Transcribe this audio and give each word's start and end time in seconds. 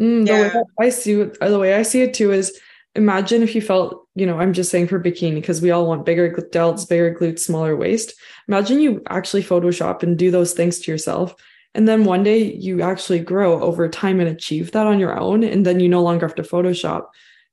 Mm, 0.00 0.26
the 0.26 0.32
yeah. 0.32 0.54
way 0.56 0.86
I 0.86 0.90
see 0.90 1.20
it, 1.20 1.38
the 1.40 1.58
way 1.58 1.74
I 1.74 1.82
see 1.82 2.02
it 2.02 2.14
too 2.14 2.32
is 2.32 2.58
imagine 2.94 3.42
if 3.42 3.54
you 3.54 3.60
felt, 3.60 4.06
you 4.14 4.26
know, 4.26 4.38
I'm 4.38 4.52
just 4.52 4.70
saying 4.70 4.88
for 4.88 5.00
bikini 5.00 5.36
because 5.36 5.60
we 5.60 5.70
all 5.70 5.86
want 5.86 6.06
bigger 6.06 6.30
delts, 6.30 6.88
bigger 6.88 7.14
glutes, 7.14 7.40
smaller 7.40 7.76
waist. 7.76 8.14
Imagine 8.48 8.80
you 8.80 9.02
actually 9.08 9.42
Photoshop 9.42 10.02
and 10.02 10.18
do 10.18 10.30
those 10.30 10.52
things 10.52 10.78
to 10.80 10.90
yourself. 10.90 11.34
And 11.74 11.86
then 11.86 12.04
one 12.04 12.22
day 12.22 12.54
you 12.54 12.82
actually 12.82 13.20
grow 13.20 13.60
over 13.62 13.88
time 13.88 14.20
and 14.20 14.28
achieve 14.28 14.72
that 14.72 14.86
on 14.86 14.98
your 14.98 15.18
own. 15.18 15.44
And 15.44 15.64
then 15.66 15.80
you 15.80 15.88
no 15.88 16.02
longer 16.02 16.26
have 16.26 16.34
to 16.36 16.42
Photoshop. 16.42 17.06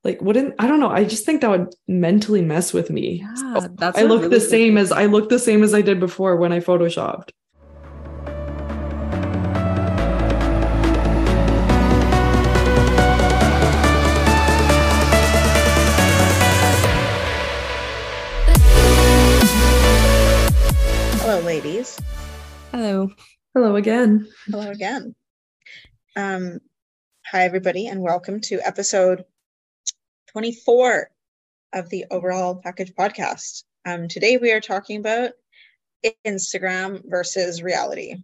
Like, 0.03 0.21
wouldn't 0.21 0.53
I 0.59 0.67
don't 0.67 0.79
know. 0.79 0.89
I 0.89 1.03
just 1.03 1.25
think 1.25 1.41
that 1.41 1.49
would 1.49 1.73
mentally 1.87 2.41
mess 2.41 2.73
with 2.73 2.89
me. 2.91 3.21
Yeah, 3.21 3.59
so 3.59 3.67
that's 3.69 3.97
I 3.97 4.03
look 4.03 4.21
really 4.21 4.37
the 4.37 4.41
same 4.41 4.77
as 4.77 4.91
I 4.91 5.05
look 5.05 5.29
the 5.29 5.39
same 5.39 5.63
as 5.63 5.73
I 5.73 5.81
did 5.81 5.99
before 5.99 6.37
when 6.37 6.51
I 6.51 6.59
photoshopped. 6.59 7.31
Ladies. 21.55 21.97
Hello. 22.73 23.09
Hello 23.53 23.77
again. 23.77 24.27
Hello 24.47 24.69
again. 24.69 25.15
Um, 26.17 26.59
hi, 27.25 27.45
everybody, 27.45 27.87
and 27.87 28.01
welcome 28.01 28.41
to 28.41 28.59
episode 28.59 29.23
24 30.33 31.09
of 31.71 31.89
the 31.89 32.07
Overall 32.11 32.55
Package 32.55 32.93
podcast. 32.93 33.63
Um, 33.85 34.09
today, 34.09 34.35
we 34.35 34.51
are 34.51 34.59
talking 34.59 34.99
about 34.99 35.31
Instagram 36.27 37.01
versus 37.05 37.63
reality. 37.63 38.15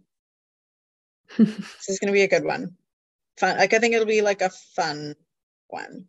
this 1.38 1.88
is 1.88 1.98
going 2.00 2.08
to 2.08 2.12
be 2.12 2.24
a 2.24 2.28
good 2.28 2.44
one. 2.44 2.76
Fun. 3.38 3.56
Like, 3.56 3.72
I 3.72 3.78
think 3.78 3.94
it'll 3.94 4.04
be 4.04 4.20
like 4.20 4.42
a 4.42 4.50
fun 4.76 5.14
one. 5.68 6.04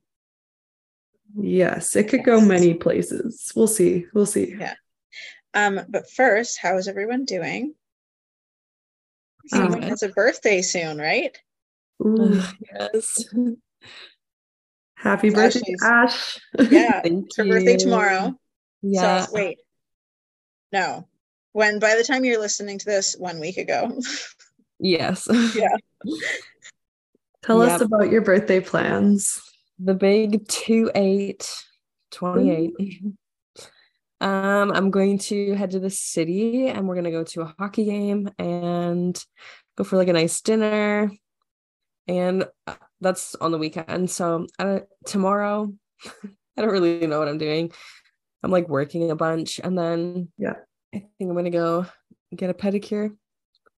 Yes, 1.38 1.96
it 1.96 2.10
could 2.10 2.20
yes. 2.20 2.26
go 2.26 2.42
many 2.42 2.74
places. 2.74 3.54
We'll 3.56 3.68
see. 3.68 4.08
We'll 4.14 4.26
see. 4.26 4.58
Yeah. 4.60 4.74
Um, 5.54 5.82
but 5.90 6.10
first, 6.10 6.58
how 6.60 6.78
is 6.78 6.88
everyone 6.88 7.26
doing? 7.26 7.76
Someone 9.48 9.82
has 9.82 10.04
a 10.04 10.10
birthday 10.10 10.62
soon, 10.62 10.98
right? 10.98 11.38
Ooh, 12.04 12.42
yes. 12.74 13.26
Happy 14.96 15.30
birthday, 15.30 15.60
Ashley's. 15.60 15.84
Ash. 15.84 16.40
Yeah, 16.72 17.02
Thank 17.02 17.36
her 17.36 17.44
you. 17.44 17.52
birthday 17.52 17.78
tomorrow. 17.78 18.34
Yeah. 18.82 19.26
So 19.26 19.34
wait. 19.34 19.60
No. 20.72 21.08
When 21.52 21.80
by 21.80 21.96
the 21.96 22.04
time 22.04 22.26
you're 22.26 22.40
listening 22.40 22.80
to 22.80 22.86
this, 22.86 23.16
one 23.18 23.40
week 23.40 23.58
ago. 23.58 24.00
yes. 24.80 25.28
yeah. 25.56 25.76
Tell 27.44 27.64
yep. 27.64 27.76
us 27.76 27.82
about 27.82 28.10
your 28.10 28.22
birthday 28.22 28.62
plans. 28.62 29.42
The 29.78 29.94
big 29.94 30.48
2 30.48 30.92
8 30.96 31.64
28. 32.12 32.74
Um, 34.24 34.72
I'm 34.72 34.90
going 34.90 35.18
to 35.18 35.54
head 35.54 35.72
to 35.72 35.80
the 35.82 35.90
city 35.90 36.70
and 36.70 36.88
we're 36.88 36.96
going 36.96 37.04
to 37.04 37.12
go 37.12 37.26
to 37.26 37.42
a 37.42 37.54
hockey 37.60 37.84
game 37.84 38.30
and 38.40 39.22
go 39.78 39.84
for 39.84 39.98
like 39.98 40.08
a 40.08 40.14
nice 40.14 40.40
dinner. 40.40 41.12
And 42.08 42.46
uh, 42.66 42.76
that's 43.02 43.36
on 43.36 43.52
the 43.52 43.58
weekend. 43.58 44.10
So 44.10 44.48
uh, 44.58 44.80
tomorrow, 45.06 45.74
I 46.06 46.62
don't 46.62 46.72
really 46.72 47.06
know 47.06 47.20
what 47.20 47.28
I'm 47.28 47.38
doing. 47.38 47.74
I'm 48.44 48.50
like 48.50 48.70
working 48.70 49.12
a 49.12 49.16
bunch 49.16 49.60
and 49.62 49.78
then 49.78 50.30
yeah, 50.38 50.56
I 50.96 51.00
think 51.00 51.12
I'm 51.20 51.34
going 51.34 51.44
to 51.44 51.52
go 51.52 51.86
get 52.34 52.50
a 52.50 52.54
pedicure. 52.54 53.14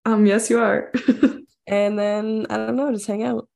Um, 0.04 0.26
yes, 0.26 0.48
you 0.48 0.60
are. 0.60 0.92
and 1.66 1.98
then 1.98 2.46
I 2.50 2.56
don't 2.56 2.76
know, 2.76 2.92
just 2.92 3.08
hang 3.08 3.24
out. 3.24 3.48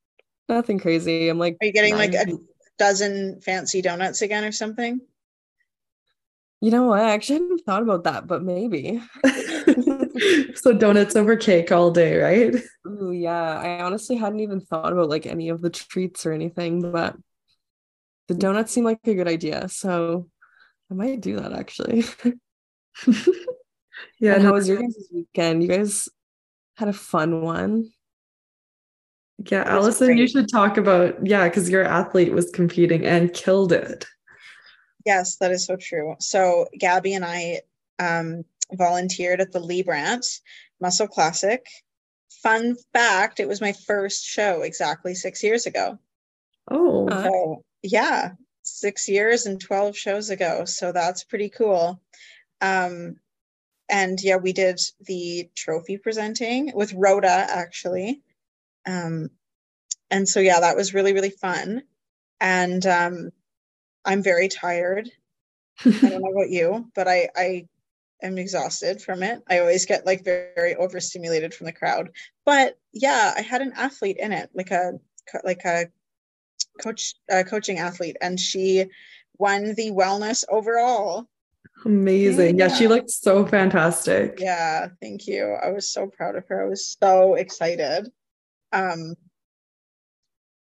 Nothing 0.49 0.81
crazy. 0.81 1.29
I'm 1.29 1.39
like, 1.39 1.57
are 1.63 1.67
you 1.67 1.73
getting 1.73 1.97
nine- 1.97 2.11
like 2.11 2.27
a 2.27 2.33
dozen 2.79 3.41
fancy 3.43 3.81
donuts 3.81 4.23
again 4.23 4.43
or 4.43 4.51
something? 4.51 5.01
You 6.61 6.71
know 6.71 6.85
what? 6.85 7.01
I 7.01 7.13
actually 7.13 7.41
hadn't 7.41 7.65
thought 7.65 7.83
about 7.83 8.05
that, 8.05 8.27
but 8.27 8.43
maybe. 8.43 9.03
so 10.55 10.75
donuts 10.75 11.17
over 11.17 11.37
cake 11.37 11.73
all 11.73 11.91
day, 11.91 12.19
right? 12.19 12.55
Ooh, 12.87 13.13
yeah. 13.13 13.59
I 13.59 13.83
honestly 13.83 14.17
hadn't 14.17 14.41
even 14.41 14.61
thought 14.61 14.93
about 14.93 15.09
like 15.09 15.25
any 15.25 15.49
of 15.49 15.63
the 15.63 15.71
treats 15.71 16.27
or 16.27 16.33
anything, 16.33 16.93
but 16.93 17.17
the 18.29 18.35
donuts 18.35 18.73
seem 18.73 18.85
like 18.85 19.01
a 19.07 19.15
good 19.15 19.29
idea. 19.29 19.69
So 19.69 20.29
I 20.91 20.95
might 20.95 21.23
do 21.23 21.37
that 21.37 21.53
actually. 21.53 22.05
yeah. 24.19 24.35
And 24.35 24.43
how 24.43 24.53
was 24.53 24.69
your 24.69 24.83
guys' 24.83 25.09
weekend? 25.13 25.63
You 25.63 25.69
guys 25.69 26.11
had 26.77 26.89
a 26.89 26.93
fun 26.93 27.43
one. 27.43 27.91
Yeah, 29.51 29.63
Allison, 29.63 30.19
you 30.19 30.29
should 30.29 30.51
talk 30.51 30.77
about 30.77 31.27
yeah, 31.27 31.49
because 31.49 31.71
your 31.71 31.85
athlete 31.85 32.33
was 32.33 32.51
competing 32.51 33.07
and 33.07 33.33
killed 33.33 33.73
it. 33.73 34.07
Yes, 35.05 35.37
that 35.37 35.51
is 35.51 35.67
so 35.67 35.77
true. 35.77 36.17
So 36.21 36.67
Gabby 36.79 37.15
and 37.15 37.25
I 37.25 37.61
um, 37.99 38.45
volunteered 38.73 39.41
at 39.41 39.53
the 39.53 39.61
Lee 39.61 39.83
Brandt 39.83 40.27
Muscle 40.81 41.09
Classic. 41.09 41.65
Fun 42.43 42.77
fact: 42.93 43.41
it 43.41 43.49
was 43.49 43.61
my 43.61 43.73
first 43.73 44.25
show 44.25 44.63
exactly 44.63 45.15
six 45.15 45.43
years 45.43 45.67
ago. 45.67 45.99
Oh, 46.71 47.09
so, 47.09 47.65
yeah, 47.83 48.33
six 48.63 49.09
years 49.09 49.47
and 49.47 49.61
twelve 49.61 49.97
shows 49.97 50.31
ago. 50.31 50.65
So 50.65 50.93
that's 50.93 51.25
pretty 51.25 51.51
cool. 51.51 52.01
Um, 52.61 53.17
and 53.91 54.19
yeah, 54.23 54.37
we 54.37 54.53
did 54.53 54.81
the 55.01 55.51
trophy 55.57 55.99
presenting 55.99 56.73
with 56.75 56.95
Rhoda 56.95 57.47
actually. 57.51 58.23
Um, 58.87 59.31
and 60.11 60.29
so 60.29 60.41
yeah, 60.41 60.61
that 60.61 60.77
was 60.77 60.95
really 60.95 61.13
really 61.13 61.31
fun. 61.31 61.83
And 62.41 62.85
um, 62.87 63.31
I'm 64.05 64.23
very 64.23 64.49
tired. 64.49 65.11
I 65.85 65.91
don't 65.91 66.23
know 66.23 66.31
about 66.31 66.51
you, 66.51 66.91
but 66.95 67.09
I 67.09 67.29
I 67.37 67.69
am 68.23 68.39
exhausted 68.39 69.01
from 69.01 69.23
it. 69.23 69.43
I 69.49 69.59
always 69.59 69.87
get 69.87 70.07
like 70.07 70.25
very, 70.25 70.53
very 70.55 70.75
overstimulated 70.77 71.55
from 71.55 71.67
the 71.67 71.73
crowd. 71.73 72.11
But 72.45 72.79
yeah, 72.93 73.33
I 73.37 73.43
had 73.43 73.63
an 73.63 73.73
athlete 73.77 74.19
in 74.19 74.33
it, 74.33 74.51
like 74.55 74.71
a 74.71 74.93
like 75.45 75.65
a 75.65 75.87
coach 76.83 77.15
coaching 77.47 77.79
athlete 77.79 78.17
and 78.21 78.39
she 78.39 78.87
won 79.39 79.75
the 79.75 79.91
wellness 79.91 80.45
overall. 80.49 81.27
Amazing. 81.85 82.59
Yeah. 82.59 82.67
yeah, 82.67 82.75
she 82.75 82.89
looked 82.89 83.11
so 83.11 83.47
fantastic. 83.47 84.39
Yeah, 84.39 84.89
thank 85.01 85.27
you. 85.27 85.57
I 85.63 85.71
was 85.71 85.91
so 85.91 86.07
proud 86.09 86.37
of 86.37 86.47
her. 86.49 86.63
I 86.63 86.69
was 86.69 86.97
so 87.01 87.35
excited. 87.35 88.11
Um 88.73 89.15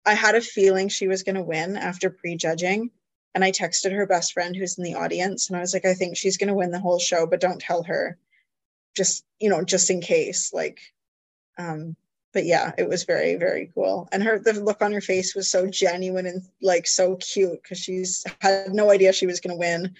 I 0.06 0.14
had 0.14 0.34
a 0.34 0.40
feeling 0.40 0.88
she 0.88 1.08
was 1.08 1.24
going 1.24 1.34
to 1.34 1.42
win 1.42 1.76
after 1.76 2.08
prejudging 2.08 2.90
and 3.34 3.44
I 3.44 3.52
texted 3.52 3.92
her 3.92 4.06
best 4.06 4.32
friend 4.32 4.56
who's 4.56 4.78
in 4.78 4.84
the 4.84 4.94
audience 4.94 5.48
and 5.48 5.56
I 5.56 5.60
was 5.60 5.72
like, 5.72 5.84
I 5.84 5.94
think 5.94 6.16
she's 6.16 6.36
going 6.36 6.48
to 6.48 6.54
win 6.54 6.70
the 6.70 6.80
whole 6.80 6.98
show, 6.98 7.26
but 7.26 7.40
don't 7.40 7.60
tell 7.60 7.82
her 7.84 8.18
just, 8.96 9.24
you 9.38 9.48
know, 9.48 9.64
just 9.64 9.90
in 9.90 10.00
case. 10.00 10.52
Like, 10.52 10.80
um, 11.56 11.94
but 12.32 12.44
yeah, 12.44 12.72
it 12.76 12.88
was 12.88 13.04
very, 13.04 13.36
very 13.36 13.70
cool. 13.74 14.08
And 14.10 14.22
her, 14.22 14.38
the 14.38 14.54
look 14.54 14.82
on 14.82 14.92
her 14.92 15.00
face 15.00 15.34
was 15.34 15.48
so 15.48 15.66
genuine 15.66 16.26
and 16.26 16.42
like 16.60 16.86
so 16.86 17.16
cute 17.16 17.62
because 17.62 17.78
she's 17.78 18.24
had 18.40 18.74
no 18.74 18.90
idea 18.90 19.12
she 19.12 19.26
was 19.26 19.40
going 19.40 19.54
to 19.54 19.60
win. 19.60 19.94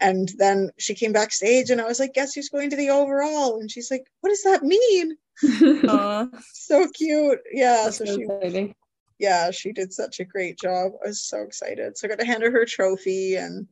And 0.00 0.30
then 0.38 0.70
she 0.78 0.94
came 0.94 1.12
backstage 1.12 1.70
and 1.70 1.80
I 1.80 1.84
was 1.86 2.00
like, 2.00 2.14
guess 2.14 2.34
who's 2.34 2.48
going 2.48 2.70
to 2.70 2.76
the 2.76 2.90
overall? 2.90 3.60
And 3.60 3.70
she's 3.70 3.90
like, 3.90 4.06
what 4.20 4.30
does 4.30 4.42
that 4.42 4.62
mean? 4.62 5.16
so 6.52 6.88
cute. 6.88 7.40
Yeah. 7.52 7.82
That's 7.84 7.98
so, 7.98 8.04
so 8.06 8.16
she, 8.16 8.22
exciting 8.22 8.74
yeah, 9.22 9.52
she 9.52 9.72
did 9.72 9.92
such 9.92 10.18
a 10.18 10.24
great 10.24 10.58
job. 10.58 10.92
I 11.02 11.08
was 11.08 11.22
so 11.22 11.42
excited. 11.42 11.96
So 11.96 12.06
I 12.06 12.10
got 12.10 12.18
to 12.18 12.26
hand 12.26 12.42
her 12.42 12.50
her 12.50 12.64
trophy 12.66 13.36
and 13.36 13.68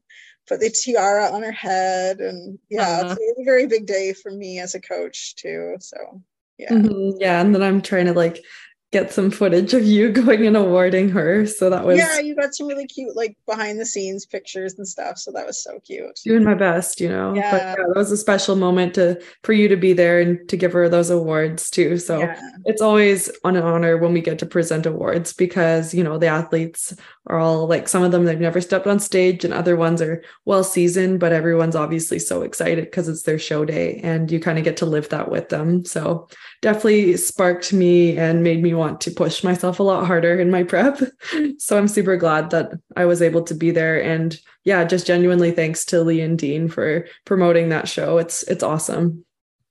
put 0.47 0.61
the 0.61 0.71
tiara 0.71 1.29
on 1.29 1.43
her 1.43 1.51
head. 1.51 2.21
And 2.21 2.57
yeah, 2.71 3.01
uh-huh. 3.03 3.17
it's 3.19 3.41
a 3.41 3.45
very 3.45 3.67
big 3.67 3.85
day 3.85 4.13
for 4.13 4.31
me 4.31 4.61
as 4.61 4.77
a 4.77 4.81
coach 4.81 5.35
too. 5.35 5.75
So 5.81 6.23
yeah. 6.57 6.71
Mm-hmm. 6.71 7.19
Yeah. 7.19 7.41
And 7.41 7.53
then 7.53 7.65
I'm 7.65 7.83
trying 7.83 8.07
to 8.07 8.13
like 8.13 8.45
get 8.93 9.13
some 9.13 9.31
footage 9.31 9.73
of 9.73 9.85
you 9.85 10.11
going 10.13 10.47
and 10.47 10.57
awarding 10.57 11.09
her. 11.11 11.47
So 11.47 11.71
that 11.71 11.85
was 11.85 11.99
yeah, 11.99 12.19
you 12.19 12.35
got 12.35 12.55
some 12.55 12.67
really 12.67 12.87
cute 12.87 13.15
like 13.17 13.37
behind 13.47 13.79
the 13.79 13.87
scenes 13.87 14.27
pictures 14.27 14.75
and 14.79 14.87
stuff. 14.87 15.19
So 15.19 15.31
that 15.33 15.47
was 15.47 15.63
so 15.63 15.79
cute. 15.81 16.19
Doing 16.25 16.45
my 16.45 16.55
best, 16.55 17.01
you 17.01 17.09
know. 17.09 17.35
Yeah. 17.35 17.51
But 17.51 17.63
yeah, 17.63 17.75
that 17.77 17.97
was 17.97 18.11
a 18.11 18.17
special 18.17 18.57
moment 18.57 18.95
to 18.95 19.21
for 19.45 19.53
you 19.53 19.69
to 19.69 19.77
be 19.77 19.93
there 19.93 20.21
and 20.21 20.49
to 20.49 20.57
give 20.57 20.73
her 20.73 20.89
those 20.89 21.11
awards 21.11 21.71
too. 21.71 21.99
So 21.99 22.19
yeah. 22.19 22.41
it's 22.65 22.83
always 22.83 23.31
an 23.45 23.57
honor 23.57 23.97
when 23.97 24.13
we 24.13 24.21
get 24.21 24.39
to 24.41 24.47
present 24.47 24.87
awards 24.87 25.33
because 25.33 25.95
you 25.95 26.03
know 26.03 26.19
the 26.19 26.27
athletes 26.27 26.95
are 27.27 27.39
all 27.39 27.67
like 27.67 27.89
some 27.89 28.03
of 28.03 28.11
them 28.11 28.25
they've 28.25 28.41
never 28.41 28.61
stepped 28.61 28.87
on 28.87 28.99
stage 28.99 29.45
and 29.45 29.55
other 29.55 29.77
ones 29.77 30.03
are 30.03 30.23
well 30.45 30.65
seasoned, 30.65 31.21
but 31.21 31.33
everyone's 31.33 31.77
obviously 31.77 32.19
so 32.19 32.43
excited 32.43 32.85
because 32.85 33.09
it's 33.09 33.23
their 33.23 33.39
show 33.39 33.65
day 33.65 34.01
and 34.03 34.31
you 34.31 34.41
kind 34.41 34.59
of 34.59 34.65
get 34.65 34.77
to 34.79 34.87
live 34.87 35.09
that 35.11 35.31
with 35.31 35.49
them. 35.49 35.85
So 35.85 36.29
definitely 36.61 37.17
sparked 37.17 37.73
me 37.73 38.17
and 38.17 38.43
made 38.43 38.63
me 38.63 38.75
want 38.81 39.01
to 39.03 39.11
push 39.11 39.45
myself 39.45 39.79
a 39.79 39.85
lot 39.85 40.07
harder 40.07 40.41
in 40.41 40.51
my 40.51 40.65
prep. 40.65 40.99
so 41.59 41.79
I'm 41.79 41.87
super 41.87 42.17
glad 42.17 42.51
that 42.51 42.73
I 42.97 43.05
was 43.05 43.23
able 43.23 43.43
to 43.45 43.55
be 43.55 43.71
there. 43.71 44.03
And 44.03 44.39
yeah, 44.65 44.83
just 44.85 45.07
genuinely 45.07 45.53
thanks 45.53 45.85
to 45.87 46.03
Lee 46.03 46.23
and 46.23 46.39
Dean 46.39 46.69
for 46.69 47.07
promoting 47.25 47.69
that 47.69 47.89
show. 47.89 48.19
It's 48.19 48.43
it's 48.45 48.65
awesome. 48.65 49.25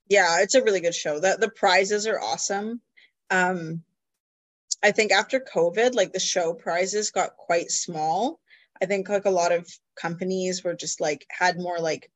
Yeah, 0.07 0.41
it's 0.41 0.55
a 0.55 0.63
really 0.63 0.79
good 0.79 0.95
show. 0.95 1.19
The 1.19 1.37
the 1.39 1.49
prizes 1.49 2.07
are 2.07 2.19
awesome. 2.19 2.81
Um 3.29 3.83
I 4.81 4.91
think 4.91 5.11
after 5.11 5.41
COVID, 5.41 5.95
like 5.95 6.13
the 6.13 6.19
show 6.19 6.53
prizes 6.53 7.11
got 7.11 7.35
quite 7.35 7.71
small. 7.71 8.39
I 8.81 8.85
think 8.85 9.09
like 9.09 9.25
a 9.25 9.29
lot 9.29 9.51
of 9.51 9.67
companies 9.99 10.63
were 10.63 10.75
just 10.75 11.01
like 11.01 11.25
had 11.29 11.57
more 11.57 11.79
like 11.79 12.09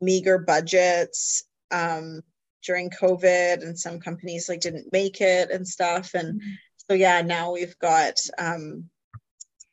meager 0.00 0.38
budgets 0.38 1.42
um 1.72 2.22
during 2.64 2.90
COVID 2.90 3.62
and 3.62 3.78
some 3.78 4.00
companies 4.00 4.48
like 4.48 4.60
didn't 4.60 4.92
make 4.92 5.20
it 5.20 5.50
and 5.50 5.66
stuff. 5.66 6.14
And 6.14 6.40
mm-hmm. 6.40 6.50
so 6.88 6.94
yeah, 6.94 7.22
now 7.22 7.52
we've 7.52 7.78
got 7.78 8.14
um 8.38 8.88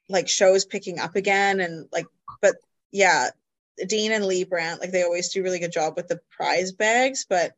like 0.09 0.27
shows 0.27 0.65
picking 0.65 0.99
up 0.99 1.15
again 1.15 1.59
and 1.59 1.87
like 1.91 2.05
but 2.41 2.55
yeah, 2.91 3.29
Dean 3.87 4.11
and 4.11 4.25
Lee 4.25 4.43
Brandt, 4.43 4.79
like 4.79 4.91
they 4.91 5.03
always 5.03 5.29
do 5.29 5.43
really 5.43 5.59
good 5.59 5.71
job 5.71 5.95
with 5.95 6.07
the 6.07 6.19
prize 6.31 6.71
bags, 6.71 7.25
but 7.27 7.53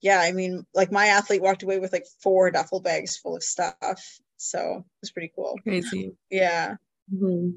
yeah, 0.00 0.20
I 0.20 0.32
mean, 0.32 0.64
like 0.74 0.92
my 0.92 1.06
athlete 1.08 1.42
walked 1.42 1.62
away 1.62 1.78
with 1.78 1.92
like 1.92 2.06
four 2.22 2.50
duffel 2.50 2.80
bags 2.80 3.16
full 3.16 3.36
of 3.36 3.42
stuff. 3.42 4.20
So 4.36 4.76
it 4.78 4.84
was 5.00 5.10
pretty 5.10 5.32
cool. 5.34 5.58
Crazy. 5.64 6.12
Yeah. 6.30 6.76
Mm-hmm. 7.12 7.50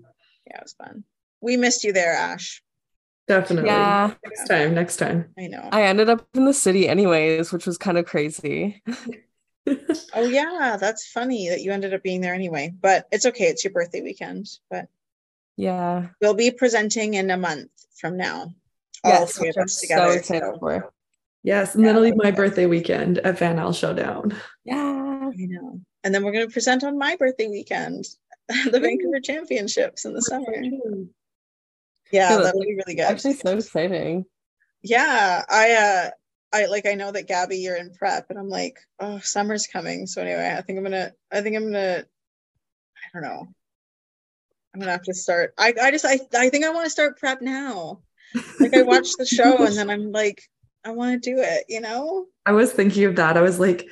Yeah, 0.48 0.58
it 0.58 0.64
was 0.64 0.74
fun. 0.74 1.04
We 1.40 1.58
missed 1.58 1.84
you 1.84 1.94
there, 1.94 2.14
Ash. 2.14 2.64
Definitely. 3.28 3.70
Yeah. 3.70 4.14
Next 4.26 4.48
time. 4.48 4.74
Next 4.74 4.98
time. 4.98 5.30
I 5.38 5.48
know. 5.48 5.70
I 5.72 5.84
ended 5.84 6.10
up 6.10 6.28
in 6.34 6.46
the 6.46 6.54
city 6.54 6.88
anyways, 6.88 7.52
which 7.52 7.66
was 7.66 7.78
kind 7.78 7.98
of 7.98 8.06
crazy. 8.06 8.82
oh 9.68 10.24
yeah, 10.24 10.78
that's 10.80 11.08
funny 11.08 11.50
that 11.50 11.62
you 11.62 11.72
ended 11.72 11.94
up 11.94 12.04
being 12.04 12.22
there 12.22 12.34
anyway. 12.34 12.74
But 12.80 13.08
it's 13.12 13.26
okay. 13.26 13.46
It's 13.46 13.64
your 13.64 13.74
birthday 13.74 14.02
weekend. 14.02 14.48
But 14.70 14.88
yeah, 15.58 16.08
we'll 16.20 16.34
be 16.34 16.52
presenting 16.52 17.14
in 17.14 17.30
a 17.30 17.38
month 17.38 17.70
from 17.96 18.18
now. 18.18 18.54
All 19.04 19.12
yes, 19.12 19.38
three 19.38 19.50
of 19.50 19.58
us 19.58 19.80
together. 19.80 20.12
So 20.12 20.18
excited 20.18 20.54
so. 20.54 20.60
for. 20.60 20.94
Yes, 21.44 21.74
and 21.74 21.84
yeah, 21.84 21.94
that'll 21.94 22.10
be 22.10 22.16
my 22.16 22.32
birthday 22.32 22.68
weekend 22.68 23.18
at 23.20 23.40
Van 23.40 23.58
Isle 23.58 23.74
Showdown. 23.74 24.36
Yeah, 24.64 24.76
I 24.76 25.34
know. 25.36 25.82
And 26.04 26.14
then 26.14 26.24
we're 26.24 26.34
going 26.34 26.46
to 26.46 26.54
present 26.54 26.84
on 26.84 26.98
my 26.98 27.16
birthday 27.16 27.48
weekend, 27.48 28.06
the 28.48 28.80
Vancouver 28.80 29.20
Championships 29.20 30.06
in 30.06 30.14
the 30.14 30.22
summer. 30.22 30.54
Yeah, 32.12 32.38
that 32.38 32.56
would 32.56 32.66
be 32.66 32.76
really 32.76 32.96
good. 32.96 33.04
Actually, 33.04 33.34
so 33.34 33.58
exciting. 33.58 34.26
Yeah, 34.82 35.44
I 35.50 35.72
uh, 35.74 36.10
I 36.54 36.66
like 36.66 36.86
I 36.86 36.96
know 36.96 37.12
that 37.12 37.28
Gabby, 37.28 37.58
you're 37.58 37.76
in 37.76 37.94
prep, 37.94 38.30
and 38.30 38.40
I'm 38.40 38.50
like, 38.50 38.80
oh, 39.00 39.20
summer's 39.20 39.68
coming. 39.68 40.08
So 40.08 40.22
anyway, 40.22 40.54
I 40.58 40.62
think 40.62 40.78
I'm 40.78 40.84
gonna, 40.84 41.12
I 41.32 41.42
think 41.42 41.56
I'm 41.56 41.66
gonna, 41.66 42.04
I 42.04 43.20
don't 43.20 43.24
know. 43.24 43.48
I'm 44.74 44.80
gonna 44.80 44.92
have 44.92 45.04
to 45.04 45.14
start. 45.14 45.54
I, 45.58 45.74
I 45.82 45.92
just, 45.92 46.06
I, 46.06 46.20
I 46.38 46.50
think 46.50 46.66
I 46.66 46.70
want 46.70 46.86
to 46.86 46.90
start 46.90 47.20
prep 47.20 47.42
now. 47.42 48.02
Like 48.60 48.74
I 48.74 48.82
watched 48.84 49.18
the 49.18 49.26
show, 49.26 49.66
and 49.66 49.76
then 49.78 49.90
I'm 49.90 50.12
like, 50.12 50.42
I 50.84 50.92
want 50.92 51.22
to 51.22 51.30
do 51.30 51.42
it, 51.42 51.66
you 51.70 51.82
know? 51.82 52.26
I 52.46 52.54
was 52.54 52.72
thinking 52.72 53.04
of 53.04 53.16
that. 53.18 53.38
I 53.38 53.42
was 53.42 53.60
like 53.60 53.88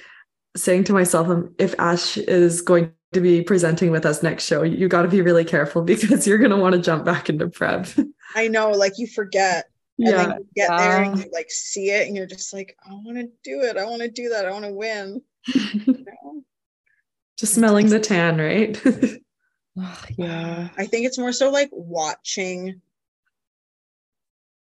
saying 0.56 0.86
to 0.86 0.94
myself, 0.94 1.28
um, 1.30 1.54
if 1.60 1.76
Ash 1.78 2.18
is 2.18 2.62
going 2.62 2.94
to 3.14 3.22
be 3.22 3.42
presenting 3.42 3.92
with 3.92 4.06
us 4.06 4.22
next 4.22 4.46
show, 4.46 4.64
you 4.64 4.88
got 4.88 5.04
to 5.04 5.08
be 5.08 5.22
really 5.22 5.46
careful 5.46 5.82
because 5.84 6.28
you're 6.28 6.38
going 6.38 6.52
to 6.52 6.58
want 6.58 6.76
to 6.76 6.82
jump 6.82 7.06
back 7.06 7.30
into 7.30 7.48
prep. 7.48 7.88
I 8.36 8.48
know, 8.48 8.72
like 8.72 8.94
you 8.98 9.08
forget. 9.08 9.66
And 9.98 10.08
yeah. 10.08 10.18
then 10.18 10.38
you 10.38 10.46
get 10.56 10.70
there 10.70 11.04
and 11.04 11.20
you 11.20 11.30
like 11.34 11.52
see 11.52 11.90
it 11.90 12.08
and 12.08 12.16
you're 12.16 12.26
just 12.26 12.54
like, 12.54 12.78
I 12.88 12.94
want 12.94 13.18
to 13.18 13.30
do 13.44 13.62
it. 13.62 13.76
I 13.76 13.84
want 13.84 14.02
to 14.02 14.10
do 14.10 14.30
that. 14.30 14.46
I 14.46 14.52
want 14.52 14.64
to 14.64 14.72
win. 14.72 15.22
you 15.48 15.86
know? 16.24 16.44
Just 17.38 17.54
smelling 17.54 17.90
the 17.90 18.00
tan, 18.00 18.38
right? 18.38 18.82
yeah. 20.18 20.70
I 20.78 20.86
think 20.86 21.06
it's 21.06 21.18
more 21.18 21.34
so 21.34 21.52
like 21.52 21.70
watching 21.74 22.82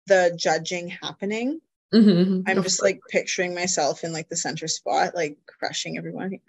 the 0.07 0.35
judging 0.37 0.89
happening 0.89 1.61
Mm-hmm. 1.93 2.49
I'm 2.49 2.63
just 2.63 2.81
like 2.81 3.01
picturing 3.09 3.53
myself 3.53 4.03
in 4.03 4.13
like 4.13 4.29
the 4.29 4.37
center 4.37 4.67
spot, 4.67 5.13
like 5.13 5.37
crushing 5.45 5.97
everyone. 5.97 6.39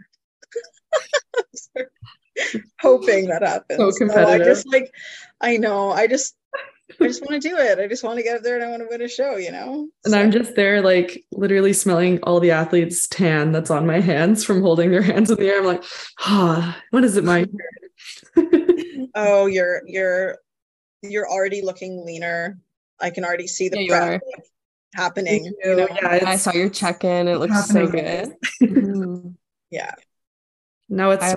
Hoping 2.81 3.29
that 3.29 3.43
happens. 3.43 3.79
So 3.79 3.93
competitive. 3.93 4.29
So 4.29 4.35
I 4.35 4.39
just 4.39 4.67
like, 4.73 4.93
I 5.41 5.57
know. 5.57 5.91
I 5.91 6.07
just, 6.07 6.35
I 7.01 7.07
just 7.07 7.23
want 7.23 7.43
to 7.43 7.49
do 7.49 7.57
it. 7.57 7.79
I 7.79 7.87
just 7.87 8.05
want 8.05 8.19
to 8.19 8.23
get 8.23 8.37
up 8.37 8.43
there 8.43 8.57
and 8.57 8.65
I 8.65 8.69
want 8.69 8.83
to 8.83 8.89
win 8.91 9.03
a 9.03 9.09
show, 9.09 9.37
you 9.37 9.53
know. 9.53 9.89
And 10.05 10.13
so. 10.13 10.19
I'm 10.19 10.31
just 10.31 10.55
there, 10.55 10.83
like 10.83 11.25
literally 11.33 11.73
smelling 11.73 12.21
all 12.23 12.41
the 12.41 12.51
athletes' 12.51 13.07
tan 13.09 13.53
that's 13.53 13.71
on 13.71 13.87
my 13.87 14.01
hands 14.01 14.45
from 14.45 14.63
holding 14.63 14.91
their 14.91 15.03
hands 15.03 15.31
in 15.31 15.37
the 15.37 15.49
air. 15.49 15.61
I'm 15.61 15.67
like, 15.67 15.85
ah, 16.21 16.77
oh, 16.77 16.83
what 16.91 17.05
is 17.05 17.17
it, 17.17 17.25
my? 17.25 17.47
oh, 19.15 19.47
you're 19.47 19.83
you're 19.87 20.39
you're 21.03 21.29
already 21.29 21.63
looking 21.63 22.05
leaner. 22.05 22.59
I 23.01 23.11
can 23.11 23.25
already 23.25 23.47
see 23.47 23.69
the 23.69 23.83
yeah, 23.83 24.19
prep 24.19 24.23
happening. 24.95 25.45
You. 25.45 25.55
You 25.65 25.77
know? 25.77 25.89
Yeah, 25.91 26.25
I 26.27 26.37
saw 26.37 26.53
your 26.53 26.71
check 26.71 27.05
in. 27.05 27.29
It 27.29 27.39
looks 27.39 27.67
so 27.67 27.87
good. 27.87 28.35
mm-hmm. 28.63 29.29
Yeah. 29.71 29.95
No, 30.93 31.11
it's 31.11 31.25
I, 31.25 31.37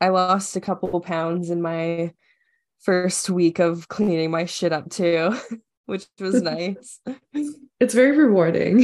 I 0.00 0.08
lost 0.08 0.56
a 0.56 0.60
couple 0.60 1.00
pounds 1.00 1.48
in 1.50 1.62
my 1.62 2.12
first 2.80 3.30
week 3.30 3.60
of 3.60 3.86
cleaning 3.86 4.32
my 4.32 4.46
shit 4.46 4.72
up 4.72 4.90
too, 4.90 5.38
which 5.86 6.06
was 6.18 6.42
nice. 6.42 6.98
It's 7.78 7.94
very 7.94 8.16
rewarding. 8.16 8.80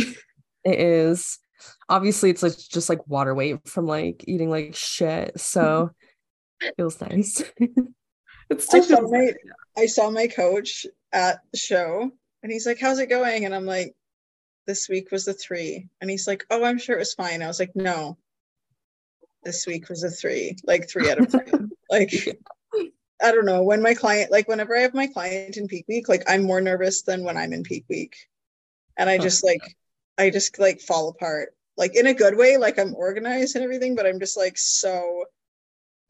It 0.65 0.79
is. 0.79 1.41
Obviously, 1.89 2.31
it's 2.31 2.45
like 2.45 2.57
just 2.57 2.89
like 2.89 3.05
water 3.09 3.35
weight 3.35 3.67
from 3.67 3.87
like 3.87 4.25
eating 4.29 4.49
like 4.49 4.77
shit. 4.77 5.41
So 5.41 5.91
it 6.61 6.75
feels 6.77 7.01
nice. 7.01 7.43
it's 8.49 8.73
I 8.73 8.81
saw 8.81 9.01
my 9.01 9.33
I 9.77 9.87
saw 9.87 10.09
my 10.11 10.29
coach 10.29 10.87
at 11.13 11.41
the 11.51 11.59
show 11.59 12.13
and 12.45 12.53
he's 12.53 12.65
like, 12.65 12.79
How's 12.79 13.01
it 13.01 13.09
going? 13.09 13.45
And 13.45 13.53
I'm 13.53 13.67
like, 13.67 13.97
This 14.69 14.89
week 14.89 15.11
was 15.11 15.25
the 15.25 15.35
three. 15.35 15.89
And 16.01 16.09
he's 16.09 16.29
like, 16.29 16.47
Oh, 16.49 16.63
I'm 16.63 16.79
sure 16.79 16.95
it 16.95 17.01
was 17.01 17.15
fine. 17.15 17.43
I 17.43 17.49
was 17.49 17.59
like, 17.59 17.75
No, 17.75 18.19
this 19.45 19.67
week 19.67 19.89
was 19.89 20.03
a 20.03 20.11
three, 20.11 20.57
like 20.65 20.89
three 20.89 21.11
out 21.11 21.19
of 21.19 21.31
10. 21.31 21.71
like, 21.91 22.13
I 23.23 23.33
don't 23.33 23.47
know. 23.47 23.63
When 23.63 23.83
my 23.83 23.95
client, 23.95 24.31
like, 24.31 24.49
whenever 24.49 24.77
I 24.77 24.81
have 24.81 24.95
my 24.95 25.07
client 25.07 25.57
in 25.57 25.69
peak 25.69 25.87
week, 25.89 26.09
like, 26.09 26.23
I'm 26.29 26.45
more 26.45 26.61
nervous 26.61 27.03
than 27.03 27.25
when 27.25 27.37
I'm 27.37 27.53
in 27.53 27.63
peak 27.63 27.85
week. 27.89 28.17
And 28.97 29.09
I 29.09 29.19
just 29.19 29.45
like, 29.45 29.63
I 30.19 30.31
just 30.31 30.59
like 30.59 30.81
fall 30.81 31.09
apart, 31.09 31.55
like, 31.77 31.97
in 31.97 32.07
a 32.07 32.15
good 32.15 32.37
way. 32.37 32.57
Like, 32.57 32.79
I'm 32.79 32.95
organized 32.95 33.55
and 33.55 33.65
everything, 33.65 33.95
but 33.95 34.07
I'm 34.07 34.21
just 34.21 34.37
like 34.37 34.59
so 34.59 35.25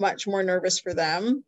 much 0.01 0.27
more 0.27 0.43
nervous 0.43 0.81
for 0.81 0.95
them. 0.95 1.45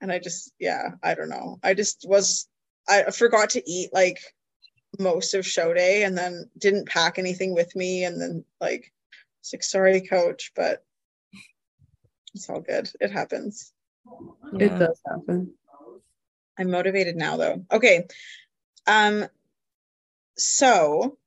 And 0.00 0.10
I 0.10 0.18
just, 0.18 0.52
yeah, 0.58 0.90
I 1.02 1.14
don't 1.14 1.28
know. 1.28 1.58
I 1.62 1.74
just 1.74 2.04
was 2.08 2.48
I 2.88 3.10
forgot 3.10 3.50
to 3.50 3.70
eat 3.70 3.90
like 3.92 4.18
most 4.98 5.34
of 5.34 5.46
show 5.46 5.72
day 5.72 6.04
and 6.04 6.16
then 6.16 6.50
didn't 6.58 6.88
pack 6.88 7.18
anything 7.18 7.54
with 7.54 7.74
me 7.74 8.04
and 8.04 8.20
then 8.20 8.44
like 8.60 8.92
it's 9.40 9.52
like 9.52 9.62
sorry 9.62 10.00
coach 10.00 10.52
but 10.54 10.84
it's 12.34 12.48
all 12.48 12.60
good. 12.60 12.90
It 13.00 13.10
happens. 13.10 13.72
Yeah. 14.52 14.66
it 14.66 14.78
does 14.78 15.00
happen. 15.06 15.54
I'm 16.58 16.70
motivated 16.70 17.16
now 17.16 17.36
though. 17.36 17.64
Okay. 17.70 18.06
Um 18.86 19.26
so 20.36 21.18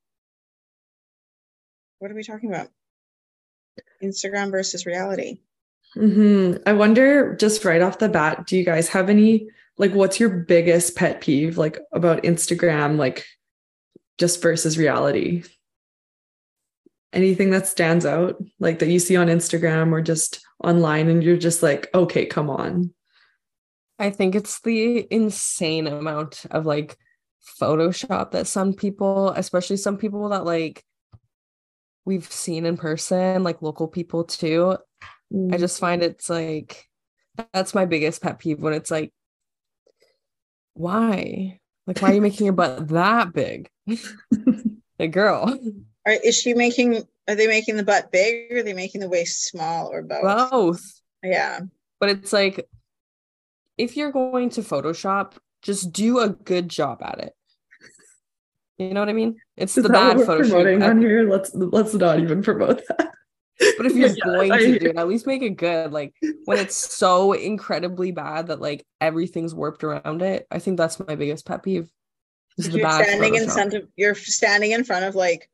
what 1.98 2.10
are 2.10 2.14
we 2.14 2.22
talking 2.22 2.50
about? 2.50 2.68
Instagram 4.02 4.50
versus 4.50 4.86
reality. 4.86 5.38
Mm-hmm. 5.96 6.62
i 6.66 6.74
wonder 6.74 7.34
just 7.36 7.64
right 7.64 7.80
off 7.80 8.00
the 8.00 8.08
bat 8.10 8.46
do 8.46 8.58
you 8.58 8.64
guys 8.64 8.88
have 8.88 9.08
any 9.08 9.48
like 9.78 9.92
what's 9.94 10.20
your 10.20 10.28
biggest 10.28 10.94
pet 10.94 11.22
peeve 11.22 11.56
like 11.56 11.78
about 11.92 12.24
Instagram 12.24 12.98
like 12.98 13.24
just 14.18 14.40
versus 14.42 14.78
reality? 14.78 15.42
Anything 17.16 17.50
that 17.50 17.66
stands 17.66 18.04
out 18.04 18.36
like 18.60 18.78
that 18.78 18.88
you 18.88 18.98
see 18.98 19.16
on 19.16 19.28
Instagram 19.28 19.92
or 19.92 20.02
just 20.02 20.40
online 20.62 21.08
and 21.08 21.22
you're 21.22 21.36
just 21.36 21.62
like, 21.62 21.88
okay, 21.94 22.26
come 22.26 22.50
on. 22.50 22.92
I 23.98 24.10
think 24.10 24.34
it's 24.34 24.60
the 24.60 25.06
insane 25.10 25.86
amount 25.86 26.44
of 26.50 26.66
like 26.66 26.98
Photoshop 27.60 28.32
that 28.32 28.46
some 28.46 28.74
people, 28.74 29.30
especially 29.30 29.78
some 29.78 29.96
people 29.96 30.28
that 30.28 30.44
like 30.44 30.84
we've 32.04 32.30
seen 32.30 32.66
in 32.66 32.76
person, 32.76 33.42
like 33.42 33.62
local 33.62 33.88
people 33.88 34.24
too. 34.24 34.76
Mm. 35.32 35.54
I 35.54 35.56
just 35.56 35.80
find 35.80 36.02
it's 36.02 36.28
like 36.28 36.84
that's 37.52 37.74
my 37.74 37.86
biggest 37.86 38.22
pet 38.22 38.38
peeve 38.38 38.60
when 38.60 38.74
it's 38.74 38.90
like 38.90 39.12
why? 40.76 41.60
Like, 41.86 42.00
why 42.00 42.10
are 42.10 42.14
you 42.14 42.20
making 42.20 42.44
your 42.44 42.52
butt 42.52 42.88
that 42.88 43.32
big? 43.32 43.70
a 44.98 45.08
girl. 45.08 45.58
Are, 46.06 46.12
is 46.12 46.36
she 46.36 46.54
making, 46.54 47.02
are 47.28 47.34
they 47.34 47.46
making 47.46 47.76
the 47.76 47.84
butt 47.84 48.12
big 48.12 48.52
or 48.52 48.58
are 48.58 48.62
they 48.62 48.72
making 48.72 49.00
the 49.00 49.08
waist 49.08 49.48
small 49.48 49.92
or 49.92 50.02
both? 50.02 50.50
Both. 50.50 51.00
Yeah. 51.22 51.60
But 52.00 52.10
it's 52.10 52.32
like, 52.32 52.68
if 53.76 53.96
you're 53.96 54.12
going 54.12 54.50
to 54.50 54.62
Photoshop, 54.62 55.34
just 55.62 55.92
do 55.92 56.20
a 56.20 56.28
good 56.28 56.68
job 56.68 57.02
at 57.02 57.18
it. 57.18 57.34
You 58.78 58.92
know 58.92 59.00
what 59.00 59.08
I 59.08 59.14
mean? 59.14 59.36
It's 59.56 59.76
Is 59.76 59.84
the 59.84 59.88
bad 59.88 60.18
Photoshop. 60.18 60.88
on 60.88 61.00
here. 61.00 61.28
Let's 61.28 61.54
let's 61.54 61.94
not 61.94 62.20
even 62.20 62.42
promote 62.42 62.82
that. 62.88 63.10
But 63.58 63.86
if 63.86 63.96
you're 63.96 64.08
yeah, 64.16 64.24
going 64.24 64.52
I, 64.52 64.58
to 64.58 64.78
do 64.78 64.86
it, 64.90 64.96
at 64.96 65.08
least 65.08 65.26
make 65.26 65.42
it 65.42 65.56
good. 65.56 65.92
Like 65.92 66.14
when 66.44 66.58
it's 66.58 66.76
so 66.76 67.32
incredibly 67.32 68.12
bad 68.12 68.48
that 68.48 68.60
like 68.60 68.86
everything's 69.00 69.54
warped 69.54 69.82
around 69.82 70.20
it. 70.20 70.46
I 70.50 70.58
think 70.58 70.76
that's 70.76 71.00
my 71.00 71.14
biggest 71.14 71.46
pet 71.46 71.62
peeve. 71.62 71.90
You're 72.58 72.90
standing 72.90 73.34
in 73.34 73.48
front 73.48 73.74
of 73.74 73.88
you're 73.96 74.14
standing 74.14 74.72
in 74.72 74.84
front 74.84 75.06
of 75.06 75.14
like 75.14 75.50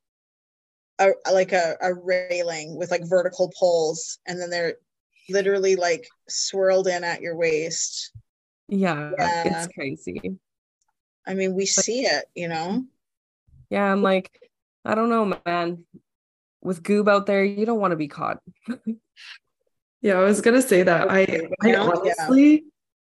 a 1.09 1.32
like 1.32 1.52
a, 1.52 1.76
a 1.80 1.94
railing 1.94 2.76
with 2.76 2.90
like 2.90 3.09
vertical 3.09 3.52
poles, 3.59 4.18
and 4.26 4.40
then 4.40 4.50
they're 4.50 4.75
literally 5.28 5.76
like 5.76 6.06
swirled 6.28 6.87
in 6.88 7.04
at 7.04 7.21
your 7.21 7.37
waist. 7.37 8.12
Yeah, 8.68 9.11
yeah. 9.18 9.64
it's 9.64 9.75
crazy. 9.75 10.38
I 11.26 11.35
mean, 11.35 11.54
we 11.54 11.64
but, 11.64 11.85
see 11.85 12.02
it, 12.02 12.25
you 12.35 12.49
know? 12.49 12.85
Yeah, 13.71 13.85
I'm 13.85 14.02
like, 14.02 14.30
I 14.85 14.94
don't 14.94 15.09
know, 15.09 15.38
man. 15.47 15.85
With 16.62 16.82
goob 16.82 17.09
out 17.09 17.26
there, 17.26 17.44
you 17.44 17.66
don't 17.66 17.80
want 17.80 17.92
to 17.92 17.97
be 17.97 18.09
caught. 18.09 18.40
yeah, 20.00 20.14
I 20.14 20.25
was 20.25 20.40
gonna 20.40 20.62
say 20.62 20.82
that. 20.82 21.11
I, 21.11 21.49
I 21.62 21.75
honestly, 21.75 22.52
yeah. 22.52 22.59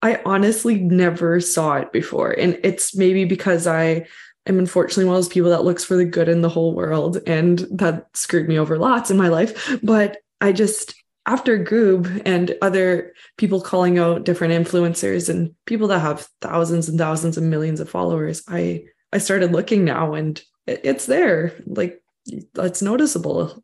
I 0.03 0.21
honestly 0.25 0.79
never 0.79 1.41
saw 1.41 1.77
it 1.77 1.93
before. 1.93 2.31
And 2.31 2.59
it's 2.63 2.95
maybe 2.97 3.25
because 3.25 3.67
I 3.67 4.07
am 4.47 4.59
unfortunately 4.59 5.05
one 5.05 5.17
of 5.17 5.19
those 5.19 5.33
people 5.33 5.51
that 5.51 5.65
looks 5.65 5.85
for 5.85 5.97
the 5.97 6.05
good 6.05 6.29
in 6.29 6.43
the 6.43 6.49
whole 6.49 6.75
world. 6.75 7.19
And 7.27 7.61
that 7.71 8.07
screwed 8.15 8.49
me 8.49 8.59
over 8.59 8.79
lots 8.79 9.11
in 9.11 9.17
my 9.17 9.29
life. 9.29 9.79
But 9.83 10.19
I 10.41 10.53
just 10.53 10.95
after 11.27 11.59
Goob 11.63 12.23
and 12.25 12.57
other 12.63 13.13
people 13.37 13.61
calling 13.61 13.99
out 13.99 14.25
different 14.25 14.55
influencers 14.55 15.29
and 15.29 15.55
people 15.65 15.89
that 15.89 15.99
have 15.99 16.29
thousands 16.41 16.89
and 16.89 16.99
thousands 16.99 17.37
and 17.37 17.51
millions 17.51 17.81
of 17.81 17.91
followers, 17.91 18.43
I 18.49 18.85
I 19.13 19.19
started 19.19 19.53
looking 19.53 19.85
now 19.85 20.15
and 20.15 20.41
it's 20.67 21.07
there. 21.07 21.53
Like 21.67 22.03
it's 22.27 22.83
noticeable. 22.83 23.63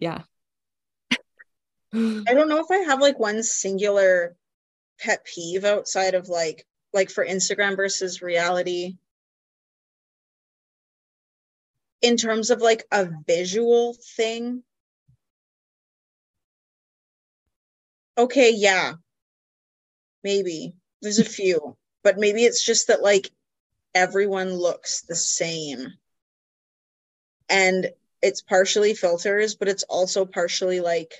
Yeah. 0.00 0.22
I 1.92 2.34
don't 2.34 2.48
know 2.48 2.58
if 2.58 2.70
I 2.70 2.78
have 2.78 3.00
like 3.00 3.20
one 3.20 3.42
singular 3.42 4.34
pet 4.98 5.24
peeve 5.24 5.64
outside 5.64 6.14
of 6.14 6.28
like 6.28 6.66
like 6.94 7.10
for 7.10 7.26
Instagram 7.26 7.76
versus 7.76 8.22
reality. 8.22 8.96
In 12.00 12.16
terms 12.16 12.50
of 12.50 12.60
like 12.60 12.84
a 12.92 13.08
visual 13.26 13.96
thing, 14.16 14.62
okay, 18.16 18.52
yeah, 18.54 18.94
maybe 20.22 20.74
there's 21.02 21.18
a 21.18 21.24
few, 21.24 21.76
but 22.02 22.18
maybe 22.18 22.44
it's 22.44 22.64
just 22.64 22.88
that 22.88 23.02
like 23.02 23.30
everyone 23.94 24.54
looks 24.54 25.02
the 25.02 25.16
same. 25.16 25.94
And 27.48 27.90
it's 28.22 28.42
partially 28.42 28.94
filters, 28.94 29.54
but 29.54 29.68
it's 29.68 29.82
also 29.82 30.24
partially 30.24 30.80
like 30.80 31.12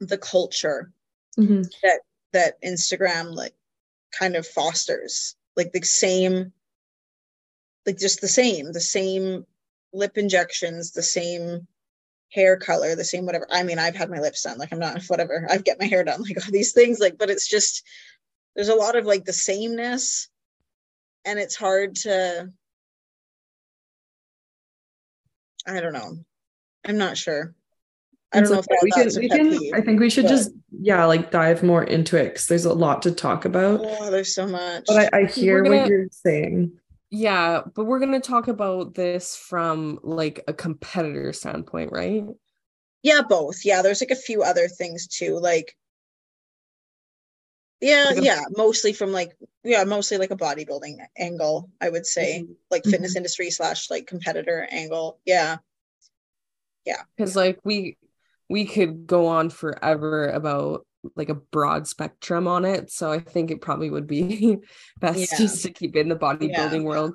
the 0.00 0.18
culture 0.18 0.90
mm-hmm. 1.38 1.62
that 1.82 2.00
that 2.32 2.62
Instagram 2.62 3.34
like 3.34 3.54
kind 4.18 4.36
of 4.36 4.46
fosters. 4.46 5.36
Like 5.56 5.72
the 5.72 5.82
same, 5.82 6.52
like 7.86 7.98
just 7.98 8.20
the 8.20 8.28
same, 8.28 8.72
the 8.72 8.80
same 8.80 9.44
lip 9.92 10.16
injections, 10.16 10.92
the 10.92 11.02
same 11.02 11.66
hair 12.32 12.56
color, 12.56 12.94
the 12.94 13.04
same 13.04 13.26
whatever. 13.26 13.46
I 13.50 13.62
mean, 13.62 13.78
I've 13.78 13.96
had 13.96 14.10
my 14.10 14.18
lips 14.20 14.42
done, 14.42 14.58
like 14.58 14.72
I'm 14.72 14.78
not 14.78 15.02
whatever. 15.08 15.46
I've 15.50 15.64
get 15.64 15.80
my 15.80 15.86
hair 15.86 16.04
done, 16.04 16.22
like 16.22 16.36
all 16.44 16.52
these 16.52 16.72
things, 16.72 16.98
like, 17.00 17.18
but 17.18 17.30
it's 17.30 17.48
just 17.48 17.84
there's 18.54 18.68
a 18.68 18.74
lot 18.74 18.96
of 18.96 19.06
like 19.06 19.24
the 19.24 19.32
sameness, 19.32 20.28
and 21.24 21.38
it's 21.38 21.56
hard 21.56 21.96
to. 21.96 22.50
I 25.66 25.80
don't 25.80 25.92
know. 25.92 26.16
I'm 26.84 26.98
not 26.98 27.16
sure. 27.16 27.54
I 28.34 28.40
don't 28.40 28.50
know 28.50 28.58
if 28.58 28.82
we 28.82 28.90
can, 28.90 29.10
we 29.16 29.28
can 29.28 29.50
peeve, 29.50 29.74
I 29.74 29.80
think 29.80 30.00
we 30.00 30.10
should 30.10 30.24
but, 30.24 30.30
just 30.30 30.50
yeah, 30.80 31.04
like 31.04 31.30
dive 31.30 31.62
more 31.62 31.84
into 31.84 32.16
it 32.16 32.24
because 32.30 32.46
there's 32.46 32.64
a 32.64 32.72
lot 32.72 33.02
to 33.02 33.12
talk 33.12 33.44
about. 33.44 33.80
Oh, 33.82 34.10
there's 34.10 34.34
so 34.34 34.46
much. 34.46 34.84
But 34.86 35.14
I, 35.14 35.20
I 35.20 35.24
hear 35.26 35.62
gonna, 35.62 35.78
what 35.78 35.88
you're 35.88 36.06
saying. 36.10 36.72
Yeah, 37.10 37.62
but 37.74 37.84
we're 37.84 38.00
gonna 38.00 38.20
talk 38.20 38.48
about 38.48 38.94
this 38.94 39.36
from 39.36 39.98
like 40.02 40.42
a 40.48 40.52
competitor 40.52 41.32
standpoint, 41.32 41.92
right? 41.92 42.24
Yeah, 43.02 43.20
both. 43.28 43.64
Yeah, 43.64 43.82
there's 43.82 44.00
like 44.00 44.10
a 44.10 44.16
few 44.16 44.42
other 44.42 44.68
things 44.68 45.06
too. 45.08 45.38
Like 45.38 45.76
yeah, 47.82 48.04
like 48.10 48.18
a, 48.18 48.22
yeah, 48.22 48.42
mostly 48.56 48.92
from 48.92 49.10
like 49.10 49.36
yeah, 49.64 49.82
mostly 49.84 50.16
like 50.16 50.30
a 50.30 50.36
bodybuilding 50.36 50.98
angle, 51.18 51.68
I 51.80 51.90
would 51.90 52.06
say. 52.06 52.42
Mm-hmm. 52.42 52.52
Like 52.70 52.84
fitness 52.84 53.10
mm-hmm. 53.10 53.18
industry 53.18 53.50
slash 53.50 53.90
like 53.90 54.06
competitor 54.06 54.66
angle. 54.70 55.18
Yeah. 55.24 55.56
Yeah. 56.84 57.02
Because 57.16 57.36
like 57.36 57.58
we 57.64 57.96
we 58.52 58.66
could 58.66 59.06
go 59.06 59.28
on 59.28 59.48
forever 59.48 60.28
about 60.28 60.86
like 61.16 61.30
a 61.30 61.34
broad 61.34 61.88
spectrum 61.88 62.46
on 62.46 62.66
it. 62.66 62.92
So 62.92 63.10
I 63.10 63.18
think 63.18 63.50
it 63.50 63.62
probably 63.62 63.88
would 63.88 64.06
be 64.06 64.58
best 65.00 65.18
yeah. 65.18 65.38
just 65.38 65.62
to 65.62 65.72
keep 65.72 65.96
it 65.96 66.00
in 66.00 66.10
the 66.10 66.16
bodybuilding 66.16 66.82
yeah. 66.82 66.86
world. 66.86 67.14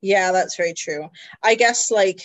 Yeah, 0.00 0.32
that's 0.32 0.56
very 0.56 0.74
true. 0.74 1.08
I 1.40 1.54
guess 1.54 1.92
like 1.92 2.20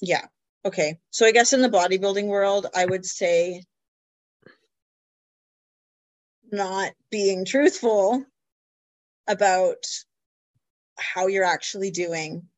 yeah. 0.00 0.24
Okay. 0.64 0.98
So 1.10 1.26
I 1.26 1.32
guess 1.32 1.52
in 1.52 1.60
the 1.60 1.68
bodybuilding 1.68 2.26
world, 2.26 2.66
I 2.74 2.86
would 2.86 3.04
say 3.04 3.64
not 6.50 6.92
being 7.10 7.44
truthful 7.44 8.24
about 9.28 9.84
how 10.96 11.26
you're 11.26 11.44
actually 11.44 11.90
doing 11.90 12.48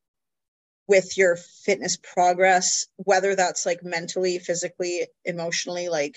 with 0.91 1.17
your 1.17 1.37
fitness 1.37 1.97
progress, 1.97 2.87
whether 2.97 3.35
that's 3.35 3.65
like 3.65 3.83
mentally, 3.83 4.39
physically, 4.39 5.07
emotionally, 5.25 5.89
like 5.89 6.17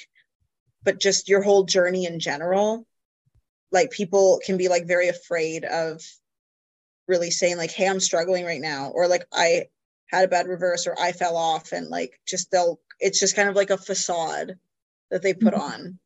but 0.84 1.00
just 1.00 1.30
your 1.30 1.42
whole 1.42 1.64
journey 1.64 2.06
in 2.06 2.20
general 2.20 2.86
like 3.72 3.92
people 3.92 4.40
can 4.46 4.58
be 4.58 4.70
like 4.70 4.86
very 4.86 5.08
afraid 5.08 5.66
of 5.66 6.02
really 7.08 7.32
saying 7.32 7.58
like 7.58 7.72
hey 7.72 7.88
i'm 7.88 8.00
struggling 8.00 8.46
right 8.46 8.62
now 8.62 8.90
or 8.94 9.08
like 9.08 9.26
i 9.34 9.66
had 10.08 10.26
a 10.26 10.28
bad 10.28 10.48
reverse 10.48 10.88
or 10.88 10.96
i 11.00 11.12
fell 11.12 11.36
off 11.36 11.72
and 11.72 11.88
like 11.88 12.20
just 12.28 12.52
they'll 12.52 12.80
it's 13.00 13.20
just 13.20 13.36
kind 13.36 13.50
of 13.50 13.56
like 13.56 13.70
a 13.70 13.78
facade 13.78 14.56
that 15.12 15.22
they 15.22 15.34
put 15.34 15.54
mm-hmm. 15.54 15.74
on 15.74 16.00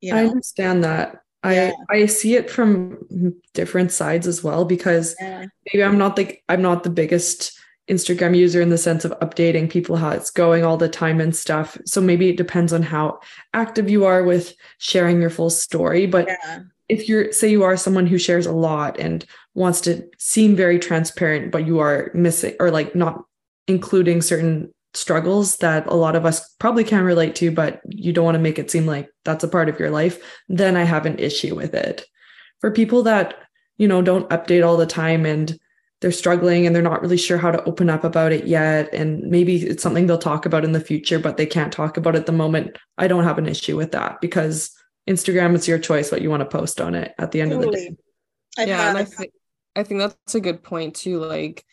you 0.00 0.12
know? 0.12 0.20
i 0.20 0.26
understand 0.26 0.84
that 0.84 1.22
yeah. 1.44 1.70
I 1.90 1.98
I 1.98 2.06
see 2.06 2.34
it 2.34 2.50
from 2.50 3.36
different 3.54 3.92
sides 3.92 4.26
as 4.26 4.42
well 4.42 4.64
because 4.64 5.14
yeah. 5.20 5.46
maybe 5.66 5.84
I'm 5.84 5.96
not 5.96 6.16
like 6.16 6.42
I'm 6.48 6.60
not 6.60 6.82
the 6.82 6.90
biggest 6.90 7.56
Instagram 7.88 8.36
user 8.36 8.60
in 8.60 8.70
the 8.70 8.78
sense 8.78 9.04
of 9.04 9.12
updating 9.20 9.70
people 9.70 9.96
how 9.96 10.10
it's 10.10 10.30
going 10.30 10.64
all 10.64 10.76
the 10.76 10.88
time 10.88 11.20
and 11.20 11.34
stuff. 11.34 11.78
So 11.84 12.00
maybe 12.00 12.28
it 12.28 12.36
depends 12.36 12.72
on 12.72 12.82
how 12.82 13.20
active 13.54 13.88
you 13.88 14.04
are 14.04 14.24
with 14.24 14.54
sharing 14.78 15.20
your 15.20 15.30
full 15.30 15.50
story. 15.50 16.06
But 16.06 16.26
yeah. 16.26 16.60
if 16.88 17.08
you're, 17.08 17.32
say, 17.32 17.48
you 17.48 17.62
are 17.62 17.76
someone 17.76 18.06
who 18.06 18.18
shares 18.18 18.46
a 18.46 18.52
lot 18.52 18.98
and 18.98 19.24
wants 19.54 19.80
to 19.82 20.04
seem 20.18 20.56
very 20.56 20.78
transparent, 20.78 21.52
but 21.52 21.66
you 21.66 21.78
are 21.78 22.10
missing 22.12 22.54
or 22.58 22.70
like 22.70 22.94
not 22.96 23.24
including 23.68 24.20
certain 24.20 24.72
struggles 24.94 25.58
that 25.58 25.86
a 25.86 25.94
lot 25.94 26.16
of 26.16 26.24
us 26.24 26.48
probably 26.58 26.84
can 26.84 27.04
relate 27.04 27.34
to, 27.36 27.50
but 27.50 27.80
you 27.88 28.12
don't 28.12 28.24
want 28.24 28.34
to 28.34 28.40
make 28.40 28.58
it 28.58 28.70
seem 28.70 28.86
like 28.86 29.10
that's 29.24 29.44
a 29.44 29.48
part 29.48 29.68
of 29.68 29.78
your 29.78 29.90
life, 29.90 30.22
then 30.48 30.76
I 30.76 30.84
have 30.84 31.06
an 31.06 31.18
issue 31.18 31.54
with 31.54 31.74
it. 31.74 32.04
For 32.60 32.70
people 32.70 33.02
that, 33.04 33.34
you 33.76 33.86
know, 33.86 34.02
don't 34.02 34.28
update 34.30 34.66
all 34.66 34.76
the 34.76 34.86
time 34.86 35.26
and 35.26 35.58
they're 36.00 36.12
struggling 36.12 36.66
and 36.66 36.74
they're 36.74 36.82
not 36.82 37.00
really 37.00 37.16
sure 37.16 37.38
how 37.38 37.50
to 37.50 37.64
open 37.64 37.88
up 37.88 38.04
about 38.04 38.32
it 38.32 38.46
yet. 38.46 38.92
And 38.92 39.22
maybe 39.22 39.56
it's 39.56 39.82
something 39.82 40.06
they'll 40.06 40.18
talk 40.18 40.44
about 40.46 40.64
in 40.64 40.72
the 40.72 40.80
future 40.80 41.18
but 41.18 41.36
they 41.36 41.46
can't 41.46 41.72
talk 41.72 41.96
about 41.96 42.14
it 42.14 42.18
at 42.18 42.26
the 42.26 42.32
moment. 42.32 42.76
I 42.98 43.08
don't 43.08 43.24
have 43.24 43.38
an 43.38 43.46
issue 43.46 43.76
with 43.76 43.92
that 43.92 44.20
because 44.20 44.72
instagram 45.08 45.54
is 45.54 45.68
your 45.68 45.78
choice 45.78 46.10
what 46.10 46.22
you 46.22 46.30
want 46.30 46.40
to 46.40 46.58
post 46.58 46.80
on 46.80 46.94
it 46.94 47.14
at 47.18 47.30
the 47.30 47.40
end 47.40 47.52
totally. 47.52 47.68
of 47.68 47.74
the 47.74 47.90
day. 47.90 47.96
I've 48.58 48.68
yeah 48.68 48.88
and 48.88 48.98
I, 48.98 49.04
th- 49.04 49.30
I 49.76 49.82
think 49.82 50.00
that's 50.00 50.34
a 50.34 50.40
good 50.40 50.62
point 50.62 50.96
too 50.96 51.20
like 51.20 51.64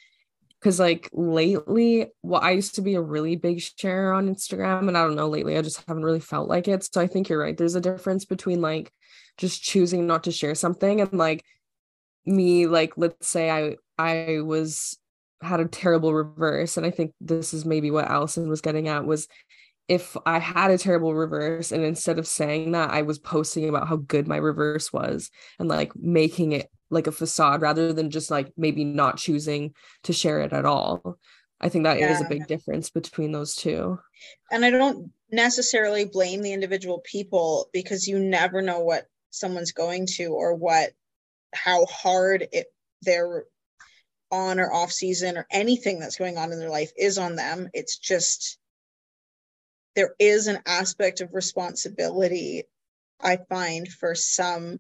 because 0.60 0.80
like 0.80 1.10
lately 1.14 2.08
well 2.22 2.42
i 2.42 2.52
used 2.52 2.76
to 2.76 2.82
be 2.82 2.96
a 2.96 3.02
really 3.02 3.36
big 3.36 3.62
sharer 3.62 4.14
on 4.14 4.34
instagram 4.34 4.88
and 4.88 4.98
i 4.98 5.02
don't 5.02 5.16
know 5.16 5.30
lately 5.30 5.58
i 5.58 5.62
just 5.62 5.84
haven't 5.88 6.04
really 6.04 6.20
felt 6.20 6.48
like 6.48 6.68
it. 6.68 6.84
So 6.84 7.02
i 7.02 7.08
think 7.08 7.30
you're 7.30 7.40
right. 7.40 7.58
There's 7.58 7.76
a 7.76 7.82
difference 7.82 8.26
between 8.26 8.62
like 8.62 8.94
just 9.38 9.64
choosing 9.64 10.06
not 10.06 10.26
to 10.26 10.32
share 10.32 10.56
something 10.56 11.02
and 11.02 11.12
like 11.14 11.44
me 12.26 12.68
like 12.68 12.94
let's 12.98 13.28
say 13.28 13.50
i 13.50 13.76
I 13.98 14.40
was 14.42 14.98
had 15.42 15.60
a 15.60 15.66
terrible 15.66 16.14
reverse 16.14 16.78
and 16.78 16.86
I 16.86 16.92
think 16.92 17.14
this 17.20 17.54
is 17.54 17.66
maybe 17.66 17.92
what 17.92 18.08
Allison 18.08 18.50
was 18.50 18.62
getting 18.62 18.88
at 18.88 19.06
was 19.06 19.28
if 19.90 20.16
I 20.26 20.40
had 20.40 20.72
a 20.72 20.78
terrible 20.78 21.14
reverse 21.14 21.72
and 21.72 21.84
instead 21.84 22.18
of 22.18 22.26
saying 22.26 22.72
that 22.72 22.92
I 22.92 23.02
was 23.02 23.20
posting 23.20 23.68
about 23.68 23.88
how 23.88 23.98
good 23.98 24.28
my 24.28 24.38
reverse 24.38 24.94
was 24.94 25.30
and 25.60 25.68
like 25.68 25.92
making 25.96 26.54
it 26.54 26.70
like 26.90 27.08
a 27.08 27.12
facade 27.12 27.62
rather 27.62 27.92
than 27.92 28.10
just 28.10 28.32
like 28.32 28.54
maybe 28.56 28.86
not 28.86 29.18
choosing 29.18 29.74
to 30.04 30.14
share 30.14 30.40
it 30.42 30.54
at 30.54 30.66
all. 30.66 31.18
I 31.60 31.70
think 31.70 31.84
that 31.84 32.00
yeah. 32.00 32.14
is 32.14 32.22
a 32.22 32.30
big 32.30 32.48
difference 32.48 32.90
between 32.90 33.32
those 33.32 33.56
two. 33.56 34.00
And 34.52 34.64
I 34.64 34.70
don't 34.70 35.12
necessarily 35.32 36.06
blame 36.06 36.42
the 36.42 36.54
individual 36.54 37.02
people 37.04 37.70
because 37.74 38.08
you 38.08 38.20
never 38.20 38.62
know 38.62 38.80
what 38.80 39.08
someone's 39.32 39.72
going 39.72 40.06
to 40.06 40.28
or 40.28 40.54
what 40.56 40.92
how 41.54 41.86
hard 41.86 42.48
it 42.52 42.68
their 43.02 43.46
on 44.32 44.60
or 44.60 44.74
off 44.74 44.92
season 44.92 45.38
or 45.38 45.46
anything 45.52 46.00
that's 46.00 46.18
going 46.18 46.38
on 46.38 46.52
in 46.52 46.60
their 46.60 46.70
life 46.70 46.92
is 46.98 47.18
on 47.18 47.36
them. 47.36 47.70
It's 47.74 47.98
just 47.98 48.58
there 49.96 50.16
is 50.20 50.48
an 50.48 50.60
aspect 50.66 51.22
of 51.22 51.34
responsibility 51.34 52.64
I 53.22 53.38
find 53.50 53.88
for 53.88 54.16
some 54.16 54.80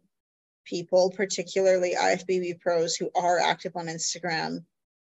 people, 0.65 1.11
particularly 1.15 1.95
IFBB 1.95 2.59
pros 2.59 2.95
who 2.95 3.09
are 3.15 3.39
active 3.39 3.75
on 3.75 3.87
Instagram. 3.87 4.65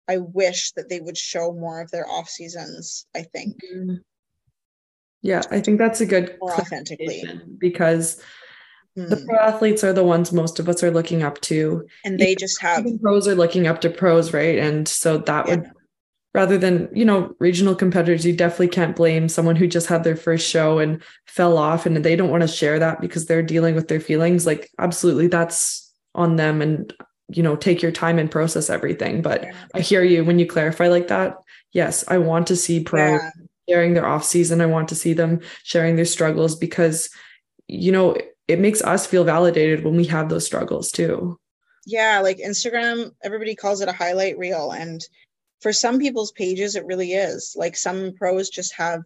I 0.10 0.18
wish 0.18 0.74
that 0.74 0.90
they 0.90 1.00
would 1.00 1.18
show 1.18 1.54
more 1.54 1.80
of 1.80 1.90
their 1.90 2.08
off 2.08 2.28
seasons, 2.28 3.06
I 3.16 3.24
think. 3.24 3.62
Yeah, 5.22 5.42
I 5.50 5.62
think 5.62 5.78
that's 5.78 6.02
a 6.02 6.06
good 6.06 6.38
more 6.42 6.54
authentically 6.54 7.24
because 7.58 8.22
mm. 8.98 9.10
the 9.10 9.16
hmm. 9.16 9.26
pro 9.26 9.40
athletes 9.40 9.84
are 9.84 9.94
the 9.94 10.04
ones 10.04 10.32
most 10.32 10.60
of 10.60 10.70
us 10.70 10.84
are 10.84 10.92
looking 10.92 11.24
up 11.24 11.40
to. 11.42 11.88
And 12.04 12.20
they 12.20 12.36
just 12.36 12.62
have 12.62 12.86
pros 13.02 13.28
are 13.28 13.36
looking 13.36 13.68
up 13.68 13.82
to 13.82 13.90
pros, 13.90 14.34
right? 14.34 14.58
And 14.58 14.88
so 14.88 15.18
that 15.20 15.48
yeah. 15.48 15.56
would 15.56 15.72
rather 16.34 16.58
than, 16.58 16.90
you 16.94 17.06
know, 17.06 17.36
regional 17.40 17.76
competitors, 17.76 18.26
you 18.26 18.36
definitely 18.36 18.68
can't 18.68 18.96
blame 18.96 19.30
someone 19.30 19.56
who 19.56 19.68
just 19.68 19.88
had 19.88 20.04
their 20.04 20.16
first 20.16 20.50
show 20.50 20.80
and 20.80 21.02
fell 21.28 21.58
off 21.58 21.86
and 21.86 21.96
they 21.98 22.16
don't 22.16 22.32
want 22.32 22.42
to 22.42 22.48
share 22.48 22.80
that 22.80 23.00
because 23.02 23.28
they're 23.28 23.44
dealing 23.44 23.76
with 23.76 23.88
their 23.88 24.00
feelings. 24.00 24.46
Like 24.46 24.72
absolutely 24.80 25.28
that's 25.28 25.92
on 26.16 26.36
them 26.36 26.62
and 26.62 26.94
you 27.30 27.42
know, 27.42 27.56
take 27.56 27.82
your 27.82 27.92
time 27.92 28.20
and 28.20 28.30
process 28.30 28.70
everything. 28.70 29.22
But 29.22 29.44
yeah. 29.44 29.54
I 29.74 29.80
hear 29.80 30.04
you 30.04 30.26
when 30.26 30.40
you 30.40 30.46
clarify 30.46 30.88
like 30.88 31.08
that. 31.08 31.36
Yes, 31.72 32.04
I 32.08 32.18
want 32.20 32.48
to 32.48 32.56
see 32.56 32.84
pros 32.84 33.22
yeah 33.22 33.30
sharing 33.70 33.94
their 33.94 34.06
off 34.06 34.24
season. 34.24 34.62
I 34.62 34.66
want 34.66 34.90
to 34.90 34.96
see 34.96 35.14
them 35.14 35.40
sharing 35.64 35.96
their 35.96 36.06
struggles 36.06 36.56
because, 36.56 37.10
you 37.68 37.92
know, 37.92 38.16
it 38.48 38.60
makes 38.60 38.82
us 38.82 39.06
feel 39.06 39.24
validated 39.24 39.84
when 39.84 39.96
we 39.96 40.06
have 40.06 40.30
those 40.30 40.46
struggles 40.46 40.92
too. 40.92 41.38
Yeah, 41.86 42.20
like 42.22 42.38
Instagram, 42.38 43.12
everybody 43.24 43.56
calls 43.56 43.82
it 43.82 43.90
a 43.90 43.94
highlight 43.94 44.38
reel. 44.38 44.72
And 44.72 45.02
for 45.62 45.74
some 45.74 46.00
people's 46.00 46.32
pages, 46.32 46.76
it 46.76 46.86
really 46.86 47.14
is. 47.14 47.56
Like 47.58 47.76
some 47.76 48.14
pros 48.18 48.50
just 48.50 48.74
have 48.76 49.04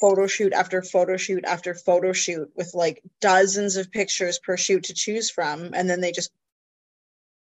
photo 0.00 0.26
shoot 0.26 0.52
after 0.52 0.82
photo 0.82 1.16
shoot 1.16 1.44
after 1.44 1.74
photo 1.74 2.12
shoot 2.12 2.50
with 2.56 2.74
like 2.74 3.02
dozens 3.20 3.76
of 3.76 3.90
pictures 3.90 4.38
per 4.38 4.56
shoot 4.56 4.84
to 4.84 4.94
choose 4.94 5.30
from. 5.30 5.70
And 5.74 5.88
then 5.88 6.00
they 6.00 6.12
just 6.12 6.32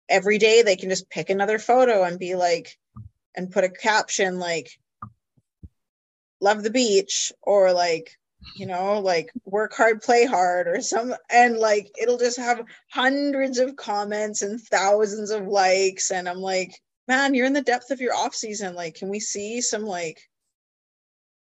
every 0.09 0.37
day 0.39 0.61
they 0.61 0.75
can 0.75 0.89
just 0.89 1.09
pick 1.09 1.29
another 1.29 1.59
photo 1.59 2.03
and 2.03 2.19
be 2.19 2.35
like, 2.35 2.77
and 3.35 3.51
put 3.51 3.63
a 3.63 3.69
caption 3.69 4.39
like, 4.39 4.71
love 6.41 6.63
the 6.63 6.71
beach 6.71 7.31
or 7.41 7.71
like 7.71 8.18
you 8.55 8.65
know 8.65 8.99
like 8.99 9.31
work 9.45 9.73
hard 9.73 10.01
play 10.01 10.25
hard 10.25 10.67
or 10.67 10.81
some 10.81 11.13
and 11.29 11.57
like 11.57 11.91
it'll 12.01 12.17
just 12.17 12.37
have 12.37 12.63
hundreds 12.91 13.59
of 13.59 13.75
comments 13.75 14.41
and 14.41 14.59
thousands 14.61 15.31
of 15.31 15.47
likes. 15.47 16.11
And 16.11 16.27
i'm 16.27 16.39
like 16.39 16.79
man 17.07 17.33
you're 17.33 17.45
in 17.45 17.53
the 17.53 17.61
depth 17.61 17.91
of 17.91 18.01
your 18.01 18.15
off 18.15 18.35
season. 18.35 18.75
Like 18.75 18.95
can 18.95 19.09
we 19.09 19.19
see 19.19 19.61
some 19.61 19.83
like 19.83 20.21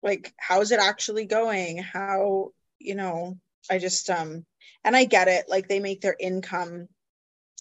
like 0.02 0.32
how's 0.38 0.70
it 0.70 0.80
actually 0.80 1.26
going? 1.26 1.78
How 1.78 2.50
you 2.78 2.94
know 2.94 3.38
i 3.70 3.78
just 3.78 4.10
um 4.10 4.44
and 4.84 4.96
i 4.96 5.04
get 5.04 5.28
it. 5.28 5.46
Like 5.48 5.68
they 5.68 5.80
make 5.80 6.00
their 6.00 6.16
income 6.18 6.88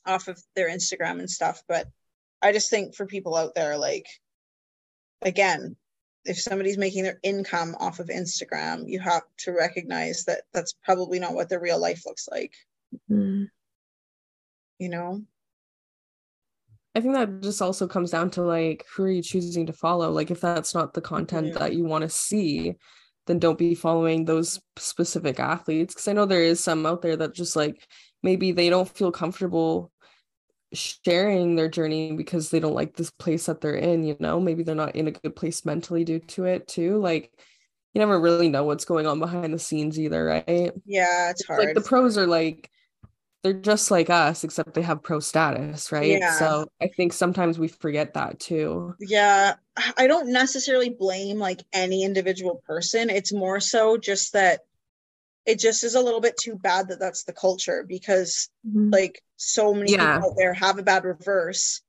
off 0.06 0.28
of 0.28 0.42
their 0.56 0.70
instagram 0.70 1.20
and 1.20 1.30
stuff 1.30 1.62
but 1.68 1.88
i 2.42 2.52
just 2.52 2.70
think 2.70 2.96
for 2.96 3.06
people 3.06 3.36
out 3.36 3.56
there 3.56 3.78
like 3.78 4.06
again 5.22 5.76
if 6.26 6.40
somebody's 6.40 6.78
making 6.78 7.04
their 7.04 7.20
income 7.24 7.76
off 7.80 8.00
of 8.00 8.08
Instagram, 8.08 8.84
you 8.88 9.00
have 9.00 9.24
to 9.40 9.52
recognize 9.52 10.26
that 10.26 10.44
that's 10.54 10.74
probably 10.84 11.20
not 11.20 11.34
what 11.34 11.50
their 11.50 11.60
real 11.60 11.80
life 11.80 12.04
looks 12.06 12.28
like. 12.32 12.54
Mm. 13.10 13.48
You 14.80 14.90
know? 14.90 15.22
I 16.96 17.02
think 17.02 17.16
that 17.16 17.42
just 17.42 17.62
also 17.62 17.88
comes 17.88 18.12
down 18.12 18.30
to 18.32 18.44
like 18.44 18.86
who 18.94 19.04
are 19.04 19.12
you 19.12 19.24
choosing 19.24 19.66
to 19.66 19.74
follow? 19.74 20.12
Like 20.12 20.32
if 20.32 20.42
that's 20.42 20.76
not 20.76 20.94
the 20.94 21.02
content 21.02 21.48
mm-hmm. 21.48 21.60
that 21.60 21.74
you 21.74 21.84
want 21.86 22.04
to 22.04 22.10
see, 22.10 22.76
then 23.26 23.40
don't 23.40 23.58
be 23.58 23.74
following 23.74 24.26
those 24.26 24.60
specific 24.78 25.40
athletes. 25.40 25.96
Cause 25.96 26.08
I 26.08 26.14
know 26.14 26.26
there 26.26 26.44
is 26.44 26.60
some 26.60 26.86
out 26.86 27.02
there 27.02 27.16
that 27.18 27.34
just 27.34 27.56
like 27.56 27.88
maybe 28.22 28.52
they 28.52 28.70
don't 28.70 28.88
feel 28.88 29.12
comfortable 29.12 29.92
sharing 30.74 31.56
their 31.56 31.70
journey 31.70 32.14
because 32.14 32.50
they 32.50 32.60
don't 32.60 32.74
like 32.74 32.96
this 32.96 33.12
place 33.12 33.46
that 33.46 33.62
they're 33.62 33.76
in 33.76 34.04
you 34.04 34.16
know? 34.20 34.40
Maybe 34.40 34.64
they're 34.64 34.76
not 34.76 34.96
in 34.96 35.08
a 35.08 35.12
good 35.12 35.36
place 35.36 35.66
mentally 35.66 36.04
due 36.04 36.20
to 36.20 36.46
it 36.46 36.68
too 36.68 37.00
like 37.00 37.32
you 37.94 38.00
never 38.00 38.20
really 38.20 38.50
know 38.50 38.64
what's 38.64 38.86
going 38.86 39.06
on 39.06 39.20
behind 39.20 39.54
the 39.54 39.60
scenes 39.60 40.00
either 40.00 40.26
right? 40.26 40.72
Yeah 40.86 41.30
it's 41.30 41.46
hard 41.46 41.66
like 41.66 41.76
the 41.76 41.82
pros 41.82 42.18
are 42.18 42.28
like 42.28 42.70
they're 43.44 43.54
just 43.54 43.92
like 43.92 44.10
us 44.10 44.44
except 44.44 44.74
they 44.74 44.82
have 44.82 45.04
pro 45.04 45.20
status 45.20 45.92
right? 45.92 46.20
Yeah. 46.20 46.32
so 46.34 46.68
i 46.82 46.88
think 46.88 47.14
sometimes 47.14 47.60
we 47.60 47.68
forget 47.68 48.14
that 48.14 48.40
too. 48.40 48.96
Yeah 49.00 49.56
i 49.98 50.08
don't 50.08 50.32
necessarily 50.32 50.90
blame 50.90 51.40
like 51.40 51.62
any 51.74 52.04
individual 52.04 52.62
person. 52.66 53.10
It's 53.10 53.34
more 53.34 53.60
so 53.60 53.98
just 53.98 54.34
that 54.34 54.62
it 55.46 55.60
just 55.60 55.84
is 55.84 55.96
a 55.96 56.02
little 56.02 56.22
bit 56.22 56.38
too 56.38 56.56
bad 56.56 56.88
that 56.88 57.00
that's 57.00 57.24
the 57.24 57.34
culture 57.34 57.86
because 57.88 58.50
mm-hmm. 58.68 58.90
like 58.92 59.22
so 59.36 59.74
many 59.74 59.92
yeah. 59.92 60.16
people 60.16 60.32
out 60.32 60.38
there 60.38 60.54
have 60.54 60.78
a 60.78 60.84
bad 60.84 61.04
reverse 61.04 61.82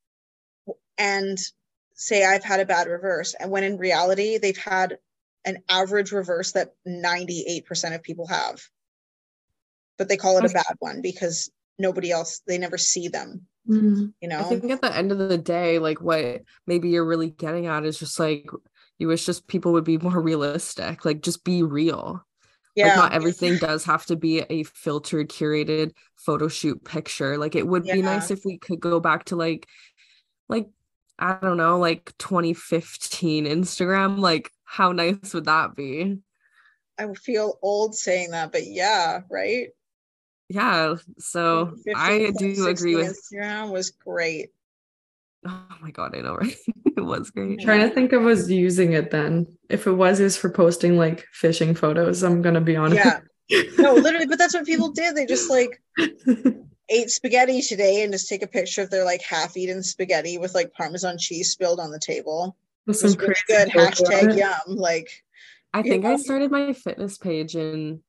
and 0.99 1.39
say 1.95 2.25
I've 2.25 2.45
had 2.45 2.61
a 2.61 2.67
bad 2.67 2.89
reverse 2.89 3.35
and 3.39 3.51
when 3.51 3.65
in 3.65 3.79
reality 3.79 4.39
they've 4.39 4.57
had 4.57 4.99
an 5.45 5.59
average 5.69 6.11
reverse 6.11 6.53
that 6.53 6.73
98% 6.87 7.95
of 7.95 8.03
people 8.03 8.27
have 8.27 8.61
but 9.97 10.09
they 10.09 10.17
call 10.17 10.39
it 10.39 10.51
a 10.51 10.53
bad 10.53 10.75
one 10.81 11.03
because 11.03 11.51
nobody 11.79 12.11
else 12.11 12.41
they 12.47 12.59
never 12.59 12.79
see 12.79 13.09
them 13.09 13.47
mm-hmm. 13.69 14.07
you 14.21 14.29
know 14.29 14.41
I 14.41 14.45
think 14.45 14.71
at 14.71 14.81
the 14.81 14.97
end 14.97 15.13
of 15.13 15.19
the 15.19 15.39
day 15.39 15.79
like 15.79 16.01
what 16.01 16.43
maybe 16.67 16.89
you're 16.89 17.05
really 17.05 17.31
getting 17.31 17.67
at 17.67 17.85
is 17.85 17.99
just 17.99 18.19
like 18.19 18.49
you 18.99 19.09
wish 19.09 19.27
just 19.27 19.47
people 19.47 19.73
would 19.73 19.85
be 19.85 19.99
more 19.99 20.21
realistic 20.21 21.05
like 21.05 21.21
just 21.21 21.45
be 21.45 21.63
real 21.63 22.25
yeah. 22.75 22.89
like 22.89 22.97
not 22.97 23.13
everything 23.13 23.59
does 23.59 23.85
have 23.85 24.05
to 24.07 24.17
be 24.17 24.41
a 24.41 24.63
filtered 24.65 25.29
curated 25.29 25.93
photo 26.17 26.49
shoot 26.49 26.85
picture. 26.85 27.39
Like 27.39 27.55
it 27.55 27.67
would 27.67 27.87
yeah. 27.87 27.95
be 27.95 28.03
nice 28.03 28.31
if 28.31 28.45
we 28.45 28.59
could 28.59 28.81
go 28.81 29.01
back 29.01 29.27
to 29.27 29.37
like 29.37 29.69
like 30.49 30.69
i 31.19 31.39
don't 31.41 31.57
know 31.57 31.79
like 31.79 32.13
2015 32.19 33.47
instagram. 33.47 34.19
Like 34.19 34.51
how 34.65 34.93
nice 34.93 35.33
would 35.35 35.45
that 35.45 35.75
be? 35.77 36.19
I 36.99 37.13
feel 37.15 37.59
old 37.63 37.95
saying 37.95 38.31
that 38.31 38.53
but 38.53 38.67
yeah 38.67 39.21
right? 39.31 39.69
Yeah 40.49 40.97
so 41.19 41.75
i 41.97 42.33
do 42.37 42.67
agree 42.69 42.97
with 42.97 43.17
instagram 43.17 43.73
was 43.73 43.91
great 43.91 44.51
Oh 45.47 45.67
my 45.81 45.91
god, 45.91 46.17
I 46.17 46.21
know, 46.21 46.37
right? 46.41 46.57
it 46.97 47.05
was 47.05 47.31
great. 47.31 47.61
I'm 47.61 47.65
trying 47.65 47.89
to 47.89 47.95
think 47.95 48.13
of 48.13 48.23
was 48.23 48.51
using 48.51 48.93
it 48.93 49.11
then. 49.11 49.47
If 49.69 49.87
it 49.87 49.93
was, 49.93 50.21
is 50.21 50.37
for 50.37 50.51
posting 50.51 50.97
like 50.97 51.27
fishing 51.33 51.75
photos. 51.75 52.23
I'm 52.23 52.43
gonna 52.43 52.61
be 52.61 52.77
honest. 52.77 53.05
Yeah. 53.05 53.21
No, 53.77 53.93
literally, 53.93 54.25
but 54.25 54.39
that's 54.39 54.55
what 54.55 54.65
people 54.65 54.89
did. 54.89 55.15
They 55.15 55.27
just 55.27 55.51
like 55.51 55.79
ate 56.89 57.11
spaghetti 57.11 57.61
today 57.61 58.03
and 58.03 58.11
just 58.11 58.27
take 58.27 58.43
a 58.43 58.47
picture 58.47 58.81
of 58.81 58.89
their 58.89 59.05
like 59.05 59.21
half-eaten 59.21 59.83
spaghetti 59.83 60.39
with 60.39 60.55
like 60.55 60.73
Parmesan 60.73 61.19
cheese 61.19 61.51
spilled 61.51 61.79
on 61.79 61.91
the 61.91 61.99
table. 61.99 62.57
With 62.87 62.97
some 62.97 63.13
really 63.13 63.35
good 63.47 63.69
hashtag 63.69 64.39
yum. 64.39 64.77
Like 64.77 65.11
I 65.75 65.83
think 65.83 66.05
know? 66.05 66.13
I 66.13 66.17
started 66.17 66.51
my 66.51 66.73
fitness 66.73 67.19
page 67.19 67.55
in 67.55 68.01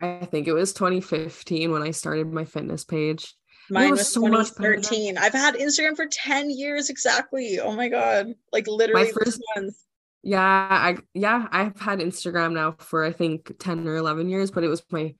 I 0.00 0.24
think 0.24 0.46
it 0.46 0.52
was 0.52 0.72
2015 0.72 1.72
when 1.72 1.82
I 1.82 1.90
started 1.90 2.32
my 2.32 2.44
fitness 2.44 2.84
page. 2.84 3.34
Mine 3.70 3.90
was, 3.90 4.00
was 4.00 4.12
so 4.12 4.26
2013. 4.26 5.18
I've 5.18 5.32
had 5.32 5.54
Instagram 5.54 5.96
for 5.96 6.06
10 6.06 6.50
years 6.50 6.90
exactly. 6.90 7.60
Oh 7.60 7.72
my 7.72 7.88
god. 7.88 8.34
Like 8.52 8.66
literally 8.66 9.04
my 9.04 9.10
first 9.10 9.40
month. 9.54 9.74
Yeah, 10.22 10.42
I 10.42 10.96
yeah, 11.14 11.46
I've 11.50 11.78
had 11.78 12.00
Instagram 12.00 12.52
now 12.52 12.74
for 12.78 13.04
I 13.04 13.12
think 13.12 13.52
10 13.58 13.86
or 13.86 13.96
11 13.96 14.28
years, 14.28 14.50
but 14.50 14.64
it 14.64 14.68
was 14.68 14.82
my 14.90 15.14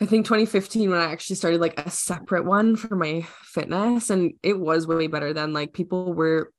I 0.00 0.06
think 0.06 0.24
2015 0.24 0.90
when 0.90 0.98
I 0.98 1.12
actually 1.12 1.36
started 1.36 1.60
like 1.60 1.78
a 1.78 1.90
separate 1.90 2.46
one 2.46 2.76
for 2.76 2.96
my 2.96 3.26
fitness 3.42 4.08
and 4.08 4.32
it 4.42 4.58
was 4.58 4.86
way 4.86 5.06
better 5.08 5.34
than 5.34 5.52
like 5.52 5.74
people 5.74 6.14
were 6.14 6.50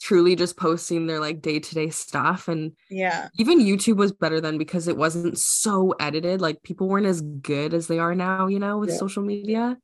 truly 0.00 0.34
just 0.34 0.56
posting 0.56 1.06
their 1.06 1.20
like 1.20 1.42
day-to-day 1.42 1.90
stuff 1.90 2.48
and 2.48 2.72
yeah 2.88 3.28
even 3.38 3.60
youtube 3.60 3.96
was 3.96 4.12
better 4.12 4.40
then 4.40 4.56
because 4.56 4.88
it 4.88 4.96
wasn't 4.96 5.36
so 5.38 5.94
edited 6.00 6.40
like 6.40 6.62
people 6.62 6.88
weren't 6.88 7.06
as 7.06 7.20
good 7.20 7.74
as 7.74 7.86
they 7.86 7.98
are 7.98 8.14
now 8.14 8.46
you 8.46 8.58
know 8.58 8.78
with 8.78 8.88
yeah. 8.88 8.96
social 8.96 9.22
media 9.22 9.76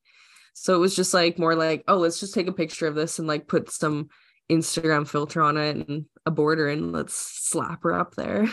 so 0.59 0.75
it 0.75 0.79
was 0.79 0.97
just 0.97 1.13
like 1.13 1.39
more 1.39 1.55
like, 1.55 1.85
oh, 1.87 1.99
let's 1.99 2.19
just 2.19 2.33
take 2.33 2.49
a 2.49 2.53
picture 2.53 2.87
of 2.87 2.95
this 2.95 3.19
and 3.19 3.29
like 3.29 3.47
put 3.47 3.71
some 3.71 4.09
Instagram 4.51 5.07
filter 5.07 5.43
on 5.43 5.59
it 5.59 5.77
and 5.77 6.07
a 6.25 6.31
border 6.31 6.69
and 6.69 6.93
let's 6.93 7.15
slap 7.15 7.83
her 7.83 7.93
up 7.93 8.15
there. 8.15 8.49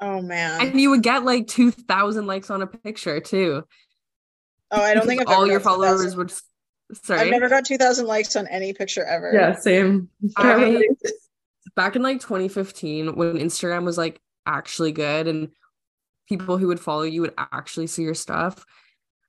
Oh 0.00 0.20
man. 0.20 0.60
And 0.60 0.80
you 0.80 0.90
would 0.90 1.04
get 1.04 1.24
like 1.24 1.46
2000 1.46 2.26
likes 2.26 2.50
on 2.50 2.60
a 2.60 2.66
picture 2.66 3.20
too. 3.20 3.62
Oh, 4.72 4.82
I 4.82 4.94
don't 4.94 5.06
think 5.06 5.30
all 5.30 5.46
your 5.46 5.60
followers 5.60 6.16
would 6.16 6.32
sorry. 6.92 7.20
I've 7.20 7.30
never 7.30 7.48
got 7.48 7.64
2000 7.66 8.04
likes 8.04 8.34
on 8.34 8.48
any 8.48 8.72
picture 8.72 9.04
ever. 9.04 9.32
Yeah, 9.32 9.54
same. 9.54 10.08
I, 10.36 10.88
back 11.76 11.94
in 11.94 12.02
like 12.02 12.20
2015 12.20 13.14
when 13.14 13.38
Instagram 13.38 13.84
was 13.84 13.96
like 13.96 14.20
actually 14.44 14.90
good 14.90 15.28
and 15.28 15.50
people 16.28 16.58
who 16.58 16.66
would 16.66 16.80
follow 16.80 17.02
you 17.02 17.20
would 17.20 17.34
actually 17.38 17.86
see 17.86 18.02
your 18.02 18.14
stuff. 18.14 18.66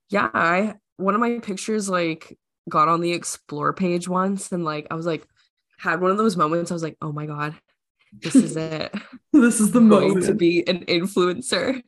Yeah, 0.09 0.31
I 0.33 0.73
one 0.97 1.15
of 1.15 1.21
my 1.21 1.39
pictures 1.39 1.89
like 1.89 2.37
got 2.69 2.87
on 2.87 3.01
the 3.01 3.11
explore 3.11 3.73
page 3.73 4.07
once 4.07 4.51
and 4.51 4.63
like 4.63 4.87
I 4.89 4.95
was 4.95 5.05
like 5.05 5.27
had 5.77 6.01
one 6.01 6.11
of 6.11 6.17
those 6.17 6.37
moments 6.37 6.71
I 6.71 6.75
was 6.75 6.83
like, 6.83 6.97
"Oh 7.01 7.11
my 7.11 7.25
god, 7.25 7.55
this 8.13 8.35
is 8.35 8.55
it. 8.57 8.93
this 9.33 9.59
is 9.59 9.71
the 9.71 9.79
I'm 9.79 9.89
moment 9.89 10.13
going 10.13 10.27
to 10.27 10.33
be 10.35 10.67
an 10.67 10.85
influencer." 10.85 11.81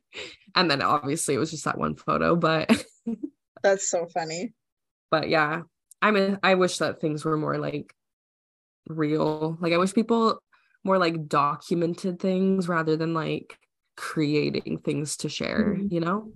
And 0.55 0.71
then 0.71 0.81
obviously 0.81 1.35
it 1.35 1.39
was 1.39 1.51
just 1.51 1.65
that 1.65 1.77
one 1.77 1.95
photo, 1.95 2.35
but 2.35 2.85
That's 3.63 3.89
so 3.89 4.05
funny. 4.07 4.53
But 5.11 5.29
yeah, 5.29 5.61
I 6.01 6.11
mean 6.11 6.39
I 6.43 6.55
wish 6.55 6.77
that 6.79 7.01
things 7.01 7.25
were 7.25 7.37
more 7.37 7.57
like 7.57 7.93
real. 8.87 9.57
Like 9.59 9.73
I 9.73 9.77
wish 9.77 9.93
people 9.93 10.41
more 10.83 10.97
like 10.99 11.27
documented 11.27 12.19
things 12.19 12.67
rather 12.67 12.95
than 12.95 13.13
like 13.13 13.57
creating 13.97 14.79
things 14.79 15.17
to 15.17 15.29
share, 15.29 15.75
mm-hmm. 15.75 15.87
you 15.89 15.99
know? 15.99 16.31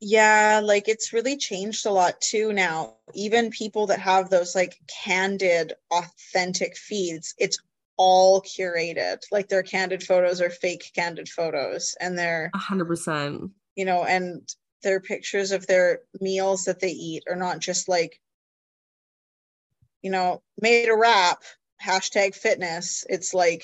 Yeah, 0.00 0.60
like 0.62 0.88
it's 0.88 1.12
really 1.12 1.36
changed 1.36 1.86
a 1.86 1.90
lot 1.90 2.20
too 2.20 2.52
now. 2.52 2.96
Even 3.14 3.50
people 3.50 3.86
that 3.88 4.00
have 4.00 4.30
those 4.30 4.54
like 4.54 4.76
candid, 5.04 5.74
authentic 5.90 6.76
feeds, 6.76 7.34
it's 7.38 7.58
all 7.96 8.40
curated. 8.42 9.18
Like 9.30 9.48
their 9.48 9.62
candid 9.62 10.02
photos 10.02 10.40
are 10.40 10.50
fake 10.50 10.90
candid 10.94 11.28
photos 11.28 11.96
and 12.00 12.18
they're 12.18 12.50
100%. 12.54 13.50
You 13.76 13.84
know, 13.84 14.04
and 14.04 14.48
their 14.82 15.00
pictures 15.00 15.52
of 15.52 15.66
their 15.66 16.00
meals 16.20 16.64
that 16.64 16.80
they 16.80 16.90
eat 16.90 17.24
are 17.28 17.36
not 17.36 17.60
just 17.60 17.88
like 17.88 18.20
you 20.02 20.10
know, 20.10 20.42
made 20.60 20.88
a 20.88 20.96
wrap, 20.96 21.42
hashtag 21.84 22.34
fitness. 22.34 23.04
It's 23.08 23.32
like, 23.32 23.62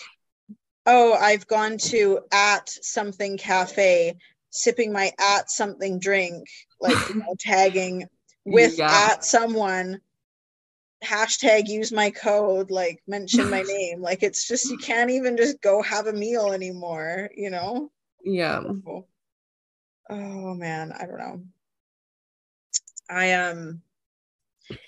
oh, 0.87 1.13
I've 1.13 1.47
gone 1.47 1.79
to 1.79 2.21
at 2.33 2.69
something 2.69 3.37
cafe, 3.37 4.17
sipping 4.51 4.93
my 4.93 5.13
at 5.19 5.51
something 5.51 5.99
drink, 5.99 6.47
like 6.81 7.09
you 7.09 7.17
know, 7.17 7.35
tagging 7.39 8.07
with 8.45 8.79
yeah. 8.79 9.11
at 9.11 9.25
someone 9.25 10.01
hashtag 11.05 11.69
use 11.69 11.93
my 11.93 12.11
code 12.11 12.71
like 12.71 13.01
mention 13.07 13.51
my 13.51 13.63
name. 13.67 14.01
Like 14.01 14.23
it's 14.23 14.47
just 14.47 14.71
you 14.71 14.79
can't 14.79 15.11
even 15.11 15.37
just 15.37 15.61
go 15.61 15.83
have 15.83 16.07
a 16.07 16.13
meal 16.13 16.53
anymore 16.53 17.31
you 17.37 17.51
know? 17.51 17.91
Yeah. 18.25 18.63
Oh 20.11 20.55
man 20.55 20.93
i 20.93 21.07
don't 21.07 21.19
know. 21.19 21.43
I 23.11 23.33
um 23.35 23.83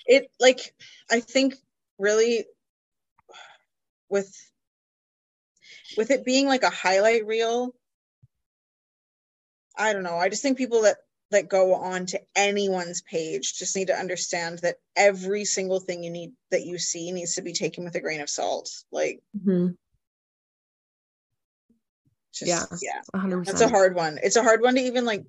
it 0.05 0.29
like 0.39 0.75
i 1.09 1.19
think 1.19 1.55
really 1.97 2.45
with 4.09 4.31
with 5.97 6.11
it 6.11 6.25
being 6.25 6.47
like 6.47 6.63
a 6.63 6.69
highlight 6.69 7.25
reel 7.25 7.73
i 9.81 9.93
don't 9.93 10.03
know 10.03 10.17
i 10.17 10.29
just 10.29 10.41
think 10.41 10.57
people 10.57 10.83
that 10.83 10.97
that 11.31 11.47
go 11.47 11.73
on 11.73 12.05
to 12.05 12.19
anyone's 12.35 13.01
page 13.01 13.57
just 13.57 13.75
need 13.75 13.87
to 13.87 13.95
understand 13.97 14.59
that 14.59 14.75
every 14.95 15.45
single 15.45 15.79
thing 15.79 16.03
you 16.03 16.11
need 16.11 16.33
that 16.51 16.65
you 16.65 16.77
see 16.77 17.11
needs 17.11 17.35
to 17.35 17.41
be 17.41 17.53
taken 17.53 17.83
with 17.83 17.95
a 17.95 18.01
grain 18.01 18.21
of 18.21 18.29
salt 18.29 18.69
like 18.91 19.21
mm-hmm. 19.37 19.69
just, 22.33 22.49
yeah 22.49 22.65
yeah 22.81 23.01
100%. 23.19 23.45
that's 23.45 23.61
a 23.61 23.69
hard 23.69 23.95
one 23.95 24.19
it's 24.21 24.35
a 24.35 24.43
hard 24.43 24.61
one 24.61 24.75
to 24.75 24.81
even 24.81 25.05
like 25.05 25.25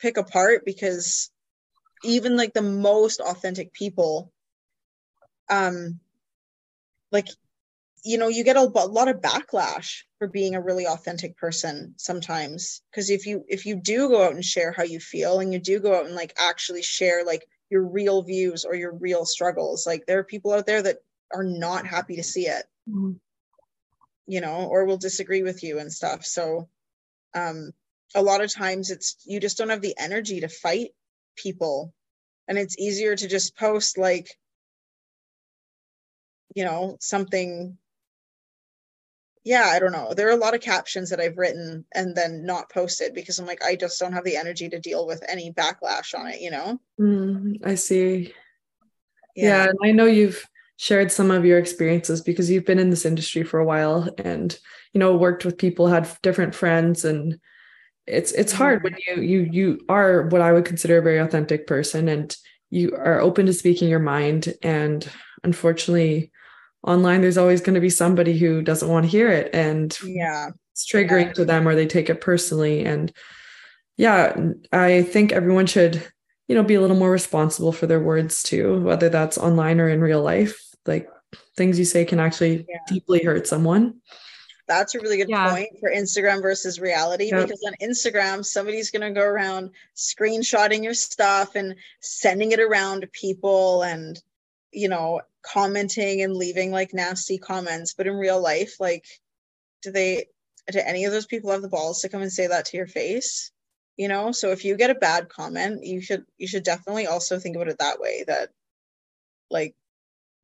pick 0.00 0.16
apart 0.16 0.64
because 0.64 1.30
even 2.04 2.36
like 2.36 2.54
the 2.54 2.62
most 2.62 3.20
authentic 3.20 3.72
people 3.72 4.32
um 5.50 5.98
like 7.10 7.26
you 8.04 8.18
know 8.18 8.28
you 8.28 8.44
get 8.44 8.56
a, 8.56 8.62
lot 8.62 9.08
of 9.08 9.20
backlash 9.20 10.02
for 10.18 10.26
being 10.26 10.54
a 10.54 10.60
really 10.60 10.86
authentic 10.86 11.36
person 11.36 11.94
sometimes 11.96 12.82
because 12.90 13.10
if 13.10 13.26
you 13.26 13.44
if 13.48 13.66
you 13.66 13.76
do 13.76 14.08
go 14.08 14.24
out 14.24 14.34
and 14.34 14.44
share 14.44 14.72
how 14.72 14.82
you 14.82 14.98
feel 14.98 15.40
and 15.40 15.52
you 15.52 15.58
do 15.58 15.78
go 15.78 15.94
out 15.94 16.06
and 16.06 16.14
like 16.14 16.34
actually 16.38 16.82
share 16.82 17.24
like 17.24 17.46
your 17.70 17.82
real 17.82 18.22
views 18.22 18.64
or 18.64 18.74
your 18.74 18.92
real 18.92 19.24
struggles 19.24 19.86
like 19.86 20.04
there 20.06 20.18
are 20.18 20.24
people 20.24 20.52
out 20.52 20.66
there 20.66 20.82
that 20.82 20.98
are 21.34 21.44
not 21.44 21.86
happy 21.86 22.16
to 22.16 22.22
see 22.22 22.46
it. 22.46 22.64
Mm-hmm. 22.88 23.12
you 24.26 24.40
know 24.40 24.66
or 24.68 24.84
will 24.84 24.98
disagree 24.98 25.44
with 25.44 25.62
you 25.62 25.78
and 25.78 25.92
stuff. 25.92 26.24
So 26.24 26.68
um 27.34 27.72
a 28.14 28.22
lot 28.22 28.42
of 28.42 28.52
times 28.52 28.90
it's 28.90 29.16
you 29.24 29.38
just 29.38 29.56
don't 29.56 29.70
have 29.70 29.80
the 29.80 29.94
energy 29.98 30.40
to 30.40 30.48
fight 30.48 30.90
people. 31.36 31.94
And 32.48 32.58
it's 32.58 32.78
easier 32.78 33.14
to 33.14 33.28
just 33.28 33.56
post 33.56 33.96
like 33.96 34.36
you 36.56 36.64
know 36.64 36.96
something 37.00 37.78
yeah 39.44 39.70
i 39.72 39.78
don't 39.78 39.92
know. 39.92 40.14
There 40.14 40.28
are 40.28 40.32
a 40.32 40.36
lot 40.36 40.54
of 40.54 40.60
captions 40.60 41.10
that 41.10 41.20
i've 41.20 41.38
written 41.38 41.84
and 41.94 42.14
then 42.14 42.44
not 42.44 42.70
posted 42.70 43.14
because 43.14 43.38
i'm 43.38 43.46
like 43.46 43.62
i 43.64 43.76
just 43.76 43.98
don't 43.98 44.12
have 44.12 44.24
the 44.24 44.36
energy 44.36 44.68
to 44.68 44.78
deal 44.78 45.06
with 45.06 45.22
any 45.28 45.52
backlash 45.52 46.18
on 46.18 46.26
it 46.28 46.40
you 46.40 46.50
know? 46.50 46.80
Mm, 47.00 47.58
i 47.64 47.74
see. 47.74 48.32
Yeah. 49.34 49.64
yeah 49.64 49.68
and 49.70 49.78
i 49.84 49.92
know 49.92 50.06
you've 50.06 50.44
shared 50.76 51.12
some 51.12 51.30
of 51.30 51.44
your 51.44 51.58
experiences 51.58 52.22
because 52.22 52.50
you've 52.50 52.66
been 52.66 52.78
in 52.78 52.90
this 52.90 53.04
industry 53.04 53.44
for 53.44 53.60
a 53.60 53.64
while 53.64 54.08
and 54.18 54.58
you 54.92 54.98
know 54.98 55.16
worked 55.16 55.44
with 55.44 55.56
people 55.56 55.86
had 55.86 56.08
different 56.22 56.54
friends 56.54 57.04
and 57.04 57.38
it's 58.06 58.32
it's 58.32 58.52
hard 58.52 58.82
when 58.82 58.96
you 59.06 59.22
you 59.22 59.48
you 59.52 59.80
are 59.88 60.26
what 60.28 60.40
I 60.40 60.52
would 60.52 60.64
consider 60.64 60.98
a 60.98 61.02
very 61.02 61.18
authentic 61.18 61.66
person 61.66 62.08
and 62.08 62.34
you 62.70 62.96
are 62.96 63.20
open 63.20 63.46
to 63.46 63.52
speaking 63.52 63.88
your 63.88 64.00
mind 64.00 64.54
and 64.62 65.08
unfortunately 65.44 66.32
online 66.84 67.20
there's 67.20 67.38
always 67.38 67.60
going 67.60 67.74
to 67.74 67.80
be 67.80 67.90
somebody 67.90 68.36
who 68.36 68.62
doesn't 68.62 68.88
want 68.88 69.04
to 69.04 69.10
hear 69.10 69.30
it 69.30 69.50
and 69.54 69.98
yeah 70.04 70.50
it's 70.72 70.90
triggering 70.90 71.26
yeah. 71.26 71.32
to 71.32 71.44
them 71.44 71.66
or 71.68 71.74
they 71.74 71.86
take 71.86 72.10
it 72.10 72.20
personally 72.20 72.84
and 72.84 73.12
yeah 73.96 74.36
I 74.72 75.02
think 75.02 75.32
everyone 75.32 75.66
should 75.66 76.02
you 76.48 76.54
know 76.54 76.64
be 76.64 76.74
a 76.74 76.80
little 76.80 76.96
more 76.96 77.10
responsible 77.10 77.72
for 77.72 77.86
their 77.86 78.00
words 78.00 78.42
too 78.42 78.82
whether 78.82 79.08
that's 79.08 79.38
online 79.38 79.80
or 79.80 79.88
in 79.88 80.00
real 80.00 80.22
life 80.22 80.60
like 80.86 81.08
things 81.56 81.78
you 81.78 81.84
say 81.84 82.04
can 82.04 82.18
actually 82.18 82.66
yeah. 82.68 82.78
deeply 82.88 83.22
hurt 83.22 83.46
someone 83.46 84.00
that's 84.68 84.94
a 84.94 85.00
really 85.00 85.18
good 85.18 85.28
yeah. 85.28 85.50
point 85.50 85.68
for 85.80 85.90
Instagram 85.90 86.40
versus 86.40 86.80
reality 86.80 87.26
yep. 87.26 87.42
because 87.42 87.62
on 87.66 87.74
Instagram, 87.82 88.44
somebody's 88.44 88.90
going 88.90 89.02
to 89.02 89.10
go 89.10 89.26
around 89.26 89.70
screenshotting 89.96 90.82
your 90.82 90.94
stuff 90.94 91.56
and 91.56 91.74
sending 92.00 92.52
it 92.52 92.60
around 92.60 93.02
to 93.02 93.06
people 93.08 93.82
and, 93.82 94.18
you 94.72 94.88
know, 94.88 95.20
commenting 95.42 96.22
and 96.22 96.34
leaving 96.34 96.70
like 96.70 96.94
nasty 96.94 97.38
comments. 97.38 97.94
But 97.94 98.06
in 98.06 98.14
real 98.14 98.40
life, 98.40 98.76
like, 98.80 99.04
do 99.82 99.90
they, 99.90 100.26
do 100.70 100.80
any 100.84 101.04
of 101.04 101.12
those 101.12 101.26
people 101.26 101.50
have 101.50 101.62
the 101.62 101.68
balls 101.68 102.00
to 102.00 102.08
come 102.08 102.22
and 102.22 102.32
say 102.32 102.46
that 102.46 102.66
to 102.66 102.76
your 102.76 102.86
face? 102.86 103.50
You 103.96 104.08
know, 104.08 104.32
so 104.32 104.50
if 104.50 104.64
you 104.64 104.76
get 104.76 104.90
a 104.90 104.94
bad 104.94 105.28
comment, 105.28 105.84
you 105.84 106.00
should, 106.00 106.24
you 106.38 106.46
should 106.46 106.64
definitely 106.64 107.06
also 107.06 107.38
think 107.38 107.56
about 107.56 107.68
it 107.68 107.78
that 107.78 108.00
way 108.00 108.24
that, 108.26 108.48
like, 109.50 109.74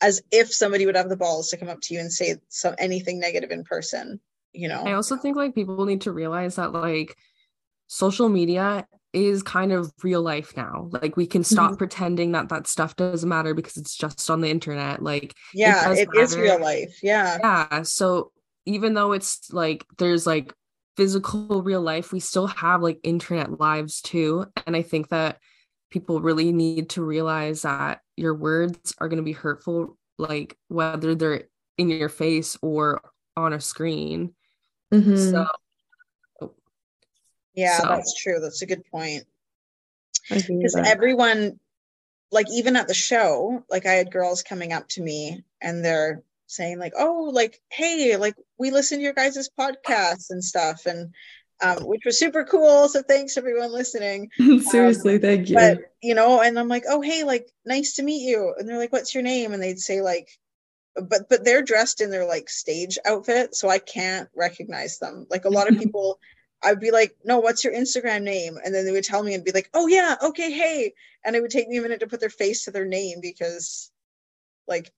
as 0.01 0.23
if 0.31 0.53
somebody 0.53 0.87
would 0.87 0.97
have 0.97 1.09
the 1.09 1.17
balls 1.17 1.49
to 1.49 1.57
come 1.57 1.69
up 1.69 1.81
to 1.83 1.95
you 1.95 2.01
and 2.01 2.13
say 2.13 2.37
some 2.49 2.75
anything 2.79 3.19
negative 3.19 3.51
in 3.51 3.65
person 3.65 4.21
you 4.53 4.69
know 4.69 4.83
i 4.87 4.93
also 4.93 5.17
think 5.17 5.37
like 5.37 5.55
people 5.55 5.85
need 5.85 6.01
to 6.01 6.13
realize 6.13 6.57
that 6.57 6.73
like 6.73 7.17
social 7.87 8.29
media 8.29 8.87
is 9.13 9.43
kind 9.43 9.73
of 9.73 9.91
real 10.03 10.23
life 10.23 10.57
now. 10.57 10.89
Like 10.91 11.17
we 11.17 11.27
can 11.27 11.43
stop 11.43 11.71
mm-hmm. 11.71 11.79
pretending 11.79 12.33
that 12.33 12.51
that 12.51 12.67
stuff 12.67 12.97
doesn't 12.97 13.29
matter 13.29 13.55
because 13.55 13.77
it's 13.77 13.97
just 13.97 14.29
on 14.31 14.41
the 14.41 14.51
internet. 14.51 15.03
Like 15.03 15.35
yeah 15.55 15.91
it, 15.93 16.09
it 16.13 16.19
is 16.19 16.37
real 16.37 16.61
life. 16.61 16.99
Yeah. 17.03 17.39
Yeah 17.41 17.83
so 17.83 18.33
even 18.67 18.95
though 18.95 19.13
it's 19.13 19.51
like 19.53 19.85
there's 19.97 20.27
like 20.27 20.53
physical 20.97 21.63
real 21.63 21.81
life 21.81 22.13
we 22.13 22.19
still 22.19 22.49
have 22.49 22.83
like 22.83 22.99
internet 23.05 23.61
lives 23.61 24.01
too 24.03 24.45
and 24.67 24.75
i 24.75 24.83
think 24.83 25.11
that 25.11 25.39
people 25.91 26.21
really 26.21 26.51
need 26.51 26.91
to 26.91 27.05
realize 27.05 27.63
that 27.63 28.01
your 28.17 28.35
words 28.35 28.93
are 28.99 29.09
going 29.09 29.19
to 29.19 29.23
be 29.23 29.33
hurtful 29.33 29.97
like 30.19 30.57
whether 30.67 31.15
they're 31.15 31.45
in 31.79 31.89
your 31.89 32.09
face 32.09 32.59
or 32.61 33.01
on 33.37 33.53
a 33.53 33.61
screen. 33.61 34.35
Mm-hmm. 34.93 35.17
so 35.17 35.47
yeah 37.59 37.79
so. 37.79 37.89
that's 37.89 38.15
true 38.15 38.41
that's 38.41 38.63
a 38.63 38.67
good 38.67 38.85
point 38.91 39.25
because 40.29 40.77
everyone 40.77 41.59
like 42.31 42.47
even 42.51 42.77
at 42.77 42.89
the 42.89 42.95
show 42.95 43.65
like 43.71 43.87
i 43.87 43.93
had 43.93 44.13
girls 44.13 44.43
coming 44.43 44.73
up 44.73 44.89
to 44.89 45.03
me 45.03 45.43
and 45.61 45.85
they're 45.85 46.23
saying 46.47 46.79
like 46.79 46.93
oh 46.97 47.31
like 47.33 47.61
hey 47.71 48.17
like 48.17 48.35
we 48.59 48.71
listen 48.71 48.99
to 48.99 49.05
your 49.05 49.13
guys' 49.13 49.51
podcasts 49.59 50.31
and 50.31 50.43
stuff 50.43 50.87
and 50.87 51.13
um, 51.61 51.79
which 51.87 52.03
was 52.05 52.19
super 52.19 52.45
cool. 52.45 52.89
So 52.89 53.03
thanks 53.03 53.37
everyone 53.37 53.73
listening. 53.73 54.31
Seriously, 54.61 55.17
um, 55.17 55.21
thank 55.21 55.49
you. 55.49 55.57
But 55.57 55.93
you 56.01 56.15
know, 56.15 56.41
and 56.41 56.59
I'm 56.59 56.69
like, 56.69 56.85
oh 56.89 57.01
hey, 57.01 57.25
like 57.25 57.51
nice 57.65 57.95
to 57.95 58.03
meet 58.03 58.23
you. 58.23 58.55
And 58.57 58.69
they're 58.69 58.79
like, 58.79 58.93
what's 58.93 59.15
your 59.15 59.23
name? 59.23 59.53
And 59.53 59.63
they'd 59.63 59.81
say 59.81 60.01
like, 60.01 60.29
but 60.95 61.29
but 61.29 61.45
they're 61.45 61.63
dressed 61.63 62.01
in 62.01 62.11
their 62.11 62.27
like 62.27 62.49
stage 62.49 62.99
outfit, 63.05 63.55
so 63.55 63.69
I 63.69 63.79
can't 63.79 64.29
recognize 64.37 64.99
them. 64.99 65.27
Like 65.31 65.45
a 65.45 65.51
lot 65.51 65.71
of 65.71 65.79
people. 65.81 66.19
I'd 66.63 66.81
be 66.81 66.91
like, 66.91 67.17
no, 67.25 67.39
what's 67.39 67.63
your 67.63 67.73
Instagram 67.73 68.23
name? 68.23 68.59
And 68.63 68.75
then 68.75 68.85
they 68.85 68.93
would 68.93 69.05
tell 69.05 69.23
me 69.23 69.35
and 69.35 69.45
be 69.45 69.53
like, 69.53 69.71
oh 69.75 69.87
yeah, 69.87 70.17
okay, 70.23 70.51
hey. 70.51 70.95
And 71.25 71.37
it 71.37 71.43
would 71.43 71.51
take 71.51 71.69
me 71.69 71.79
a 71.79 71.83
minute 71.83 72.01
to 72.01 72.07
put 72.07 72.21
their 72.21 72.31
face 72.31 72.65
to 72.65 72.71
their 72.71 72.85
name 72.85 73.19
because, 73.21 73.91
like, 74.67 74.93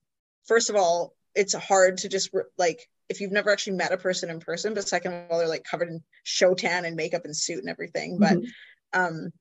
first 0.47 0.71
of 0.71 0.77
all, 0.77 1.15
it's 1.35 1.55
hard 1.55 1.99
to 1.99 2.09
just 2.09 2.31
like 2.59 2.89
if 3.09 3.21
you've 3.21 3.33
never 3.33 3.51
actually 3.51 3.77
met 3.77 3.93
a 3.93 3.99
person 3.99 4.31
in 4.31 4.39
person, 4.41 4.73
but 4.75 4.89
second 4.89 5.13
of 5.13 5.31
all, 5.31 5.39
they're 5.39 5.49
like 5.49 5.65
covered 5.65 5.89
in 5.89 6.03
show 6.23 6.55
tan 6.55 6.85
and 6.85 6.97
makeup 6.97 7.25
and 7.25 7.37
suit 7.37 7.59
and 7.59 7.69
everything. 7.69 8.19
But 8.19 8.39
mm-hmm. 8.39 9.01
um 9.01 9.33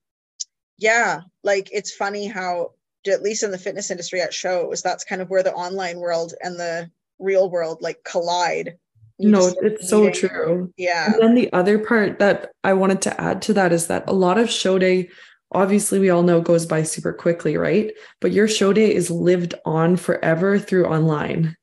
yeah, 0.78 1.22
like 1.44 1.70
it's 1.72 1.94
funny 1.94 2.28
how 2.28 2.72
at 3.08 3.22
least 3.22 3.44
in 3.44 3.52
the 3.52 3.58
fitness 3.58 3.92
industry 3.92 4.22
at 4.22 4.34
shows, 4.34 4.82
that's 4.82 5.04
kind 5.04 5.22
of 5.22 5.30
where 5.30 5.44
the 5.44 5.54
online 5.54 6.00
world 6.00 6.34
and 6.42 6.60
the 6.60 6.90
real 7.18 7.50
world 7.50 7.82
like 7.82 8.04
collide. 8.04 8.78
You 9.20 9.30
no, 9.32 9.54
it's 9.62 9.90
so 9.90 10.10
true. 10.10 10.74
Yeah. 10.78 11.14
And 11.14 11.22
then 11.22 11.36
the 11.36 11.52
other 11.54 11.78
part 11.78 12.20
that 12.20 12.52
I 12.64 12.74
wanted 12.74 13.02
to 13.04 13.22
add 13.22 13.42
to 13.44 13.54
that 13.54 13.72
is 13.72 13.88
that 13.88 14.06
a 14.08 14.14
lot 14.14 14.38
of 14.38 14.50
show 14.50 14.80
day 14.80 15.10
obviously 15.52 16.00
we 16.00 16.10
all 16.10 16.24
know 16.24 16.42
goes 16.42 16.66
by 16.66 16.84
super 16.84 17.12
quickly, 17.12 17.58
right? 17.58 17.92
But 18.22 18.32
your 18.32 18.48
show 18.48 18.72
day 18.72 18.94
is 18.94 19.12
lived 19.12 19.56
on 19.66 19.98
forever 19.98 20.58
through 20.60 20.86
online 20.86 21.58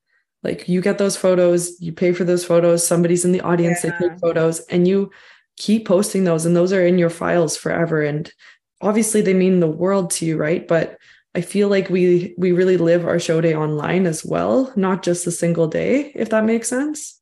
like 0.46 0.68
you 0.68 0.80
get 0.80 0.98
those 0.98 1.16
photos 1.16 1.78
you 1.80 1.92
pay 1.92 2.12
for 2.12 2.24
those 2.24 2.44
photos 2.44 2.86
somebody's 2.86 3.24
in 3.24 3.32
the 3.32 3.40
audience 3.40 3.82
yeah. 3.82 3.90
they 3.98 4.08
take 4.08 4.18
photos 4.20 4.60
and 4.66 4.86
you 4.86 5.10
keep 5.56 5.86
posting 5.86 6.24
those 6.24 6.46
and 6.46 6.54
those 6.54 6.72
are 6.72 6.86
in 6.86 6.98
your 6.98 7.10
files 7.10 7.56
forever 7.56 8.02
and 8.02 8.32
obviously 8.80 9.20
they 9.20 9.34
mean 9.34 9.58
the 9.60 9.66
world 9.66 10.10
to 10.10 10.24
you 10.24 10.36
right 10.36 10.68
but 10.68 10.98
i 11.34 11.40
feel 11.40 11.68
like 11.68 11.90
we 11.90 12.34
we 12.38 12.52
really 12.52 12.76
live 12.76 13.06
our 13.06 13.18
show 13.18 13.40
day 13.40 13.54
online 13.54 14.06
as 14.06 14.24
well 14.24 14.72
not 14.76 15.02
just 15.02 15.26
a 15.26 15.32
single 15.32 15.66
day 15.66 16.12
if 16.14 16.30
that 16.30 16.44
makes 16.44 16.68
sense 16.68 17.15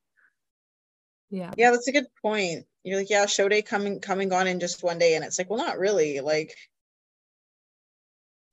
yeah 1.35 1.51
yeah 1.57 1.71
that's 1.71 1.89
a 1.89 1.93
good 1.93 2.07
point 2.23 2.65
you're 2.85 2.99
like 2.99 3.11
yeah 3.11 3.27
show 3.27 3.49
day 3.49 3.63
coming 3.63 4.01
coming 4.01 4.33
on 4.33 4.47
in 4.47 4.61
just 4.61 4.83
one 4.83 4.99
day 4.99 5.15
and 5.15 5.25
it's 5.25 5.39
like 5.39 5.51
well 5.51 5.59
not 5.59 5.79
really 5.79 6.21
like 6.21 6.55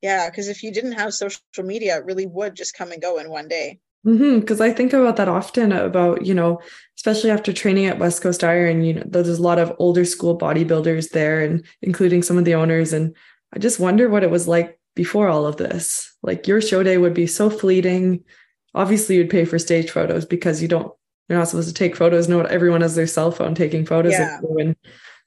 yeah 0.02 0.30
because 0.30 0.48
if 0.48 0.64
you 0.64 0.72
didn't 0.72 0.94
have 0.94 1.14
social 1.14 1.42
media 1.64 1.98
it 1.98 2.06
really 2.06 2.26
would 2.26 2.56
just 2.56 2.76
come 2.76 2.92
and 2.92 3.02
go 3.02 3.20
in 3.20 3.30
one 3.30 3.48
day 3.48 3.80
because 4.04 4.18
mm-hmm, 4.18 4.62
I 4.64 4.72
think 4.72 4.94
about 4.94 5.18
that 5.18 5.28
often 5.28 5.72
about, 5.72 6.26
you 6.26 6.34
know, 6.34 6.60
especially 6.98 7.30
after 7.30 7.54
training 7.54 7.86
at 7.86 8.00
West 8.00 8.24
Coast 8.24 8.44
Iron, 8.44 8.84
you 8.84 8.96
know, 8.96 9.04
there's 9.06 9.38
a 9.38 9.42
lot 9.42 9.60
of 9.60 9.76
older 9.78 10.06
school 10.06 10.36
bodybuilders 10.36 11.12
there 11.12 11.42
and 11.42 11.64
including 11.84 12.24
some 12.24 12.38
of 12.40 12.46
the 12.46 12.56
owners. 12.56 12.94
And 12.94 13.16
I 13.54 13.60
just 13.60 13.80
wonder 13.80 14.10
what 14.10 14.24
it 14.24 14.32
was 14.32 14.48
like 14.48 14.80
before 14.96 15.30
all 15.30 15.46
of 15.46 15.58
this. 15.58 16.16
Like 16.24 16.48
your 16.48 16.62
show 16.62 16.82
day 16.82 16.98
would 16.98 17.14
be 17.14 17.28
so 17.28 17.52
fleeting. 17.52 18.24
Obviously, 18.74 19.18
you'd 19.18 19.30
pay 19.30 19.46
for 19.46 19.60
stage 19.60 19.92
photos 19.92 20.26
because 20.26 20.64
you 20.64 20.68
don't, 20.68 20.92
you're 21.32 21.40
not 21.40 21.48
supposed 21.48 21.70
to 21.70 21.74
take 21.74 21.96
photos. 21.96 22.28
No, 22.28 22.42
everyone 22.42 22.82
has 22.82 22.96
their 22.96 23.08
cell 23.08 23.32
phone 23.32 23.56
taking 23.56 23.86
photos 23.86 24.12
yeah. 24.12 24.38
of 24.38 24.44
you. 24.44 24.58
And 24.58 24.76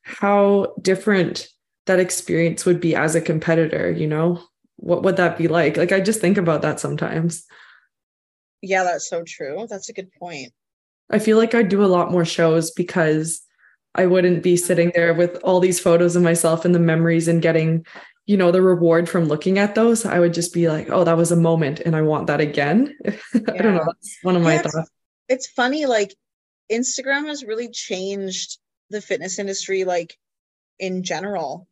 how 0.03 0.75
different 0.83 1.49
that 1.87 1.99
experience 1.99 2.67
would 2.67 2.79
be 2.79 2.95
as 2.95 3.15
a 3.15 3.23
competitor, 3.23 3.91
you 3.91 4.07
know? 4.07 4.43
What 4.77 5.03
would 5.03 5.17
that 5.17 5.39
be 5.39 5.49
like? 5.49 5.79
Like, 5.79 5.93
I 5.93 6.01
just 6.01 6.21
think 6.21 6.37
about 6.37 6.61
that 6.61 6.79
sometimes. 6.79 7.47
Yeah, 8.61 8.85
that's 8.85 9.09
so 9.09 9.23
true. 9.27 9.67
That's 9.67 9.89
a 9.89 9.95
good 9.95 10.13
point. 10.13 10.53
I 11.09 11.19
feel 11.21 11.39
like 11.39 11.55
I'd 11.55 11.71
do 11.71 11.83
a 11.83 11.87
lot 11.87 12.13
more 12.13 12.27
shows 12.27 12.71
because 12.71 13.41
I 13.95 14.05
wouldn't 14.05 14.43
be 14.43 14.57
mm-hmm. 14.57 14.67
sitting 14.67 14.93
there 14.95 15.15
with 15.15 15.37
all 15.43 15.59
these 15.59 15.81
photos 15.81 16.17
of 16.17 16.23
myself 16.23 16.67
and 16.67 16.75
the 16.75 16.81
memories 16.81 17.29
and 17.29 17.41
getting, 17.41 17.87
you 18.27 18.37
know, 18.37 18.53
the 18.53 18.61
reward 18.61 19.09
from 19.09 19.25
looking 19.25 19.59
at 19.59 19.75
those. 19.75 20.05
I 20.05 20.19
would 20.19 20.35
just 20.35 20.53
be 20.53 20.69
like, 20.69 20.91
oh, 20.91 21.05
that 21.05 21.17
was 21.17 21.33
a 21.33 21.37
moment 21.37 21.81
and 21.81 21.97
I 21.97 22.03
want 22.03 22.27
that 22.27 22.43
again. 22.43 22.95
Yeah. 23.07 23.15
I 23.49 23.63
don't 23.63 23.75
know. 23.75 23.85
That's 23.87 24.19
one 24.21 24.37
of 24.37 24.43
my 24.43 24.57
yeah, 24.57 24.63
thoughts. 24.63 24.91
It's, 25.29 25.47
funny, 25.47 25.87
like 25.87 26.15
Instagram 26.71 27.27
has 27.27 27.45
really 27.45 27.71
changed 27.71 28.59
the 28.91 29.01
fitness 29.01 29.39
industry, 29.39 29.85
like 29.85 30.19
in 30.79 31.03
general. 31.03 31.69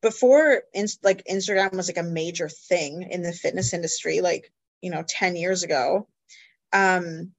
Before, 0.00 0.62
in, 0.74 0.86
like 1.02 1.24
Instagram 1.30 1.74
was 1.74 1.88
like 1.88 2.04
a 2.04 2.08
major 2.08 2.48
thing 2.48 3.08
in 3.10 3.22
the 3.22 3.32
fitness 3.32 3.72
industry. 3.72 4.20
Like 4.20 4.52
you 4.82 4.90
know 4.90 5.04
10 5.08 5.36
years 5.36 5.62
ago 5.62 6.06
um 6.74 7.32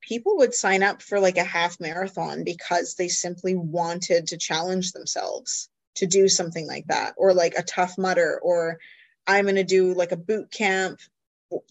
people 0.00 0.38
would 0.38 0.54
sign 0.54 0.82
up 0.82 1.02
for 1.02 1.20
like 1.20 1.36
a 1.36 1.44
half 1.44 1.78
marathon 1.80 2.44
because 2.44 2.94
they 2.94 3.08
simply 3.08 3.54
wanted 3.54 4.28
to 4.28 4.38
challenge 4.38 4.92
themselves 4.92 5.68
to 5.96 6.06
do 6.06 6.28
something 6.28 6.66
like 6.66 6.86
that 6.86 7.14
or 7.18 7.34
like 7.34 7.54
a 7.58 7.62
Tough 7.62 7.98
Mudder 7.98 8.40
or 8.42 8.78
i'm 9.26 9.44
going 9.44 9.56
to 9.56 9.64
do 9.64 9.92
like 9.92 10.12
a 10.12 10.16
boot 10.16 10.50
camp 10.50 11.00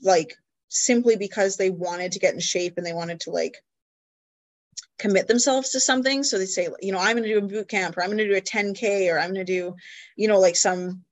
like 0.04 0.36
simply 0.70 1.16
because 1.16 1.58
they 1.58 1.70
wanted 1.70 2.14
to 2.14 2.20
get 2.20 2.34
in 2.34 2.40
shape 2.40 2.74
and 2.78 2.86
they 2.86 2.94
wanted 2.94 3.22
to 3.22 3.32
like 3.32 3.58
commit 5.00 5.28
themselves 5.28 5.72
to 5.72 5.80
something. 5.80 6.24
So 6.24 6.38
they 6.38 6.46
say 6.46 6.68
you 6.82 6.92
know 6.92 7.00
i'm 7.00 7.16
going 7.16 7.24
to 7.24 7.30
do 7.30 7.38
a 7.38 7.48
boot 7.48 7.68
camp 7.70 7.98
or 7.98 8.02
i'm 8.02 8.10
going 8.10 8.18
to 8.18 8.28
do 8.28 8.36
a 8.36 8.42
10k 8.42 9.12
or 9.12 9.20
i'm 9.20 9.34
going 9.34 9.46
to 9.46 9.52
do 9.52 9.76
you 10.16 10.28
know 10.28 10.40
like 10.40 10.56
some 10.56 11.06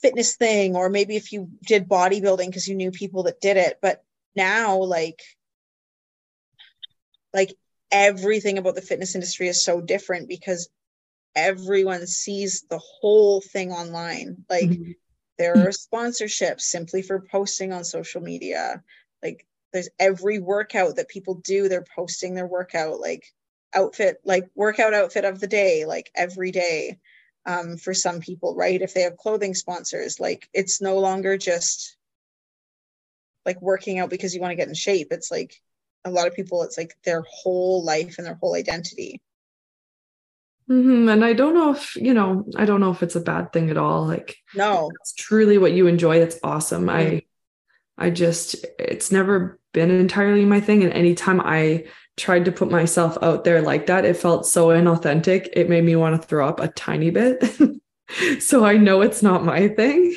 fitness 0.00 0.36
thing 0.36 0.76
or 0.76 0.88
maybe 0.88 1.16
if 1.16 1.32
you 1.32 1.50
did 1.66 1.88
bodybuilding 1.88 2.46
because 2.46 2.68
you 2.68 2.74
knew 2.74 2.90
people 2.90 3.24
that 3.24 3.40
did 3.40 3.56
it. 3.56 3.78
But 3.82 4.02
now 4.36 4.78
like 4.78 5.20
like 7.34 7.54
everything 7.90 8.58
about 8.58 8.74
the 8.74 8.82
fitness 8.82 9.14
industry 9.14 9.48
is 9.48 9.62
so 9.62 9.80
different 9.80 10.28
because 10.28 10.68
everyone 11.34 12.06
sees 12.06 12.64
the 12.68 12.78
whole 12.78 13.40
thing 13.40 13.72
online. 13.72 14.44
Like 14.48 14.70
mm-hmm. 14.70 14.92
There 15.38 15.66
are 15.66 15.70
sponsorships 15.70 16.62
simply 16.62 17.02
for 17.02 17.20
posting 17.20 17.72
on 17.72 17.84
social 17.84 18.20
media 18.20 18.82
like 19.22 19.46
there's 19.72 19.88
every 19.98 20.38
workout 20.38 20.96
that 20.96 21.08
people 21.08 21.34
do 21.34 21.68
they're 21.68 21.84
posting 21.94 22.34
their 22.34 22.46
workout 22.46 23.00
like 23.00 23.32
outfit 23.74 24.20
like 24.24 24.48
workout 24.54 24.94
outfit 24.94 25.24
of 25.24 25.40
the 25.40 25.46
day 25.46 25.84
like 25.84 26.10
every 26.14 26.50
day 26.50 26.98
um, 27.48 27.78
for 27.78 27.94
some 27.94 28.20
people, 28.20 28.54
right? 28.54 28.80
If 28.80 28.92
they 28.92 29.02
have 29.02 29.16
clothing 29.16 29.54
sponsors, 29.54 30.20
like 30.20 30.48
it's 30.52 30.82
no 30.82 30.98
longer 30.98 31.38
just 31.38 31.96
like 33.46 33.60
working 33.62 33.98
out 33.98 34.10
because 34.10 34.34
you 34.34 34.40
want 34.42 34.50
to 34.50 34.56
get 34.56 34.68
in 34.68 34.74
shape. 34.74 35.08
It's 35.10 35.30
like 35.30 35.54
a 36.04 36.10
lot 36.10 36.26
of 36.26 36.34
people, 36.34 36.62
it's 36.62 36.76
like 36.76 36.94
their 37.04 37.24
whole 37.26 37.82
life 37.82 38.16
and 38.18 38.26
their 38.26 38.34
whole 38.34 38.54
identity. 38.54 39.22
Mm-hmm. 40.70 41.08
And 41.08 41.24
I 41.24 41.32
don't 41.32 41.54
know 41.54 41.70
if, 41.70 41.96
you 41.96 42.12
know, 42.12 42.44
I 42.56 42.66
don't 42.66 42.80
know 42.80 42.90
if 42.90 43.02
it's 43.02 43.16
a 43.16 43.20
bad 43.20 43.52
thing 43.52 43.70
at 43.70 43.78
all. 43.78 44.06
Like, 44.06 44.36
no, 44.54 44.90
it's 45.00 45.14
truly 45.14 45.56
what 45.58 45.72
you 45.72 45.86
enjoy. 45.86 46.18
That's 46.18 46.38
awesome. 46.42 46.86
Mm-hmm. 46.86 47.16
I, 47.98 48.06
I 48.06 48.10
just, 48.10 48.54
it's 48.78 49.10
never 49.10 49.58
been 49.72 49.90
entirely 49.90 50.44
my 50.44 50.60
thing. 50.60 50.84
And 50.84 50.92
anytime 50.92 51.40
I 51.40 51.86
tried 52.16 52.44
to 52.44 52.52
put 52.52 52.70
myself 52.70 53.16
out 53.22 53.44
there 53.44 53.62
like 53.62 53.86
that, 53.86 54.04
it 54.04 54.16
felt 54.16 54.46
so 54.46 54.68
inauthentic. 54.68 55.48
It 55.54 55.70
made 55.70 55.84
me 55.84 55.96
want 55.96 56.20
to 56.20 56.26
throw 56.28 56.46
up 56.46 56.60
a 56.60 56.68
tiny 56.68 57.10
bit. 57.10 57.44
so 58.40 58.64
I 58.64 58.76
know 58.76 59.00
it's 59.00 59.22
not 59.22 59.44
my 59.44 59.68
thing. 59.68 60.16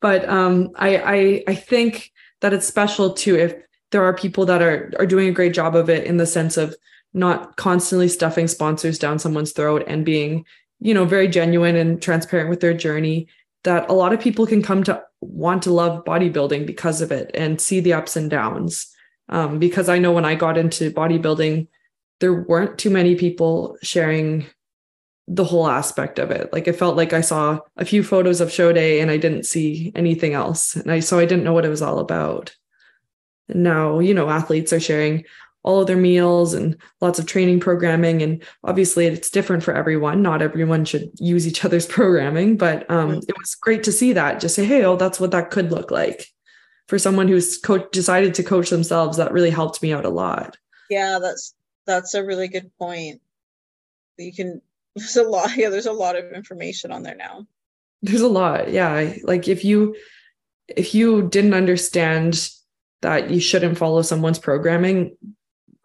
But 0.00 0.28
um, 0.28 0.70
I, 0.76 0.96
I 0.96 1.44
I 1.48 1.54
think 1.54 2.10
that 2.40 2.54
it's 2.54 2.66
special 2.66 3.12
too 3.12 3.36
if 3.36 3.54
there 3.90 4.02
are 4.02 4.14
people 4.14 4.46
that 4.46 4.62
are 4.62 4.92
are 4.98 5.06
doing 5.06 5.28
a 5.28 5.32
great 5.32 5.52
job 5.52 5.76
of 5.76 5.90
it 5.90 6.04
in 6.04 6.16
the 6.16 6.26
sense 6.26 6.56
of 6.56 6.74
not 7.12 7.56
constantly 7.56 8.08
stuffing 8.08 8.48
sponsors 8.48 8.98
down 8.98 9.18
someone's 9.18 9.52
throat 9.52 9.84
and 9.86 10.04
being, 10.04 10.44
you 10.78 10.94
know, 10.94 11.04
very 11.04 11.28
genuine 11.28 11.76
and 11.76 12.00
transparent 12.00 12.50
with 12.50 12.60
their 12.60 12.74
journey. 12.74 13.28
That 13.64 13.90
a 13.90 13.92
lot 13.92 14.12
of 14.14 14.20
people 14.20 14.46
can 14.46 14.62
come 14.62 14.84
to 14.84 15.02
want 15.20 15.62
to 15.64 15.72
love 15.72 16.04
bodybuilding 16.04 16.66
because 16.66 17.02
of 17.02 17.12
it 17.12 17.30
and 17.34 17.60
see 17.60 17.80
the 17.80 17.92
ups 17.92 18.16
and 18.16 18.30
downs 18.30 18.90
um, 19.30 19.58
because 19.58 19.88
I 19.88 19.98
know 19.98 20.12
when 20.12 20.24
I 20.24 20.34
got 20.34 20.58
into 20.58 20.90
bodybuilding, 20.90 21.68
there 22.18 22.34
weren't 22.34 22.78
too 22.78 22.90
many 22.90 23.14
people 23.14 23.78
sharing 23.82 24.44
the 25.28 25.44
whole 25.44 25.68
aspect 25.68 26.18
of 26.18 26.32
it. 26.32 26.52
Like 26.52 26.66
it 26.66 26.76
felt 26.76 26.96
like 26.96 27.12
I 27.12 27.20
saw 27.20 27.60
a 27.76 27.84
few 27.84 28.02
photos 28.02 28.40
of 28.40 28.52
show 28.52 28.72
day 28.72 29.00
and 29.00 29.10
I 29.10 29.16
didn't 29.16 29.46
see 29.46 29.92
anything 29.94 30.34
else. 30.34 30.74
And 30.74 30.90
I 30.90 30.98
so 31.00 31.18
I 31.18 31.24
didn't 31.24 31.44
know 31.44 31.52
what 31.52 31.64
it 31.64 31.70
was 31.70 31.80
all 31.80 32.00
about. 32.00 32.54
And 33.48 33.62
now, 33.62 34.00
you 34.00 34.12
know, 34.12 34.28
athletes 34.28 34.72
are 34.72 34.80
sharing 34.80 35.24
all 35.62 35.80
of 35.80 35.86
their 35.86 35.96
meals 35.96 36.54
and 36.54 36.76
lots 37.00 37.18
of 37.18 37.26
training 37.26 37.60
programming. 37.60 38.22
And 38.22 38.42
obviously 38.64 39.06
it's 39.06 39.30
different 39.30 39.62
for 39.62 39.74
everyone. 39.74 40.22
Not 40.22 40.42
everyone 40.42 40.84
should 40.84 41.10
use 41.18 41.46
each 41.46 41.64
other's 41.64 41.86
programming, 41.98 42.56
but 42.56 42.90
um, 42.90 43.14
it 43.14 43.38
was 43.38 43.54
great 43.54 43.82
to 43.84 43.92
see 43.92 44.12
that. 44.14 44.40
Just 44.40 44.54
say, 44.54 44.64
hey, 44.64 44.84
oh, 44.84 44.96
that's 44.96 45.20
what 45.20 45.32
that 45.32 45.50
could 45.50 45.70
look 45.70 45.90
like 45.90 46.26
for 46.90 46.98
someone 46.98 47.28
who's 47.28 47.56
co- 47.56 47.88
decided 47.90 48.34
to 48.34 48.42
coach 48.42 48.68
themselves 48.68 49.16
that 49.16 49.32
really 49.32 49.50
helped 49.50 49.80
me 49.80 49.92
out 49.92 50.04
a 50.04 50.10
lot 50.10 50.56
yeah 50.90 51.20
that's 51.22 51.54
that's 51.86 52.14
a 52.14 52.24
really 52.24 52.48
good 52.48 52.70
point 52.76 53.22
you 54.18 54.34
can 54.34 54.60
there's 54.96 55.16
a 55.16 55.22
lot 55.22 55.56
yeah 55.56 55.70
there's 55.70 55.86
a 55.86 55.92
lot 55.92 56.16
of 56.16 56.32
information 56.32 56.90
on 56.90 57.04
there 57.04 57.14
now 57.14 57.46
there's 58.02 58.20
a 58.20 58.28
lot 58.28 58.70
yeah 58.70 59.14
like 59.22 59.46
if 59.46 59.64
you 59.64 59.94
if 60.66 60.94
you 60.94 61.28
didn't 61.28 61.54
understand 61.54 62.50
that 63.02 63.30
you 63.30 63.40
shouldn't 63.40 63.78
follow 63.78 64.02
someone's 64.02 64.38
programming 64.38 65.16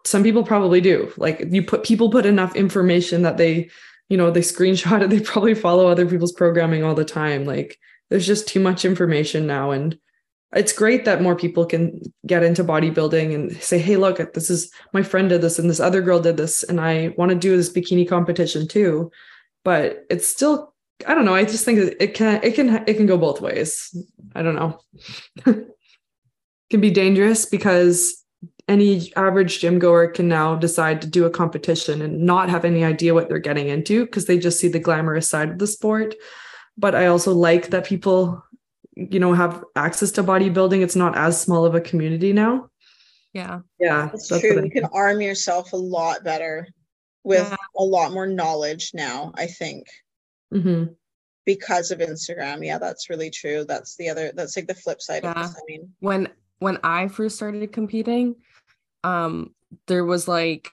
some 0.06 0.24
people 0.24 0.44
probably 0.44 0.82
do 0.82 1.12
like 1.18 1.44
you 1.50 1.64
put 1.64 1.84
people 1.84 2.10
put 2.10 2.26
enough 2.26 2.56
information 2.56 3.24
that 3.24 3.38
they 3.38 3.70
you 4.10 4.18
know 4.18 4.32
they 4.32 4.42
screenshot 4.42 5.02
it 5.04 5.10
they 5.10 5.20
probably 5.20 5.54
follow 5.54 5.88
other 5.88 6.06
people's 6.06 6.34
programming 6.34 6.84
all 6.84 6.96
the 6.96 7.06
time 7.06 7.46
like 7.46 7.78
there's 8.10 8.28
just 8.28 8.48
too 8.48 8.60
much 8.60 8.86
information 8.86 9.48
now 9.48 9.72
and 9.72 9.98
it's 10.56 10.74
great 10.74 11.06
that 11.06 11.22
more 11.22 11.36
people 11.36 11.66
can 11.66 12.02
get 12.26 12.44
into 12.44 12.64
bodybuilding 12.64 13.36
and 13.36 13.62
say, 13.62 13.78
hey, 13.78 13.98
look, 13.98 14.34
this 14.34 14.50
is 14.50 14.72
my 14.94 15.04
friend 15.04 15.30
did 15.30 15.42
this 15.42 15.60
and 15.60 15.70
this 15.70 15.82
other 15.82 16.02
girl 16.02 16.22
did 16.22 16.38
this, 16.38 16.64
and 16.64 16.80
I 16.80 17.14
want 17.18 17.30
to 17.30 17.36
do 17.36 17.58
this 17.58 17.72
bikini 17.72 18.08
competition 18.08 18.68
too. 18.68 19.12
But 19.64 20.06
it's 20.10 20.28
still, 20.28 20.74
I 21.06 21.14
don't 21.14 21.26
know. 21.26 21.36
I 21.36 21.44
just 21.44 21.66
think 21.66 21.96
it 22.00 22.14
can 22.14 22.40
it 22.42 22.56
can 22.56 22.84
it 22.88 22.96
can 22.96 23.06
go 23.06 23.18
both 23.18 23.42
ways. 23.42 23.94
I 24.34 24.44
don't 24.44 24.56
know. 24.56 24.80
can 26.70 26.82
be 26.82 26.92
dangerous 26.92 27.46
because 27.46 28.24
any 28.68 29.14
average 29.16 29.60
gym 29.60 29.78
goer 29.80 30.08
can 30.08 30.28
now 30.28 30.56
decide 30.56 31.02
to 31.02 31.08
do 31.08 31.26
a 31.26 31.30
competition 31.30 32.02
and 32.02 32.22
not 32.22 32.50
have 32.50 32.66
any 32.66 32.84
idea 32.84 33.14
what 33.14 33.30
they're 33.30 33.38
getting 33.38 33.68
into 33.68 34.06
because 34.06 34.26
they 34.26 34.40
just 34.40 34.60
see 34.60 34.68
the 34.68 34.80
glamorous 34.80 35.28
side 35.28 35.50
of 35.50 35.60
the 35.60 35.68
sport. 35.68 36.16
But 36.78 36.96
I 36.96 37.06
also 37.08 37.34
like 37.34 37.70
that 37.70 37.86
people 37.86 38.44
you 38.96 39.20
know 39.20 39.34
have 39.34 39.64
access 39.76 40.12
to 40.12 40.24
bodybuilding. 40.24 40.82
It's 40.82 40.96
not 40.96 41.16
as 41.18 41.40
small 41.40 41.66
of 41.66 41.76
a 41.76 41.82
community 41.82 42.34
now. 42.34 42.70
Yeah. 43.34 43.60
Yeah 43.80 44.08
that's, 44.12 44.30
that's 44.30 44.42
true. 44.42 44.64
you 44.64 44.72
can 44.72 44.86
arm 44.86 45.22
yourself 45.22 45.74
a 45.74 45.78
lot 45.78 46.24
better 46.24 46.68
with 47.24 47.48
yeah. 47.50 47.56
a 47.78 47.84
lot 47.84 48.14
more 48.14 48.28
knowledge 48.28 48.92
now 48.94 49.34
i 49.36 49.46
think. 49.46 49.88
Mm-hmm. 50.54 50.94
because 51.46 51.92
of 51.92 52.00
instagram. 52.00 52.66
Yeah 52.66 52.80
that's 52.80 53.10
really 53.12 53.30
true. 53.30 53.64
That's 53.64 53.96
the 53.98 54.10
other 54.10 54.32
that's 54.34 54.56
like 54.56 54.68
the 54.68 54.74
flip 54.74 55.02
side 55.02 55.24
yeah. 55.24 55.32
of 55.32 55.48
this 55.50 55.56
i 55.56 55.62
mean. 55.68 55.94
When 56.00 56.30
when 56.60 56.80
I 56.84 57.08
first 57.08 57.36
started 57.36 57.72
competing, 57.72 58.36
um, 59.06 59.54
there 59.88 60.04
was 60.04 60.28
like 60.28 60.72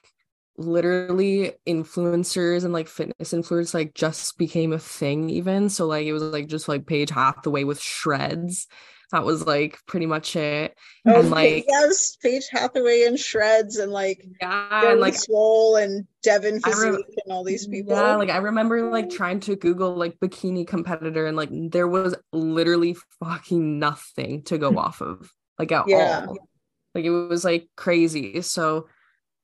literally 0.57 1.51
influencers 1.67 2.63
and 2.63 2.73
like 2.73 2.87
fitness 2.87 3.33
influencers 3.33 3.73
like 3.73 3.93
just 3.93 4.37
became 4.37 4.73
a 4.73 4.79
thing 4.79 5.29
even. 5.29 5.69
So 5.69 5.85
like 5.85 6.05
it 6.05 6.13
was 6.13 6.23
like 6.23 6.47
just 6.47 6.67
like 6.67 6.87
Paige 6.87 7.11
Hathaway 7.11 7.63
with 7.63 7.79
Shredz. 7.79 8.65
That 9.11 9.23
was 9.23 9.45
like 9.45 9.77
pretty 9.85 10.07
much 10.07 10.35
it. 10.35 10.75
Oh, 11.07 11.19
and 11.19 11.29
like 11.29 11.65
yes 11.69 12.17
Paige 12.23 12.47
Hathaway 12.51 13.03
and 13.03 13.17
Shredz 13.17 13.79
and 13.79 13.91
like 13.91 14.25
yeah 14.41 14.91
and 14.91 14.99
like 14.99 15.13
swole 15.13 15.75
and 15.75 16.07
Devin 16.23 16.59
Physique 16.59 16.83
rem- 16.83 17.03
and 17.25 17.31
all 17.31 17.43
these 17.43 17.67
people. 17.67 17.93
Yeah 17.93 18.15
like 18.15 18.31
I 18.31 18.37
remember 18.37 18.89
like 18.89 19.11
trying 19.11 19.41
to 19.41 19.55
google 19.55 19.95
like 19.95 20.19
bikini 20.19 20.65
competitor 20.65 21.27
and 21.27 21.37
like 21.37 21.49
there 21.51 21.87
was 21.87 22.15
literally 22.31 22.95
fucking 23.19 23.77
nothing 23.77 24.41
to 24.45 24.57
go 24.57 24.69
off 24.79 25.01
of 25.01 25.31
like 25.59 25.71
at 25.71 25.87
yeah. 25.87 26.25
all 26.27 26.49
like 26.95 27.05
it 27.05 27.09
was 27.09 27.43
like 27.43 27.67
crazy 27.75 28.41
so 28.41 28.87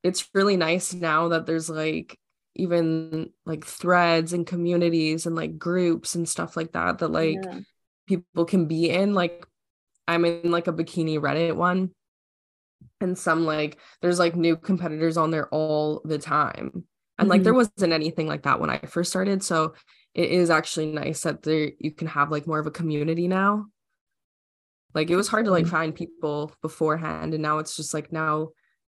it's 0.03 0.29
really 0.33 0.57
nice 0.57 0.93
now 0.93 1.29
that 1.29 1.45
there's 1.45 1.69
like 1.69 2.17
even 2.55 3.29
like 3.45 3.65
threads 3.65 4.33
and 4.33 4.45
communities 4.45 5.25
and 5.25 5.35
like 5.35 5.57
groups 5.57 6.15
and 6.15 6.27
stuff 6.27 6.57
like 6.57 6.71
that 6.73 6.99
that 6.99 7.09
like 7.09 7.37
yeah. 7.43 7.59
people 8.07 8.45
can 8.45 8.67
be 8.67 8.89
in 8.89 9.13
like 9.13 9.45
i'm 10.07 10.25
in 10.25 10.51
like 10.51 10.67
a 10.67 10.73
bikini 10.73 11.19
reddit 11.19 11.55
one 11.55 11.91
and 13.01 13.17
some 13.17 13.45
like 13.45 13.77
there's 14.01 14.19
like 14.19 14.35
new 14.35 14.57
competitors 14.57 15.17
on 15.17 15.31
there 15.31 15.47
all 15.49 16.01
the 16.05 16.17
time 16.17 16.71
and 16.73 16.83
mm-hmm. 16.83 17.29
like 17.29 17.43
there 17.43 17.53
mm-hmm. 17.53 17.69
wasn't 17.75 17.93
anything 17.93 18.27
like 18.27 18.43
that 18.43 18.59
when 18.59 18.69
i 18.69 18.77
first 18.79 19.09
started 19.09 19.43
so 19.43 19.73
it 20.13 20.31
is 20.31 20.49
actually 20.49 20.87
nice 20.87 21.21
that 21.21 21.43
there 21.43 21.71
you 21.79 21.91
can 21.91 22.07
have 22.07 22.31
like 22.31 22.47
more 22.47 22.59
of 22.59 22.67
a 22.67 22.71
community 22.71 23.27
now 23.27 23.65
like 24.93 25.09
it 25.09 25.15
was 25.15 25.27
hard 25.27 25.45
to 25.45 25.51
like 25.51 25.65
mm-hmm. 25.65 25.75
find 25.75 25.95
people 25.95 26.51
beforehand 26.61 27.33
and 27.33 27.43
now 27.43 27.59
it's 27.59 27.75
just 27.75 27.93
like 27.93 28.11
now 28.11 28.49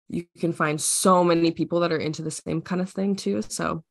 you 0.09 0.25
can 0.39 0.53
find 0.53 0.81
so 0.81 1.25
many 1.25 1.51
people 1.51 1.81
that 1.81 1.93
are 1.93 1.99
into 1.99 2.23
the 2.23 2.31
same 2.31 2.61
kind 2.61 2.81
of 2.81 2.91
thing 2.91 3.17
too. 3.17 3.43
So 3.43 3.85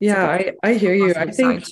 yeah, 0.00 0.26
I, 0.26 0.52
I 0.62 0.74
hear 0.74 0.94
you. 0.94 1.14
I 1.14 1.30
think 1.30 1.64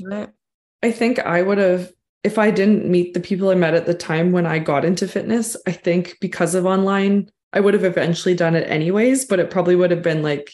I 0.82 0.90
think 0.90 1.18
I 1.18 1.42
would 1.42 1.58
have 1.58 1.92
if 2.24 2.38
I 2.38 2.50
didn't 2.50 2.86
meet 2.86 3.14
the 3.14 3.20
people 3.20 3.50
I 3.50 3.54
met 3.54 3.74
at 3.74 3.86
the 3.86 3.94
time 3.94 4.32
when 4.32 4.46
I 4.46 4.58
got 4.58 4.84
into 4.84 5.08
fitness, 5.08 5.56
I 5.66 5.72
think 5.72 6.18
because 6.20 6.54
of 6.54 6.66
online, 6.66 7.30
I 7.52 7.60
would 7.60 7.74
have 7.74 7.84
eventually 7.84 8.34
done 8.34 8.54
it 8.54 8.68
anyways, 8.70 9.24
but 9.24 9.40
it 9.40 9.50
probably 9.50 9.74
would 9.74 9.90
have 9.90 10.02
been 10.02 10.22
like, 10.22 10.52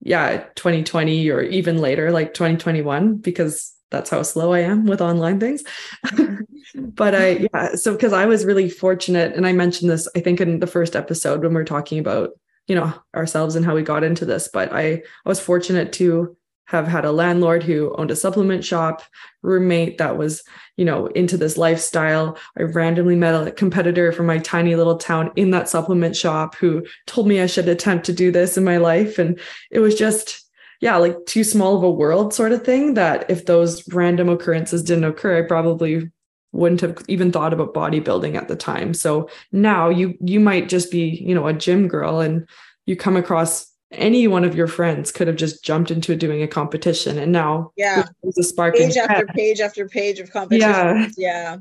yeah, 0.00 0.44
2020 0.54 1.28
or 1.30 1.42
even 1.42 1.78
later, 1.78 2.12
like 2.12 2.34
2021, 2.34 3.16
because 3.16 3.72
that's 3.90 4.10
how 4.10 4.22
slow 4.22 4.52
I 4.52 4.60
am 4.60 4.86
with 4.86 5.00
online 5.00 5.40
things. 5.40 5.64
Mm-hmm. 6.06 6.88
but 6.94 7.14
I, 7.14 7.48
yeah, 7.52 7.74
so 7.74 7.92
because 7.92 8.12
I 8.12 8.26
was 8.26 8.44
really 8.44 8.68
fortunate, 8.68 9.34
and 9.34 9.46
I 9.46 9.52
mentioned 9.52 9.90
this, 9.90 10.08
I 10.14 10.20
think, 10.20 10.40
in 10.40 10.60
the 10.60 10.66
first 10.66 10.94
episode 10.94 11.42
when 11.42 11.54
we 11.54 11.60
are 11.60 11.64
talking 11.64 11.98
about 11.98 12.30
you 12.68 12.74
know 12.74 12.92
ourselves 13.16 13.56
and 13.56 13.64
how 13.64 13.74
we 13.74 13.82
got 13.82 14.04
into 14.04 14.24
this 14.24 14.48
but 14.52 14.72
i, 14.72 14.82
I 14.82 15.02
was 15.24 15.40
fortunate 15.40 15.92
to 15.94 16.36
have 16.66 16.86
had 16.86 17.06
a 17.06 17.12
landlord 17.12 17.62
who 17.62 17.94
owned 17.96 18.10
a 18.10 18.16
supplement 18.16 18.62
shop 18.62 19.02
roommate 19.42 19.96
that 19.98 20.18
was 20.18 20.42
you 20.76 20.84
know 20.84 21.06
into 21.06 21.36
this 21.36 21.56
lifestyle 21.56 22.38
i 22.58 22.62
randomly 22.62 23.16
met 23.16 23.48
a 23.48 23.50
competitor 23.50 24.12
from 24.12 24.26
my 24.26 24.38
tiny 24.38 24.76
little 24.76 24.98
town 24.98 25.32
in 25.34 25.50
that 25.50 25.68
supplement 25.68 26.14
shop 26.14 26.54
who 26.56 26.84
told 27.06 27.26
me 27.26 27.40
i 27.40 27.46
should 27.46 27.68
attempt 27.68 28.06
to 28.06 28.12
do 28.12 28.30
this 28.30 28.56
in 28.56 28.64
my 28.64 28.76
life 28.76 29.18
and 29.18 29.40
it 29.70 29.80
was 29.80 29.94
just 29.94 30.47
yeah 30.80 30.96
like 30.96 31.16
too 31.26 31.44
small 31.44 31.76
of 31.76 31.82
a 31.82 31.90
world 31.90 32.32
sort 32.32 32.52
of 32.52 32.64
thing 32.64 32.94
that 32.94 33.28
if 33.30 33.46
those 33.46 33.86
random 33.92 34.28
occurrences 34.28 34.82
didn't 34.82 35.04
occur 35.04 35.38
i 35.38 35.46
probably 35.46 36.10
wouldn't 36.52 36.80
have 36.80 36.98
even 37.08 37.30
thought 37.30 37.52
about 37.52 37.74
bodybuilding 37.74 38.34
at 38.34 38.48
the 38.48 38.56
time. 38.56 38.94
So 38.94 39.28
now 39.52 39.88
you 39.88 40.16
you 40.20 40.40
might 40.40 40.68
just 40.68 40.90
be, 40.90 41.22
you 41.24 41.34
know, 41.34 41.46
a 41.46 41.52
gym 41.52 41.88
girl 41.88 42.20
and 42.20 42.48
you 42.86 42.96
come 42.96 43.16
across 43.16 43.66
any 43.90 44.28
one 44.28 44.44
of 44.44 44.54
your 44.54 44.66
friends 44.66 45.10
could 45.10 45.28
have 45.28 45.36
just 45.36 45.64
jumped 45.64 45.90
into 45.90 46.14
doing 46.14 46.42
a 46.42 46.48
competition 46.48 47.18
and 47.18 47.32
now 47.32 47.72
yeah. 47.74 48.04
there's 48.22 48.36
a 48.36 48.42
spark 48.42 48.74
page 48.74 48.98
after 48.98 49.14
head. 49.14 49.28
page 49.28 49.60
after 49.60 49.88
page 49.88 50.20
of 50.20 50.30
competition 50.30 50.70
yeah 50.70 51.08
yeah. 51.16 51.56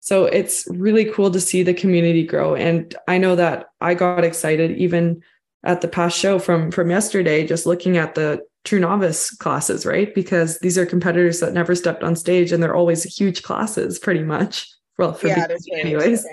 So 0.00 0.26
it's 0.26 0.66
really 0.70 1.06
cool 1.06 1.30
to 1.30 1.40
see 1.40 1.62
the 1.62 1.72
community 1.72 2.22
grow. 2.22 2.54
And 2.54 2.94
i 3.08 3.16
know 3.16 3.34
that 3.34 3.70
i 3.80 3.94
got 3.94 4.24
excited 4.24 4.76
even 4.76 5.22
at 5.64 5.80
the 5.80 5.88
past 5.88 6.18
show 6.18 6.38
from 6.38 6.70
from 6.70 6.90
yesterday 6.90 7.46
just 7.46 7.64
looking 7.64 7.96
at 7.96 8.14
the 8.14 8.42
true 8.64 8.80
novice 8.80 9.30
classes, 9.36 9.86
right? 9.86 10.14
Because 10.14 10.58
these 10.58 10.76
are 10.76 10.86
competitors 10.86 11.40
that 11.40 11.52
never 11.52 11.74
stepped 11.74 12.02
on 12.02 12.16
stage 12.16 12.52
and 12.52 12.62
they're 12.62 12.74
always 12.74 13.02
huge 13.04 13.42
classes 13.42 13.98
pretty 13.98 14.22
much. 14.22 14.68
Well, 14.98 15.14
for 15.14 15.28
yeah, 15.28 15.46
anyways. 15.72 16.26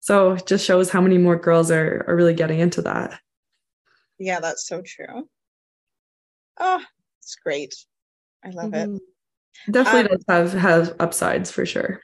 So 0.00 0.32
it 0.32 0.46
just 0.46 0.64
shows 0.64 0.90
how 0.90 1.00
many 1.00 1.18
more 1.18 1.36
girls 1.36 1.70
are 1.70 2.04
are 2.06 2.16
really 2.16 2.34
getting 2.34 2.60
into 2.60 2.82
that. 2.82 3.20
Yeah, 4.18 4.40
that's 4.40 4.66
so 4.68 4.82
true. 4.82 5.28
Oh, 6.58 6.82
it's 7.20 7.36
great. 7.36 7.74
I 8.44 8.50
love 8.50 8.70
mm-hmm. 8.70 8.96
it. 8.96 9.02
Definitely 9.70 10.10
um, 10.10 10.18
does 10.28 10.52
have 10.52 10.60
have 10.60 10.96
upsides 11.00 11.50
for 11.50 11.66
sure. 11.66 12.00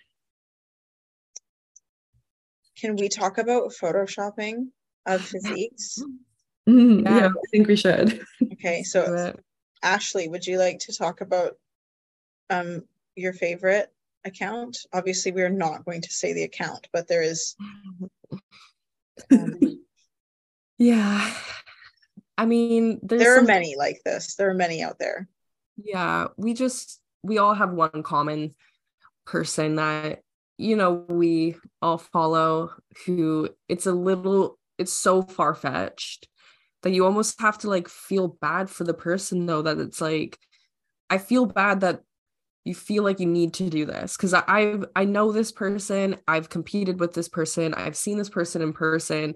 Can 2.81 2.97
we 2.97 3.09
talk 3.09 3.39
about 3.39 3.73
photoshopping 3.73 4.69
of 5.07 5.23
physiques? 5.23 6.03
Mm, 6.69 7.03
yeah. 7.05 7.17
yeah. 7.17 7.27
I 7.29 7.49
think 7.51 7.67
we 7.67 7.77
should. 7.77 8.23
Okay, 8.53 8.83
so 8.83 9.35
Ashley, 9.83 10.29
would 10.29 10.47
you 10.47 10.59
like 10.59 10.81
to 10.81 10.97
talk 10.97 11.21
about 11.21 11.57
um, 12.51 12.83
your 13.15 13.33
favorite 13.33 13.93
account? 14.25 14.79
Obviously, 14.93 15.33
we're 15.33 15.49
not 15.49 15.85
going 15.85 16.03
to 16.03 16.13
say 16.13 16.33
the 16.33 16.45
account, 16.45 16.89
but 16.93 17.09
there 17.09 17.23
is. 17.23 17.57
Um, 19.31 19.81
yeah. 20.79 21.35
I 22.37 22.47
mean, 22.47 23.01
there 23.03 23.35
are 23.35 23.39
some... 23.39 23.47
many 23.47 23.77
like 23.77 24.01
this. 24.05 24.37
There 24.37 24.51
are 24.51 24.55
many 24.55 24.83
out 24.83 24.99
there. 24.99 25.29
Yeah. 25.77 26.29
We 26.37 26.55
just, 26.55 27.01
we 27.23 27.39
all 27.39 27.55
have 27.55 27.73
one 27.73 28.03
common 28.03 28.55
person 29.27 29.77
that, 29.77 30.23
you 30.57 30.77
know, 30.77 31.05
we 31.09 31.57
all 31.83 31.99
follow 31.99 32.71
who 33.07 33.49
it's 33.69 33.87
a 33.87 33.93
little, 33.93 34.59
it's 34.79 34.93
so 34.93 35.23
far 35.23 35.55
fetched 35.55 36.29
that 36.83 36.93
you 36.93 37.05
almost 37.05 37.41
have 37.41 37.59
to 37.59 37.69
like 37.69 37.89
feel 37.89 38.29
bad 38.41 38.71
for 38.71 38.85
the 38.85 38.95
person 38.95 39.47
though 39.47 39.63
that 39.63 39.79
it's 39.79 40.01
like 40.01 40.39
i 41.11 41.19
feel 41.19 41.47
bad 41.47 41.81
that 41.81 42.01
you 42.65 42.75
feel 42.75 43.03
like 43.03 43.21
you 43.21 43.27
need 43.27 43.55
to 43.55 43.71
do 43.71 43.87
this 43.87 44.17
because 44.17 44.35
i 44.35 44.77
i 44.95 45.05
know 45.05 45.33
this 45.33 45.53
person 45.53 46.17
i've 46.27 46.49
competed 46.49 47.01
with 47.01 47.15
this 47.15 47.29
person 47.29 47.75
i've 47.75 47.97
seen 47.97 48.19
this 48.19 48.29
person 48.29 48.63
in 48.63 48.73
person 48.73 49.35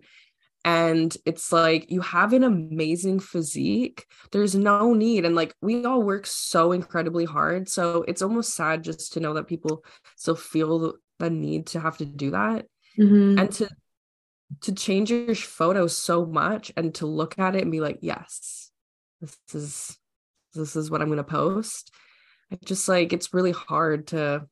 and 0.64 1.16
it's 1.26 1.50
like 1.50 1.90
you 1.90 2.00
have 2.00 2.32
an 2.32 2.44
amazing 2.44 3.18
physique 3.18 4.06
there's 4.30 4.54
no 4.54 4.92
need 4.92 5.24
and 5.24 5.34
like 5.34 5.54
we 5.60 5.84
all 5.84 6.02
work 6.02 6.26
so 6.26 6.72
incredibly 6.72 7.24
hard 7.24 7.68
so 7.68 8.04
it's 8.06 8.22
almost 8.22 8.54
sad 8.54 8.84
just 8.84 9.12
to 9.12 9.20
know 9.20 9.34
that 9.34 9.48
people 9.48 9.84
still 10.16 10.36
feel 10.36 10.94
the 11.18 11.30
need 11.30 11.66
to 11.66 11.80
have 11.80 11.96
to 11.96 12.04
do 12.04 12.30
that 12.30 12.66
mm-hmm. 12.98 13.38
and 13.38 13.50
to 13.50 13.68
to 14.60 14.72
change 14.72 15.10
your 15.10 15.34
photo 15.34 15.86
so 15.86 16.26
much 16.26 16.72
and 16.76 16.94
to 16.94 17.06
look 17.06 17.38
at 17.38 17.56
it 17.56 17.62
and 17.62 17.72
be 17.72 17.80
like 17.80 17.98
yes 18.02 18.70
this 19.20 19.36
is 19.54 19.98
this 20.54 20.76
is 20.76 20.90
what 20.90 21.00
i'm 21.00 21.08
going 21.08 21.16
to 21.16 21.24
post. 21.24 21.90
I 22.52 22.58
just 22.64 22.88
like 22.88 23.12
it's 23.12 23.32
really 23.32 23.52
hard 23.52 24.08
to 24.08 24.46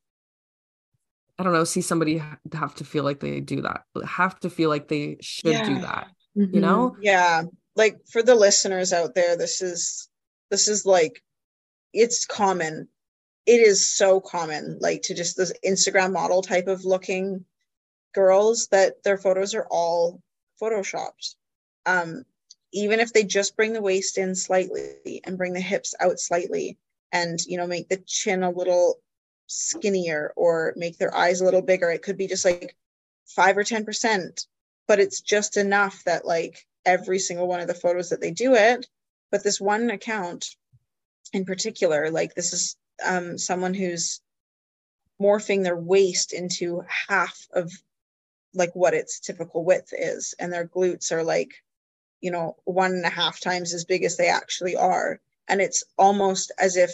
i 1.37 1.43
don't 1.43 1.53
know 1.53 1.63
see 1.63 1.81
somebody 1.81 2.21
have 2.53 2.75
to 2.75 2.83
feel 2.83 3.03
like 3.03 3.19
they 3.19 3.39
do 3.39 3.61
that 3.61 3.83
have 4.05 4.39
to 4.39 4.49
feel 4.49 4.69
like 4.69 4.87
they 4.87 5.17
should 5.21 5.51
yeah. 5.51 5.65
do 5.65 5.81
that 5.81 6.07
mm-hmm. 6.37 6.55
you 6.55 6.61
know? 6.61 6.95
Yeah. 7.01 7.43
Like 7.75 7.97
for 8.11 8.21
the 8.21 8.35
listeners 8.35 8.93
out 8.93 9.15
there 9.15 9.37
this 9.37 9.61
is 9.61 10.09
this 10.49 10.67
is 10.67 10.85
like 10.85 11.21
it's 11.93 12.25
common. 12.25 12.87
It 13.45 13.59
is 13.59 13.89
so 13.89 14.19
common 14.19 14.77
like 14.79 15.01
to 15.03 15.13
just 15.13 15.37
this 15.37 15.53
instagram 15.65 16.13
model 16.13 16.41
type 16.41 16.67
of 16.67 16.85
looking 16.85 17.45
girls 18.13 18.67
that 18.67 19.03
their 19.03 19.17
photos 19.17 19.53
are 19.55 19.67
all 19.69 20.21
photoshopped. 20.61 21.35
Um, 21.85 22.25
even 22.73 22.99
if 22.99 23.11
they 23.13 23.23
just 23.23 23.55
bring 23.55 23.73
the 23.73 23.81
waist 23.81 24.17
in 24.17 24.35
slightly 24.35 25.21
and 25.25 25.37
bring 25.37 25.53
the 25.53 25.61
hips 25.61 25.93
out 25.99 26.19
slightly 26.19 26.77
and 27.11 27.39
you 27.45 27.57
know 27.57 27.67
make 27.67 27.89
the 27.89 28.01
chin 28.07 28.43
a 28.43 28.49
little 28.49 28.99
skinnier 29.47 30.31
or 30.35 30.73
make 30.77 30.97
their 30.97 31.13
eyes 31.15 31.41
a 31.41 31.45
little 31.45 31.61
bigger 31.61 31.89
it 31.91 32.01
could 32.01 32.17
be 32.17 32.27
just 32.27 32.45
like 32.45 32.75
5 33.27 33.57
or 33.57 33.63
10% 33.63 34.47
but 34.87 34.99
it's 34.99 35.21
just 35.21 35.57
enough 35.57 36.03
that 36.05 36.25
like 36.25 36.65
every 36.85 37.19
single 37.19 37.47
one 37.47 37.59
of 37.59 37.67
the 37.67 37.73
photos 37.73 38.09
that 38.09 38.21
they 38.21 38.31
do 38.31 38.55
it 38.55 38.87
but 39.29 39.43
this 39.43 39.59
one 39.59 39.89
account 39.89 40.55
in 41.33 41.45
particular 41.45 42.09
like 42.09 42.33
this 42.33 42.53
is 42.53 42.77
um, 43.05 43.37
someone 43.37 43.73
who's 43.73 44.21
morphing 45.21 45.63
their 45.63 45.77
waist 45.77 46.33
into 46.33 46.83
half 47.07 47.47
of 47.53 47.71
like 48.53 48.71
what 48.73 48.93
its 48.93 49.19
typical 49.19 49.63
width 49.63 49.93
is 49.97 50.33
and 50.39 50.51
their 50.51 50.67
glutes 50.67 51.11
are 51.11 51.23
like 51.23 51.63
you 52.19 52.31
know 52.31 52.55
one 52.65 52.91
and 52.91 53.05
a 53.05 53.09
half 53.09 53.39
times 53.39 53.73
as 53.73 53.85
big 53.85 54.03
as 54.03 54.17
they 54.17 54.27
actually 54.27 54.75
are 54.75 55.19
and 55.47 55.61
it's 55.61 55.83
almost 55.97 56.51
as 56.57 56.77
if 56.77 56.91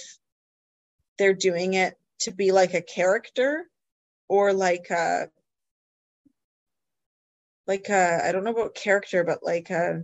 they're 1.18 1.34
doing 1.34 1.74
it 1.74 1.98
to 2.20 2.32
be 2.32 2.52
like 2.52 2.74
a 2.74 2.82
character 2.82 3.66
or 4.28 4.54
like 4.54 4.90
a 4.90 5.30
like 7.68 7.90
a 7.90 8.22
I 8.26 8.32
don't 8.32 8.44
know 8.44 8.52
about 8.52 8.76
character, 8.76 9.24
but 9.24 9.44
like 9.44 9.70
a 9.70 10.04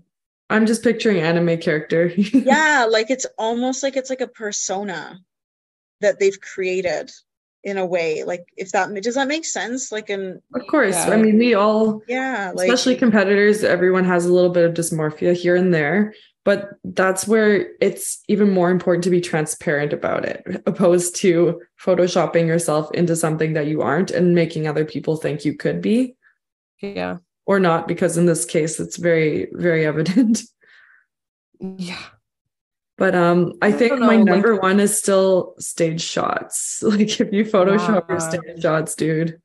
I'm 0.50 0.66
just 0.66 0.84
picturing 0.84 1.20
anime 1.20 1.58
character. 1.60 2.08
yeah, 2.16 2.86
like 2.90 3.10
it's 3.10 3.26
almost 3.38 3.82
like 3.82 3.96
it's 3.96 4.10
like 4.10 4.22
a 4.22 4.28
persona 4.28 5.20
that 6.02 6.20
they've 6.20 6.40
created 6.40 7.12
in 7.64 7.78
a 7.78 7.86
way 7.86 8.24
like 8.24 8.46
if 8.58 8.72
that 8.72 8.94
does 9.02 9.16
that 9.16 9.28
make 9.28 9.46
sense? 9.46 9.92
Like 9.92 10.10
in 10.10 10.42
of 10.54 10.68
course. 10.68 10.96
Yeah. 10.96 11.14
i 11.14 11.18
mean 11.18 11.38
we 11.38 11.54
all 11.54 12.02
yeah 12.08 12.52
like, 12.54 12.70
especially 12.70 12.96
competitors 12.96 13.64
everyone 13.64 14.04
has 14.04 14.26
a 14.26 14.34
little 14.34 14.50
bit 14.52 14.66
of 14.66 14.74
dysmorphia 14.74 15.34
here 15.36 15.56
and 15.56 15.74
there 15.74 16.14
but 16.46 16.72
that's 16.84 17.26
where 17.26 17.70
it's 17.80 18.22
even 18.28 18.50
more 18.50 18.70
important 18.70 19.04
to 19.06 19.10
be 19.10 19.22
transparent 19.22 19.94
about 19.94 20.26
it 20.26 20.44
opposed 20.66 21.16
to 21.18 21.62
photoshopping 21.82 22.48
yourself 22.48 22.92
into 22.94 23.16
something 23.16 23.54
that 23.54 23.68
you 23.68 23.82
aren't 23.82 24.12
and 24.12 24.36
making 24.36 24.68
other 24.68 24.84
people 24.84 25.16
think 25.16 25.46
you 25.46 25.56
could 25.56 25.82
be. 25.82 26.16
Yeah. 26.82 27.18
Or 27.46 27.60
not 27.60 27.88
because 27.88 28.18
in 28.18 28.26
this 28.26 28.44
case 28.44 28.80
it's 28.80 28.98
very 28.98 29.48
very 29.54 29.86
evident. 29.86 30.42
Yeah 31.62 32.04
but 32.98 33.16
um, 33.16 33.54
I, 33.62 33.68
I 33.68 33.72
think 33.72 34.00
my 34.00 34.18
number 34.18 34.54
like, 34.54 34.62
one 34.62 34.80
is 34.80 34.98
still 34.98 35.56
stage 35.60 36.02
shots. 36.02 36.82
Like 36.84 37.20
if 37.20 37.32
you 37.34 37.46
Photoshop 37.46 38.10
your 38.10 38.20
stage 38.20 38.62
shots, 38.62 38.96
dude. 38.96 39.42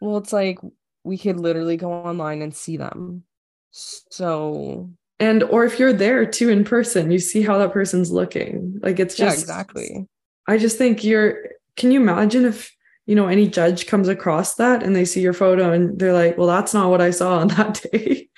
Well, 0.00 0.18
it's 0.18 0.32
like 0.32 0.58
we 1.04 1.16
could 1.18 1.40
literally 1.40 1.76
go 1.76 1.92
online 1.92 2.42
and 2.42 2.54
see 2.54 2.76
them. 2.76 3.24
So 3.70 4.90
and 5.20 5.42
or 5.44 5.64
if 5.64 5.78
you're 5.78 5.92
there 5.92 6.26
too 6.26 6.48
in 6.50 6.64
person, 6.64 7.10
you 7.10 7.18
see 7.18 7.42
how 7.42 7.58
that 7.58 7.72
person's 7.72 8.10
looking. 8.10 8.78
Like 8.82 9.00
it's 9.00 9.16
just 9.16 9.36
yeah, 9.36 9.40
exactly. 9.40 10.06
I 10.46 10.58
just 10.58 10.78
think 10.78 11.04
you're 11.04 11.50
can 11.76 11.90
you 11.90 12.00
imagine 12.00 12.44
if 12.44 12.74
you 13.06 13.14
know 13.14 13.28
any 13.28 13.48
judge 13.48 13.86
comes 13.86 14.08
across 14.08 14.56
that 14.56 14.82
and 14.82 14.94
they 14.94 15.04
see 15.04 15.20
your 15.20 15.32
photo 15.32 15.72
and 15.72 15.98
they're 15.98 16.12
like, 16.12 16.36
well, 16.36 16.46
that's 16.46 16.74
not 16.74 16.90
what 16.90 17.00
I 17.00 17.10
saw 17.10 17.38
on 17.38 17.48
that 17.56 17.84
day. 17.92 18.28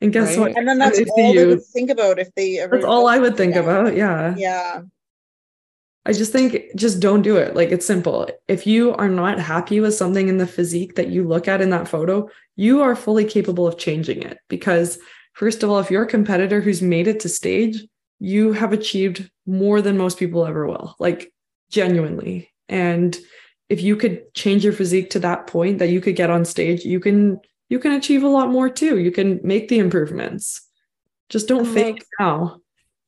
And 0.00 0.12
guess 0.12 0.36
right? 0.36 0.38
what? 0.38 0.56
And 0.56 0.66
then 0.66 0.78
that's 0.78 1.00
all 1.10 1.34
they 1.34 1.46
would 1.46 1.64
think 1.64 1.90
about 1.90 2.18
if 2.18 2.34
they 2.34 2.58
ever. 2.58 2.76
That's 2.76 2.86
all 2.86 3.06
I 3.06 3.18
would 3.18 3.36
think 3.36 3.54
about. 3.54 3.96
Yeah. 3.96 4.34
Yeah. 4.36 4.82
I 6.06 6.12
just 6.12 6.32
think 6.32 6.56
just 6.76 7.00
don't 7.00 7.22
do 7.22 7.36
it. 7.36 7.54
Like 7.54 7.70
it's 7.70 7.84
simple. 7.84 8.26
If 8.48 8.66
you 8.66 8.94
are 8.94 9.08
not 9.08 9.38
happy 9.38 9.80
with 9.80 9.94
something 9.94 10.28
in 10.28 10.38
the 10.38 10.46
physique 10.46 10.94
that 10.94 11.08
you 11.08 11.28
look 11.28 11.46
at 11.46 11.60
in 11.60 11.70
that 11.70 11.88
photo, 11.88 12.28
you 12.56 12.80
are 12.80 12.96
fully 12.96 13.24
capable 13.24 13.66
of 13.66 13.78
changing 13.78 14.22
it. 14.22 14.38
Because, 14.48 14.98
first 15.34 15.62
of 15.62 15.70
all, 15.70 15.78
if 15.78 15.90
you're 15.90 16.04
a 16.04 16.08
competitor 16.08 16.60
who's 16.62 16.80
made 16.80 17.06
it 17.06 17.20
to 17.20 17.28
stage, 17.28 17.84
you 18.18 18.52
have 18.52 18.72
achieved 18.72 19.30
more 19.46 19.82
than 19.82 19.98
most 19.98 20.18
people 20.18 20.46
ever 20.46 20.66
will, 20.66 20.96
like 20.98 21.32
genuinely. 21.70 22.50
And 22.68 23.16
if 23.68 23.82
you 23.82 23.96
could 23.96 24.32
change 24.34 24.64
your 24.64 24.72
physique 24.72 25.10
to 25.10 25.18
that 25.20 25.46
point 25.46 25.78
that 25.78 25.90
you 25.90 26.00
could 26.00 26.16
get 26.16 26.30
on 26.30 26.44
stage, 26.44 26.84
you 26.84 26.98
can 26.98 27.40
you 27.70 27.78
can 27.78 27.92
achieve 27.92 28.24
a 28.24 28.28
lot 28.28 28.50
more 28.50 28.68
too. 28.68 28.98
You 28.98 29.12
can 29.12 29.40
make 29.42 29.68
the 29.68 29.78
improvements. 29.78 30.60
Just 31.30 31.48
don't 31.48 31.66
and 31.66 31.74
fake 31.74 31.94
like, 31.94 32.06
now. 32.18 32.60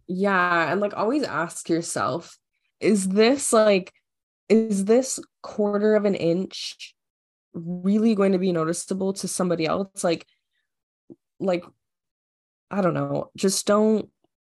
Yeah. 0.06 0.72
And 0.72 0.80
like 0.80 0.96
always 0.96 1.24
ask 1.24 1.68
yourself, 1.68 2.38
is 2.80 3.08
this 3.08 3.52
like, 3.52 3.92
is 4.48 4.84
this 4.84 5.18
quarter 5.42 5.96
of 5.96 6.04
an 6.04 6.14
inch 6.14 6.94
really 7.52 8.14
going 8.14 8.32
to 8.32 8.38
be 8.38 8.52
noticeable 8.52 9.12
to 9.14 9.28
somebody 9.28 9.66
else? 9.66 10.04
Like, 10.04 10.26
like, 11.40 11.64
I 12.70 12.82
don't 12.82 12.94
know. 12.94 13.30
Just 13.36 13.66
don't 13.66 14.08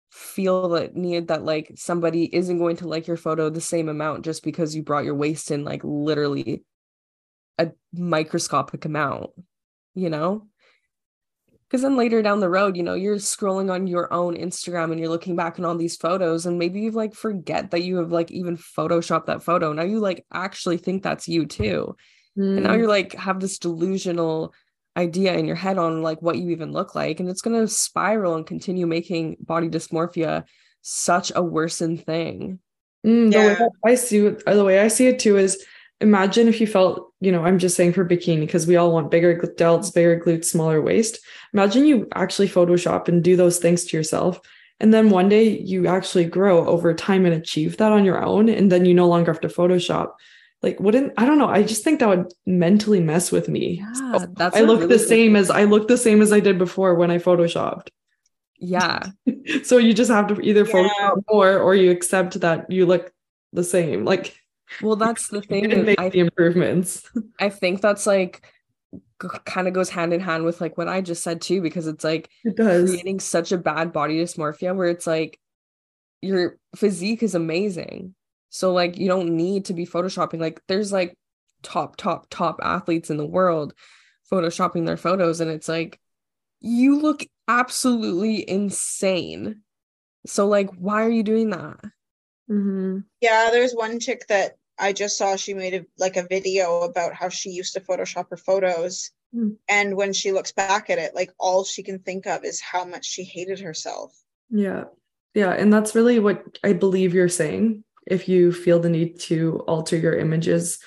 feel 0.10 0.70
that 0.70 0.96
need 0.96 1.28
that 1.28 1.44
like 1.44 1.74
somebody 1.76 2.34
isn't 2.34 2.60
going 2.60 2.78
to 2.78 2.88
like 2.88 3.08
your 3.08 3.18
photo 3.18 3.50
the 3.50 3.60
same 3.60 3.90
amount 3.90 4.24
just 4.24 4.42
because 4.42 4.74
you 4.74 4.82
brought 4.82 5.04
your 5.04 5.14
waist 5.14 5.52
in 5.52 5.66
like 5.66 5.82
literally 5.84 6.64
a 7.58 7.72
microscopic 7.94 8.86
amount 8.86 9.32
you 9.98 10.10
know? 10.10 10.48
Because 11.68 11.82
then 11.82 11.98
later 11.98 12.22
down 12.22 12.40
the 12.40 12.50
road, 12.50 12.78
you 12.78 12.84
know, 12.84 12.94
you're 12.94 13.18
scrolling 13.18 13.70
on 13.70 13.88
your 13.88 14.14
own 14.14 14.38
Instagram 14.38 14.92
and 14.92 15.00
you're 15.00 15.10
looking 15.10 15.36
back 15.36 15.60
on 15.60 15.66
all 15.66 15.76
these 15.76 15.98
photos, 15.98 16.46
and 16.46 16.58
maybe 16.58 16.80
you 16.80 16.92
like 16.92 17.14
forget 17.14 17.72
that 17.72 17.84
you 17.84 17.98
have 17.98 18.12
like 18.12 18.32
even 18.32 18.56
photoshopped 18.56 19.26
that 19.26 19.44
photo. 19.44 19.74
Now 19.74 19.84
you 19.84 20.00
like 20.00 20.26
actually 20.32 20.78
think 20.78 21.04
that's 21.04 21.28
you 21.28 21.46
too. 21.46 21.98
Mm. 22.38 22.58
And 22.58 22.64
now 22.64 22.74
mm. 22.74 22.78
you're 22.78 22.88
like 22.88 23.14
have 23.16 23.42
this 23.42 23.60
delusional 23.60 24.54
idea 24.96 25.36
in 25.36 25.46
your 25.46 25.58
head 25.58 25.78
on 25.78 26.02
like 26.02 26.22
what 26.22 26.38
you 26.38 26.52
even 26.52 26.72
look 26.72 26.96
like. 26.96 27.20
And 27.20 27.28
it's 27.28 27.42
gonna 27.42 27.68
spiral 27.68 28.36
and 28.36 28.48
continue 28.48 28.88
making 28.88 29.38
body 29.42 29.68
dysmorphia 29.68 30.46
such 30.82 31.34
a 31.36 31.44
worsened 31.44 32.06
thing. 32.06 32.60
Mm, 33.06 33.34
yeah. 33.34 33.56
The 33.56 33.64
way 33.84 33.92
I 33.92 33.96
see 33.96 34.26
it, 34.26 34.46
the 34.46 34.64
way 34.64 34.80
I 34.80 34.88
see 34.88 35.08
it 35.08 35.20
too 35.20 35.38
is 35.38 35.64
imagine 36.02 36.48
if 36.48 36.62
you 36.62 36.68
felt, 36.68 37.12
you 37.20 37.32
know, 37.32 37.44
I'm 37.44 37.60
just 37.60 37.76
saying 37.76 37.94
for 37.94 38.06
bikini 38.06 38.42
because 38.42 38.68
we 38.68 38.76
all 38.76 38.92
want 38.92 39.12
bigger 39.12 39.36
delts, 39.36 39.94
bigger 39.94 40.20
glutes, 40.20 40.46
smaller 40.46 40.82
waist. 40.82 41.20
Imagine 41.54 41.86
you 41.86 42.08
actually 42.14 42.50
Photoshop 42.50 43.08
and 43.08 43.24
do 43.24 43.36
those 43.36 43.60
things 43.60 43.86
to 43.86 43.98
yourself. 43.98 44.40
And 44.80 44.94
then 44.94 45.10
one 45.10 45.28
day 45.28 45.58
you 45.60 45.88
actually 45.88 46.26
grow 46.26 46.68
over 46.68 46.94
time 46.94 47.26
and 47.26 47.34
achieve 47.34 47.78
that 47.78 47.92
on 47.92 48.06
your 48.06 48.24
own. 48.24 48.48
And 48.48 48.72
then 48.72 48.86
you 48.86 48.94
no 48.94 49.08
longer 49.08 49.32
have 49.32 49.42
to 49.42 49.48
Photoshop. 49.48 50.14
Like, 50.62 50.80
wouldn't 50.80 51.14
I 51.18 51.26
don't 51.26 51.38
know. 51.38 51.48
I 51.48 51.64
just 51.64 51.84
think 51.84 52.00
that 52.00 52.10
would 52.10 52.32
mentally 52.46 53.00
mess 53.00 53.32
with 53.32 53.48
me. 53.48 53.84
Yeah, 53.96 54.26
that's 54.34 54.56
I 54.56 54.62
look 54.62 54.82
really 54.82 54.98
the 54.98 55.00
same 55.00 55.36
as 55.36 55.50
I 55.50 55.66
look 55.66 55.88
the 55.88 55.98
same 55.98 56.22
as 56.22 56.34
I 56.34 56.40
did 56.40 56.58
before 56.58 56.96
when 56.96 57.12
I 57.12 57.20
Photoshopped. 57.20 57.90
Yeah. 58.60 59.04
so 59.64 59.78
you 59.78 59.94
just 59.94 60.10
have 60.10 60.28
to 60.28 60.42
either 60.42 60.66
yeah. 60.66 60.72
Photoshop 60.72 61.24
more 61.30 61.60
or 61.60 61.76
you 61.76 61.92
accept 61.92 62.40
that 62.42 62.72
you 62.72 62.86
look 62.86 63.12
the 63.54 63.64
same. 63.64 64.04
Like 64.04 64.36
well, 64.82 64.96
that's 64.96 65.28
the 65.28 65.42
thing. 65.50 65.70
Didn't 65.70 65.86
make 65.86 66.00
I, 66.00 66.10
the 66.10 66.20
improvements. 66.20 67.10
I 67.40 67.50
think 67.50 67.82
that's 67.82 68.06
like 68.06 68.46
g- 69.22 69.28
kind 69.46 69.68
of 69.68 69.74
goes 69.74 69.90
hand 69.90 70.14
in 70.14 70.20
hand 70.20 70.44
with 70.46 70.62
like 70.62 70.78
what 70.78 70.88
I 70.88 71.02
just 71.02 71.24
said 71.24 71.42
too, 71.42 71.62
because 71.62 71.88
it's 71.88 72.04
like 72.04 72.30
it 72.44 72.56
does 72.56 72.90
creating 72.90 73.20
such 73.20 73.52
a 73.52 73.58
bad 73.58 73.94
body 73.94 74.22
dysmorphia 74.22 74.76
where 74.76 74.88
it's 74.88 75.08
like 75.08 75.40
your 76.22 76.58
physique 76.76 77.24
is 77.24 77.36
amazing. 77.36 78.16
So 78.50 78.74
like 78.74 78.98
you 78.98 79.08
don't 79.08 79.36
need 79.36 79.66
to 79.66 79.74
be 79.74 79.86
photoshopping. 79.86 80.40
Like 80.40 80.62
there's 80.68 80.92
like 80.92 81.18
top, 81.64 81.98
top, 81.98 82.28
top 82.30 82.60
athletes 82.64 83.10
in 83.10 83.18
the 83.18 83.26
world 83.26 83.74
photoshopping 84.32 84.86
their 84.86 84.98
photos, 84.98 85.42
and 85.42 85.50
it's 85.50 85.70
like 85.70 86.00
you 86.60 87.00
look 87.00 87.26
absolutely 87.48 88.48
insane. 88.50 89.62
So 90.26 90.48
like, 90.48 90.70
why 90.72 91.04
are 91.06 91.10
you 91.10 91.24
doing 91.24 91.52
that? 91.52 91.80
Mm-hmm. 92.50 93.00
Yeah, 93.22 93.50
there's 93.52 93.74
one 93.74 94.00
chick 94.00 94.28
that 94.28 94.58
I 94.80 94.94
just 94.94 95.18
saw. 95.18 95.36
She 95.36 95.54
made 95.54 95.74
a, 95.74 95.86
like 95.98 96.18
a 96.18 96.28
video 96.28 96.82
about 96.82 97.14
how 97.14 97.30
she 97.30 97.50
used 97.50 97.74
to 97.74 97.82
Photoshop 97.82 98.30
her 98.30 98.38
photos, 98.38 99.12
mm. 99.36 99.56
and 99.68 99.96
when 99.96 100.14
she 100.14 100.32
looks 100.32 100.52
back 100.52 100.90
at 100.90 101.00
it, 101.00 101.16
like 101.16 101.32
all 101.40 101.64
she 101.64 101.84
can 101.84 102.00
think 102.00 102.26
of 102.28 102.44
is 102.44 102.62
how 102.62 102.86
much 102.86 103.06
she 103.06 103.24
hated 103.24 103.60
herself. 103.60 104.18
Yeah, 104.50 104.86
yeah, 105.34 105.52
and 105.52 105.74
that's 105.74 105.96
really 105.96 106.20
what 106.20 106.60
I 106.64 106.74
believe 106.74 107.14
you're 107.14 107.30
saying. 107.30 107.84
If 108.06 108.30
you 108.30 108.54
feel 108.54 108.80
the 108.80 108.90
need 108.90 109.20
to 109.22 109.60
alter 109.68 109.98
your 109.98 110.14
images, 110.14 110.80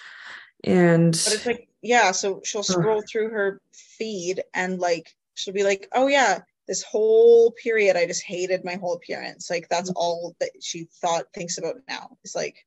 and 0.64 1.12
but 1.12 1.34
it's 1.34 1.46
like 1.46 1.68
yeah, 1.82 2.12
so 2.12 2.40
she'll 2.44 2.62
scroll 2.62 2.98
uh, 2.98 3.02
through 3.10 3.30
her 3.30 3.60
feed 3.72 4.42
and 4.54 4.78
like 4.78 5.14
she'll 5.34 5.54
be 5.54 5.64
like, 5.64 5.88
oh 5.92 6.06
yeah, 6.06 6.40
this 6.70 6.84
whole 6.84 7.50
period 7.50 7.96
i 7.96 8.06
just 8.06 8.22
hated 8.22 8.64
my 8.64 8.76
whole 8.76 8.94
appearance. 8.94 9.50
Like 9.50 9.68
that's 9.68 9.90
mm-hmm. 9.90 9.96
all 9.96 10.36
that 10.38 10.50
she 10.62 10.86
thought 11.02 11.24
thinks 11.34 11.58
about 11.58 11.74
now. 11.88 12.16
It's 12.22 12.36
like 12.36 12.64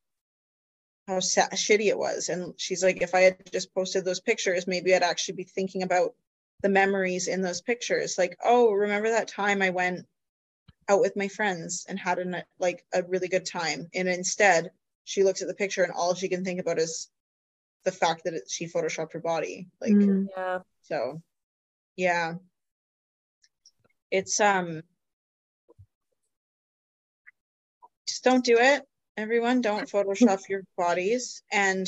how 1.08 1.22
sad, 1.22 1.52
shitty 1.54 1.88
it 1.88 1.98
was. 1.98 2.28
And 2.28 2.54
she's 2.58 2.84
like 2.84 3.02
if 3.02 3.16
i 3.16 3.22
had 3.22 3.38
just 3.52 3.74
posted 3.74 4.04
those 4.04 4.20
pictures 4.20 4.68
maybe 4.68 4.94
i'd 4.94 5.04
actually 5.04 5.36
be 5.36 5.46
thinking 5.46 5.84
about 5.84 6.14
the 6.62 6.70
memories 6.70 7.30
in 7.30 7.42
those 7.42 7.62
pictures. 7.62 8.18
Like 8.18 8.38
oh 8.44 8.74
remember 8.74 9.10
that 9.10 9.30
time 9.30 9.62
i 9.62 9.70
went 9.70 10.06
out 10.90 11.00
with 11.00 11.16
my 11.16 11.30
friends 11.30 11.86
and 11.88 11.98
had 11.98 12.20
a 12.20 12.44
like 12.60 12.86
a 12.94 13.04
really 13.04 13.30
good 13.30 13.46
time. 13.46 13.88
And 13.96 14.10
instead 14.10 14.72
she 15.06 15.24
looks 15.24 15.42
at 15.42 15.48
the 15.48 15.54
picture 15.54 15.84
and 15.84 15.94
all 15.94 16.14
she 16.14 16.28
can 16.28 16.44
think 16.44 16.60
about 16.60 16.78
is 16.78 17.10
the 17.86 17.92
fact 17.94 18.26
that 18.26 18.34
it, 18.34 18.44
she 18.50 18.68
photoshopped 18.68 19.14
her 19.14 19.22
body. 19.22 19.70
Like 19.80 19.94
mm, 19.94 20.28
yeah. 20.36 20.60
so 20.82 21.22
yeah 21.96 22.34
it's 24.14 24.40
um 24.40 24.84
just 28.08 28.24
don't 28.24 28.46
do 28.46 28.58
it 28.60 28.84
everyone. 29.18 29.62
Don't 29.62 29.90
photoshop 29.90 30.48
your 30.48 30.62
bodies 30.78 31.42
and 31.52 31.88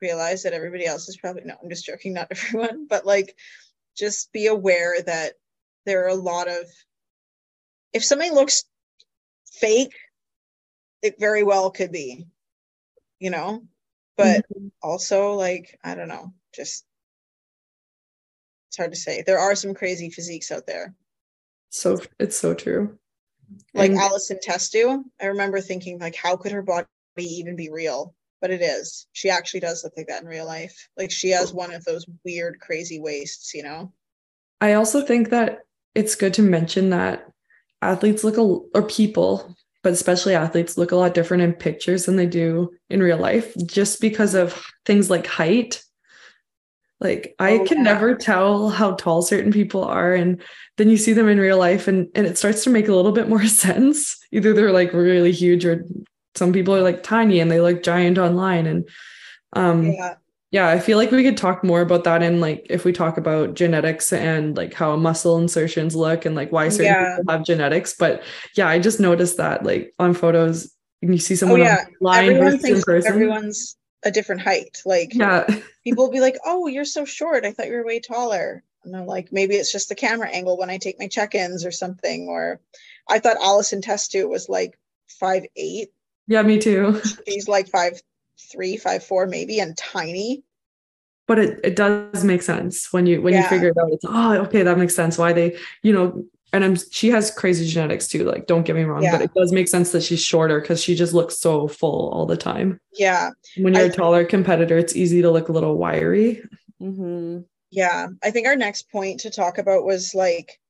realize 0.00 0.42
that 0.42 0.54
everybody 0.54 0.86
else 0.86 1.08
is 1.08 1.16
probably 1.16 1.42
no 1.44 1.54
i'm 1.62 1.70
just 1.70 1.84
joking 1.86 2.12
not 2.12 2.26
everyone 2.32 2.88
but 2.88 3.06
like 3.06 3.36
just 3.96 4.32
be 4.32 4.48
aware 4.48 5.00
that 5.00 5.34
there 5.86 6.06
are 6.06 6.08
a 6.08 6.14
lot 6.14 6.48
of 6.48 6.64
if 7.92 8.04
something 8.04 8.34
looks 8.34 8.64
fake 9.52 9.94
it 11.02 11.20
very 11.20 11.44
well 11.44 11.70
could 11.70 11.92
be 11.92 12.26
you 13.20 13.30
know? 13.30 13.62
But 14.16 14.44
mm-hmm. 14.52 14.66
also 14.82 15.34
like 15.34 15.78
i 15.84 15.94
don't 15.94 16.08
know 16.08 16.32
just 16.52 16.84
it's 18.72 18.78
hard 18.78 18.92
to 18.92 18.98
say. 18.98 19.22
There 19.24 19.38
are 19.38 19.54
some 19.54 19.74
crazy 19.74 20.08
physiques 20.08 20.50
out 20.50 20.66
there 20.66 20.94
so 21.72 22.00
it's 22.18 22.36
so 22.36 22.54
true. 22.54 22.98
Like 23.74 23.90
and, 23.90 23.98
Allison 23.98 24.38
Testu, 24.46 25.02
I 25.20 25.26
remember 25.26 25.60
thinking 25.60 25.98
like, 25.98 26.14
how 26.14 26.36
could 26.36 26.52
her 26.52 26.62
body 26.62 26.86
even 27.18 27.56
be 27.56 27.70
real? 27.70 28.14
But 28.40 28.50
it 28.50 28.60
is. 28.60 29.06
She 29.12 29.30
actually 29.30 29.60
does 29.60 29.84
look 29.84 29.94
like 29.96 30.08
that 30.08 30.22
in 30.22 30.28
real 30.28 30.46
life. 30.46 30.88
Like 30.96 31.10
she 31.10 31.30
has 31.30 31.52
one 31.52 31.72
of 31.72 31.84
those 31.84 32.06
weird, 32.24 32.58
crazy 32.60 33.00
waists, 33.00 33.54
you 33.54 33.62
know. 33.62 33.92
I 34.60 34.74
also 34.74 35.02
think 35.02 35.30
that 35.30 35.60
it's 35.94 36.14
good 36.14 36.34
to 36.34 36.42
mention 36.42 36.90
that 36.90 37.26
athletes 37.80 38.24
look 38.24 38.36
a, 38.36 38.42
or 38.42 38.86
people 38.86 39.56
but 39.82 39.92
especially 39.92 40.34
athletes 40.34 40.78
look 40.78 40.92
a 40.92 40.96
lot 40.96 41.14
different 41.14 41.42
in 41.42 41.52
pictures 41.52 42.06
than 42.06 42.16
they 42.16 42.26
do 42.26 42.70
in 42.88 43.02
real 43.02 43.18
life 43.18 43.54
just 43.66 44.00
because 44.00 44.34
of 44.34 44.64
things 44.86 45.10
like 45.10 45.26
height 45.26 45.82
like 47.02 47.34
I 47.38 47.58
oh, 47.58 47.66
can 47.66 47.78
yeah. 47.78 47.84
never 47.84 48.14
tell 48.14 48.70
how 48.70 48.92
tall 48.92 49.22
certain 49.22 49.52
people 49.52 49.84
are 49.84 50.14
and 50.14 50.40
then 50.78 50.88
you 50.88 50.96
see 50.96 51.12
them 51.12 51.28
in 51.28 51.38
real 51.38 51.58
life 51.58 51.88
and 51.88 52.08
and 52.14 52.26
it 52.26 52.38
starts 52.38 52.64
to 52.64 52.70
make 52.70 52.88
a 52.88 52.94
little 52.94 53.12
bit 53.12 53.28
more 53.28 53.44
sense 53.46 54.18
either 54.30 54.52
they're 54.52 54.72
like 54.72 54.92
really 54.92 55.32
huge 55.32 55.64
or 55.64 55.84
some 56.34 56.52
people 56.52 56.74
are 56.74 56.82
like 56.82 57.02
tiny 57.02 57.40
and 57.40 57.50
they 57.50 57.60
look 57.60 57.82
giant 57.82 58.18
online 58.18 58.66
and 58.66 58.88
um 59.54 59.92
yeah 59.92 60.14
yeah 60.52 60.68
i 60.68 60.78
feel 60.78 60.98
like 60.98 61.10
we 61.10 61.24
could 61.24 61.36
talk 61.36 61.64
more 61.64 61.80
about 61.80 62.04
that 62.04 62.22
in 62.22 62.38
like 62.38 62.64
if 62.70 62.84
we 62.84 62.92
talk 62.92 63.16
about 63.16 63.54
genetics 63.54 64.12
and 64.12 64.56
like 64.56 64.72
how 64.72 64.94
muscle 64.94 65.38
insertions 65.38 65.96
look 65.96 66.24
and 66.24 66.36
like 66.36 66.52
why 66.52 66.68
certain 66.68 66.86
yeah. 66.86 67.16
people 67.16 67.32
have 67.32 67.44
genetics 67.44 67.94
but 67.98 68.22
yeah 68.56 68.68
i 68.68 68.78
just 68.78 69.00
noticed 69.00 69.38
that 69.38 69.64
like 69.64 69.92
on 69.98 70.14
photos 70.14 70.72
you 71.00 71.18
see 71.18 71.34
someone 71.34 71.60
oh, 71.60 71.64
yeah. 71.64 71.84
online 72.00 72.30
Everyone 72.30 72.58
thinks 72.58 72.88
everyone's 72.88 73.76
a 74.04 74.10
different 74.10 74.40
height 74.40 74.82
like 74.84 75.14
yeah 75.14 75.46
people 75.84 76.04
will 76.04 76.12
be 76.12 76.20
like 76.20 76.36
oh 76.44 76.66
you're 76.66 76.84
so 76.84 77.04
short 77.04 77.44
i 77.44 77.52
thought 77.52 77.66
you 77.66 77.72
were 77.72 77.84
way 77.84 78.00
taller 78.00 78.62
and 78.84 78.96
i'm 78.96 79.06
like 79.06 79.32
maybe 79.32 79.54
it's 79.54 79.72
just 79.72 79.88
the 79.88 79.94
camera 79.94 80.28
angle 80.28 80.58
when 80.58 80.70
i 80.70 80.78
take 80.78 80.98
my 80.98 81.06
check-ins 81.06 81.64
or 81.64 81.70
something 81.70 82.26
or 82.28 82.60
i 83.08 83.18
thought 83.18 83.36
allison 83.40 83.80
testu 83.80 84.28
was 84.28 84.48
like 84.48 84.78
five 85.08 85.44
eight 85.56 85.92
yeah 86.26 86.42
me 86.42 86.58
too 86.58 87.00
she's 87.28 87.48
like 87.48 87.68
five 87.68 88.00
three, 88.50 88.76
five, 88.76 89.04
four, 89.04 89.26
maybe, 89.26 89.60
and 89.60 89.76
tiny. 89.76 90.44
But 91.28 91.38
it, 91.38 91.60
it 91.64 91.76
does 91.76 92.24
make 92.24 92.42
sense 92.42 92.92
when 92.92 93.06
you 93.06 93.22
when 93.22 93.32
yeah. 93.32 93.42
you 93.42 93.48
figure 93.48 93.68
it 93.68 93.78
out. 93.78 93.92
It's 93.92 94.04
oh 94.06 94.34
okay, 94.44 94.62
that 94.64 94.76
makes 94.76 94.94
sense. 94.94 95.16
Why 95.16 95.32
they, 95.32 95.56
you 95.82 95.92
know, 95.92 96.24
and 96.52 96.64
I'm 96.64 96.76
she 96.90 97.08
has 97.10 97.30
crazy 97.30 97.66
genetics 97.66 98.08
too. 98.08 98.24
Like, 98.24 98.46
don't 98.46 98.64
get 98.64 98.76
me 98.76 98.82
wrong, 98.82 99.02
yeah. 99.02 99.12
but 99.12 99.22
it 99.22 99.34
does 99.34 99.52
make 99.52 99.68
sense 99.68 99.92
that 99.92 100.02
she's 100.02 100.22
shorter 100.22 100.60
because 100.60 100.82
she 100.82 100.94
just 100.94 101.14
looks 101.14 101.38
so 101.38 101.66
full 101.66 102.10
all 102.10 102.26
the 102.26 102.36
time. 102.36 102.78
Yeah. 102.92 103.30
When 103.56 103.74
you're 103.74 103.84
I, 103.84 103.86
a 103.86 103.92
taller 103.92 104.24
competitor, 104.24 104.76
it's 104.76 104.94
easy 104.94 105.22
to 105.22 105.30
look 105.30 105.48
a 105.48 105.52
little 105.52 105.76
wiry. 105.76 106.42
Mm-hmm. 106.80 107.40
Yeah. 107.70 108.08
I 108.22 108.30
think 108.30 108.46
our 108.46 108.56
next 108.56 108.90
point 108.90 109.20
to 109.20 109.30
talk 109.30 109.56
about 109.58 109.84
was 109.84 110.14
like 110.14 110.60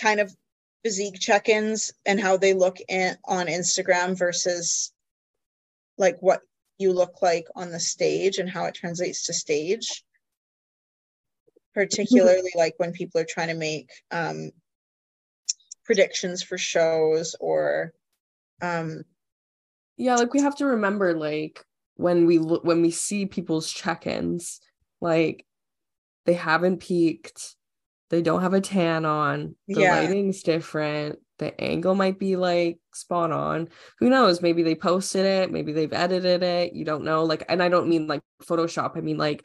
kind 0.00 0.18
of 0.18 0.34
physique 0.82 1.20
check-ins 1.20 1.92
and 2.06 2.18
how 2.18 2.38
they 2.38 2.54
look 2.54 2.78
in, 2.88 3.16
on 3.26 3.46
Instagram 3.46 4.18
versus 4.18 4.92
like 5.98 6.16
what 6.20 6.40
you 6.78 6.92
look 6.92 7.20
like 7.20 7.46
on 7.54 7.70
the 7.70 7.78
stage 7.78 8.38
and 8.38 8.48
how 8.48 8.64
it 8.64 8.74
translates 8.74 9.26
to 9.26 9.34
stage 9.34 10.02
particularly 11.74 12.50
like 12.54 12.74
when 12.76 12.92
people 12.92 13.20
are 13.20 13.26
trying 13.28 13.48
to 13.48 13.54
make 13.54 13.90
um, 14.10 14.50
predictions 15.84 16.42
for 16.42 16.58
shows 16.58 17.34
or 17.40 17.92
um, 18.60 19.02
yeah 19.96 20.16
like 20.16 20.32
we 20.32 20.40
have 20.40 20.56
to 20.56 20.66
remember 20.66 21.14
like 21.14 21.64
when 21.96 22.26
we 22.26 22.38
look 22.38 22.64
when 22.64 22.82
we 22.82 22.90
see 22.90 23.26
people's 23.26 23.70
check-ins 23.70 24.60
like 25.00 25.44
they 26.26 26.34
haven't 26.34 26.78
peaked 26.78 27.56
they 28.10 28.22
don't 28.22 28.42
have 28.42 28.54
a 28.54 28.60
tan 28.60 29.04
on 29.04 29.54
the 29.68 29.80
yeah. 29.80 30.00
lighting's 30.00 30.42
different 30.42 31.18
the 31.38 31.60
angle 31.60 31.94
might 31.94 32.18
be 32.18 32.36
like 32.36 32.78
spot 32.94 33.32
on 33.32 33.68
who 33.98 34.08
knows 34.08 34.40
maybe 34.40 34.62
they 34.62 34.74
posted 34.74 35.26
it 35.26 35.50
maybe 35.50 35.72
they've 35.72 35.92
edited 35.92 36.42
it 36.42 36.72
you 36.72 36.84
don't 36.84 37.04
know 37.04 37.24
like 37.24 37.44
and 37.48 37.62
i 37.62 37.68
don't 37.68 37.88
mean 37.88 38.06
like 38.06 38.22
photoshop 38.42 38.96
i 38.96 39.00
mean 39.00 39.16
like 39.16 39.44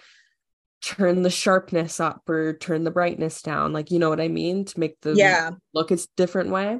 turn 0.81 1.23
the 1.23 1.29
sharpness 1.29 1.99
up 1.99 2.29
or 2.29 2.53
turn 2.53 2.83
the 2.83 2.91
brightness 2.91 3.41
down 3.41 3.73
like 3.73 3.91
you 3.91 3.99
know 3.99 4.09
what 4.09 4.21
i 4.21 4.27
mean 4.27 4.63
to 4.63 4.79
make 4.79 4.99
the 5.01 5.13
yeah 5.13 5.51
look 5.73 5.91
a 5.91 5.97
different 6.15 6.49
way 6.49 6.79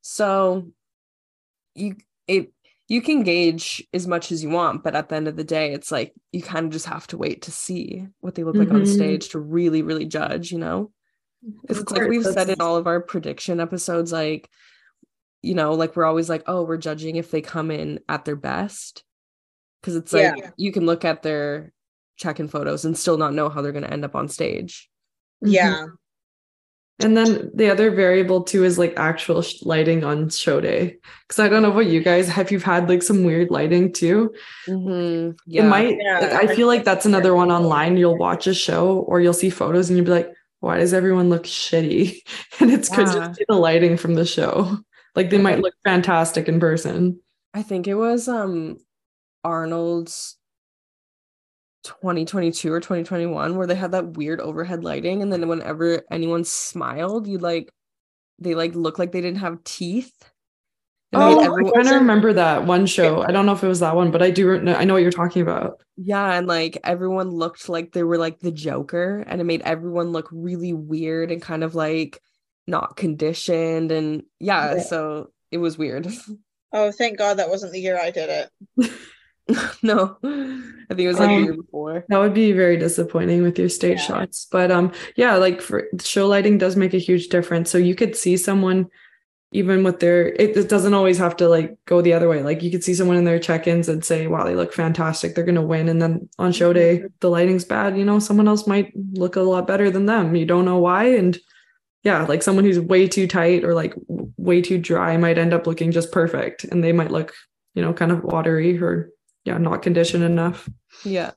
so 0.00 0.66
you 1.74 1.94
it 2.26 2.52
you 2.88 3.02
can 3.02 3.22
gauge 3.22 3.86
as 3.92 4.06
much 4.06 4.32
as 4.32 4.42
you 4.42 4.48
want 4.48 4.82
but 4.82 4.96
at 4.96 5.10
the 5.10 5.14
end 5.16 5.28
of 5.28 5.36
the 5.36 5.44
day 5.44 5.72
it's 5.72 5.92
like 5.92 6.14
you 6.32 6.40
kind 6.40 6.66
of 6.66 6.72
just 6.72 6.86
have 6.86 7.06
to 7.06 7.18
wait 7.18 7.42
to 7.42 7.52
see 7.52 8.06
what 8.20 8.34
they 8.34 8.44
look 8.44 8.54
mm-hmm. 8.54 8.64
like 8.64 8.74
on 8.74 8.82
mm-hmm. 8.82 8.94
stage 8.94 9.28
to 9.28 9.38
really 9.38 9.82
really 9.82 10.06
judge 10.06 10.50
you 10.50 10.58
know 10.58 10.90
it's 11.68 11.90
like 11.90 12.08
we've 12.08 12.24
said 12.24 12.48
in 12.48 12.60
all 12.60 12.76
of 12.76 12.86
our 12.86 13.00
prediction 13.00 13.60
episodes, 13.60 14.12
like, 14.12 14.50
you 15.42 15.54
know, 15.54 15.74
like 15.74 15.94
we're 15.94 16.04
always 16.04 16.28
like, 16.28 16.42
oh, 16.46 16.62
we're 16.62 16.78
judging 16.78 17.16
if 17.16 17.30
they 17.30 17.40
come 17.40 17.70
in 17.70 18.00
at 18.08 18.24
their 18.24 18.36
best. 18.36 19.04
Cause 19.82 19.94
it's 19.94 20.12
like 20.12 20.36
yeah. 20.36 20.50
you 20.56 20.72
can 20.72 20.86
look 20.86 21.04
at 21.04 21.22
their 21.22 21.72
check 22.18 22.40
in 22.40 22.48
photos 22.48 22.84
and 22.84 22.98
still 22.98 23.16
not 23.16 23.32
know 23.32 23.48
how 23.48 23.62
they're 23.62 23.72
going 23.72 23.84
to 23.84 23.92
end 23.92 24.04
up 24.04 24.14
on 24.14 24.28
stage. 24.28 24.90
Yeah. 25.40 25.72
Mm-hmm. 25.72 25.94
And 27.00 27.16
then 27.16 27.50
the 27.54 27.70
other 27.70 27.92
variable 27.92 28.42
too 28.42 28.64
is 28.64 28.76
like 28.76 28.94
actual 28.96 29.42
sh- 29.42 29.62
lighting 29.62 30.02
on 30.02 30.30
show 30.30 30.60
day. 30.60 30.96
Cause 31.28 31.38
I 31.38 31.48
don't 31.48 31.62
know 31.62 31.70
what 31.70 31.86
you 31.86 32.02
guys 32.02 32.28
have. 32.28 32.50
You've 32.50 32.64
had 32.64 32.88
like 32.88 33.04
some 33.04 33.22
weird 33.22 33.52
lighting 33.52 33.92
too. 33.92 34.34
Mm-hmm. 34.66 35.36
Yeah. 35.46 35.62
It 35.64 35.68
might, 35.68 35.96
yeah. 36.00 36.18
like, 36.18 36.32
I 36.50 36.56
feel 36.56 36.66
like 36.66 36.82
that's 36.82 37.06
another 37.06 37.36
one 37.36 37.52
online. 37.52 37.96
You'll 37.96 38.18
watch 38.18 38.48
a 38.48 38.54
show 38.54 38.98
or 39.00 39.20
you'll 39.20 39.32
see 39.32 39.50
photos 39.50 39.88
and 39.88 39.96
you'll 39.96 40.06
be 40.06 40.12
like, 40.12 40.32
why 40.58 40.78
does 40.78 40.92
everyone 40.92 41.30
look 41.30 41.44
shitty? 41.44 42.18
And 42.60 42.72
it's 42.72 42.90
because 42.90 43.14
yeah. 43.14 43.32
the 43.46 43.54
lighting 43.54 43.96
from 43.96 44.14
the 44.14 44.26
show. 44.26 44.78
Like 45.14 45.30
they 45.30 45.38
might 45.38 45.60
look 45.60 45.74
fantastic 45.84 46.48
in 46.48 46.58
person. 46.58 47.20
I 47.54 47.62
think 47.62 47.86
it 47.86 47.94
was 47.94 48.26
um 48.26 48.78
Arnold's 49.44 50.37
2022 51.84 52.72
or 52.72 52.80
2021 52.80 53.56
where 53.56 53.66
they 53.66 53.74
had 53.74 53.92
that 53.92 54.16
weird 54.16 54.40
overhead 54.40 54.84
lighting 54.84 55.22
and 55.22 55.32
then 55.32 55.46
whenever 55.48 56.02
anyone 56.10 56.44
smiled 56.44 57.26
you'd 57.26 57.42
like 57.42 57.72
they 58.38 58.54
like 58.54 58.74
look 58.74 58.98
like 58.98 59.12
they 59.12 59.20
didn't 59.20 59.38
have 59.38 59.62
teeth 59.64 60.12
oh, 61.12 61.40
I 61.40 61.70
kind 61.70 61.88
of 61.88 61.94
remember 61.94 62.32
that 62.34 62.66
one 62.66 62.86
show. 62.86 63.22
I 63.22 63.32
don't 63.32 63.46
know 63.46 63.52
if 63.52 63.64
it 63.64 63.68
was 63.68 63.80
that 63.80 63.96
one, 63.96 64.10
but 64.10 64.22
I 64.22 64.30
do. 64.30 64.60
Know, 64.60 64.74
I 64.74 64.84
know 64.84 64.94
what 64.94 65.02
you're 65.02 65.10
talking 65.10 65.42
about. 65.42 65.80
Yeah, 65.96 66.34
and 66.34 66.46
like 66.46 66.78
everyone 66.84 67.30
looked 67.30 67.68
like 67.68 67.92
they 67.92 68.02
were 68.02 68.18
like 68.18 68.40
the 68.40 68.50
Joker, 68.50 69.24
and 69.26 69.40
it 69.40 69.44
made 69.44 69.62
everyone 69.62 70.12
look 70.12 70.28
really 70.30 70.72
weird 70.72 71.30
and 71.30 71.40
kind 71.40 71.64
of 71.64 71.74
like 71.74 72.20
not 72.66 72.96
conditioned, 72.96 73.90
and 73.92 74.24
yeah, 74.38 74.76
yeah. 74.76 74.82
so 74.82 75.30
it 75.50 75.58
was 75.58 75.78
weird. 75.78 76.08
Oh, 76.70 76.92
thank 76.92 77.16
God 77.16 77.38
that 77.38 77.48
wasn't 77.48 77.72
the 77.72 77.80
year 77.80 77.98
I 77.98 78.10
did 78.10 78.28
it. 78.76 78.90
no, 79.82 80.18
I 80.22 80.94
think 80.94 81.00
it 81.00 81.08
was 81.08 81.18
like 81.18 81.30
um, 81.30 81.36
the 81.36 81.42
year 81.44 81.56
before. 81.56 82.04
That 82.08 82.18
would 82.18 82.34
be 82.34 82.52
very 82.52 82.76
disappointing 82.76 83.42
with 83.42 83.58
your 83.58 83.68
stage 83.68 83.98
yeah. 83.98 84.04
shots, 84.04 84.46
but 84.50 84.70
um, 84.70 84.92
yeah, 85.16 85.36
like 85.36 85.60
for 85.60 85.88
show 86.00 86.26
lighting 86.26 86.58
does 86.58 86.76
make 86.76 86.94
a 86.94 86.98
huge 86.98 87.28
difference. 87.28 87.70
So 87.70 87.78
you 87.78 87.94
could 87.94 88.16
see 88.16 88.36
someone 88.36 88.88
even 89.52 89.82
with 89.82 90.00
their 90.00 90.28
it, 90.28 90.56
it, 90.56 90.68
doesn't 90.68 90.94
always 90.94 91.16
have 91.16 91.34
to 91.36 91.48
like 91.48 91.76
go 91.86 92.02
the 92.02 92.12
other 92.12 92.28
way 92.28 92.42
like 92.42 92.62
you 92.62 92.70
could 92.70 92.84
see 92.84 92.94
someone 92.94 93.16
in 93.16 93.24
their 93.24 93.38
check-ins 93.38 93.88
and 93.88 94.04
say 94.04 94.26
wow 94.26 94.44
they 94.44 94.54
look 94.54 94.72
fantastic 94.72 95.34
they're 95.34 95.44
going 95.44 95.54
to 95.54 95.62
win 95.62 95.88
and 95.88 96.02
then 96.02 96.28
on 96.38 96.52
show 96.52 96.72
day 96.72 96.98
mm-hmm. 96.98 97.06
the 97.20 97.30
lighting's 97.30 97.64
bad 97.64 97.96
you 97.96 98.04
know 98.04 98.18
someone 98.18 98.48
else 98.48 98.66
might 98.66 98.92
look 99.12 99.36
a 99.36 99.40
lot 99.40 99.66
better 99.66 99.90
than 99.90 100.06
them 100.06 100.36
you 100.36 100.44
don't 100.44 100.64
know 100.66 100.78
why 100.78 101.04
and 101.04 101.38
yeah 102.04 102.24
like 102.26 102.42
someone 102.42 102.64
who's 102.64 102.78
way 102.78 103.08
too 103.08 103.26
tight 103.26 103.64
or 103.64 103.74
like 103.74 103.94
way 104.36 104.60
too 104.60 104.78
dry 104.78 105.16
might 105.16 105.38
end 105.38 105.54
up 105.54 105.66
looking 105.66 105.90
just 105.90 106.12
perfect 106.12 106.64
and 106.64 106.84
they 106.84 106.92
might 106.92 107.10
look 107.10 107.32
you 107.74 107.80
know 107.80 107.92
kind 107.94 108.12
of 108.12 108.22
watery 108.22 108.78
or 108.78 109.10
yeah 109.48 109.58
not 109.58 109.82
conditioned 109.82 110.24
enough 110.24 110.68
yeah 111.04 111.30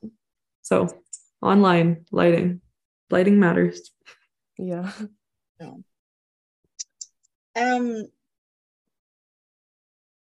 so 0.62 0.88
online 1.40 2.04
lighting 2.12 2.60
lighting 3.10 3.40
matters 3.40 3.90
yeah 4.58 4.92
no 5.60 5.82
um 7.56 8.06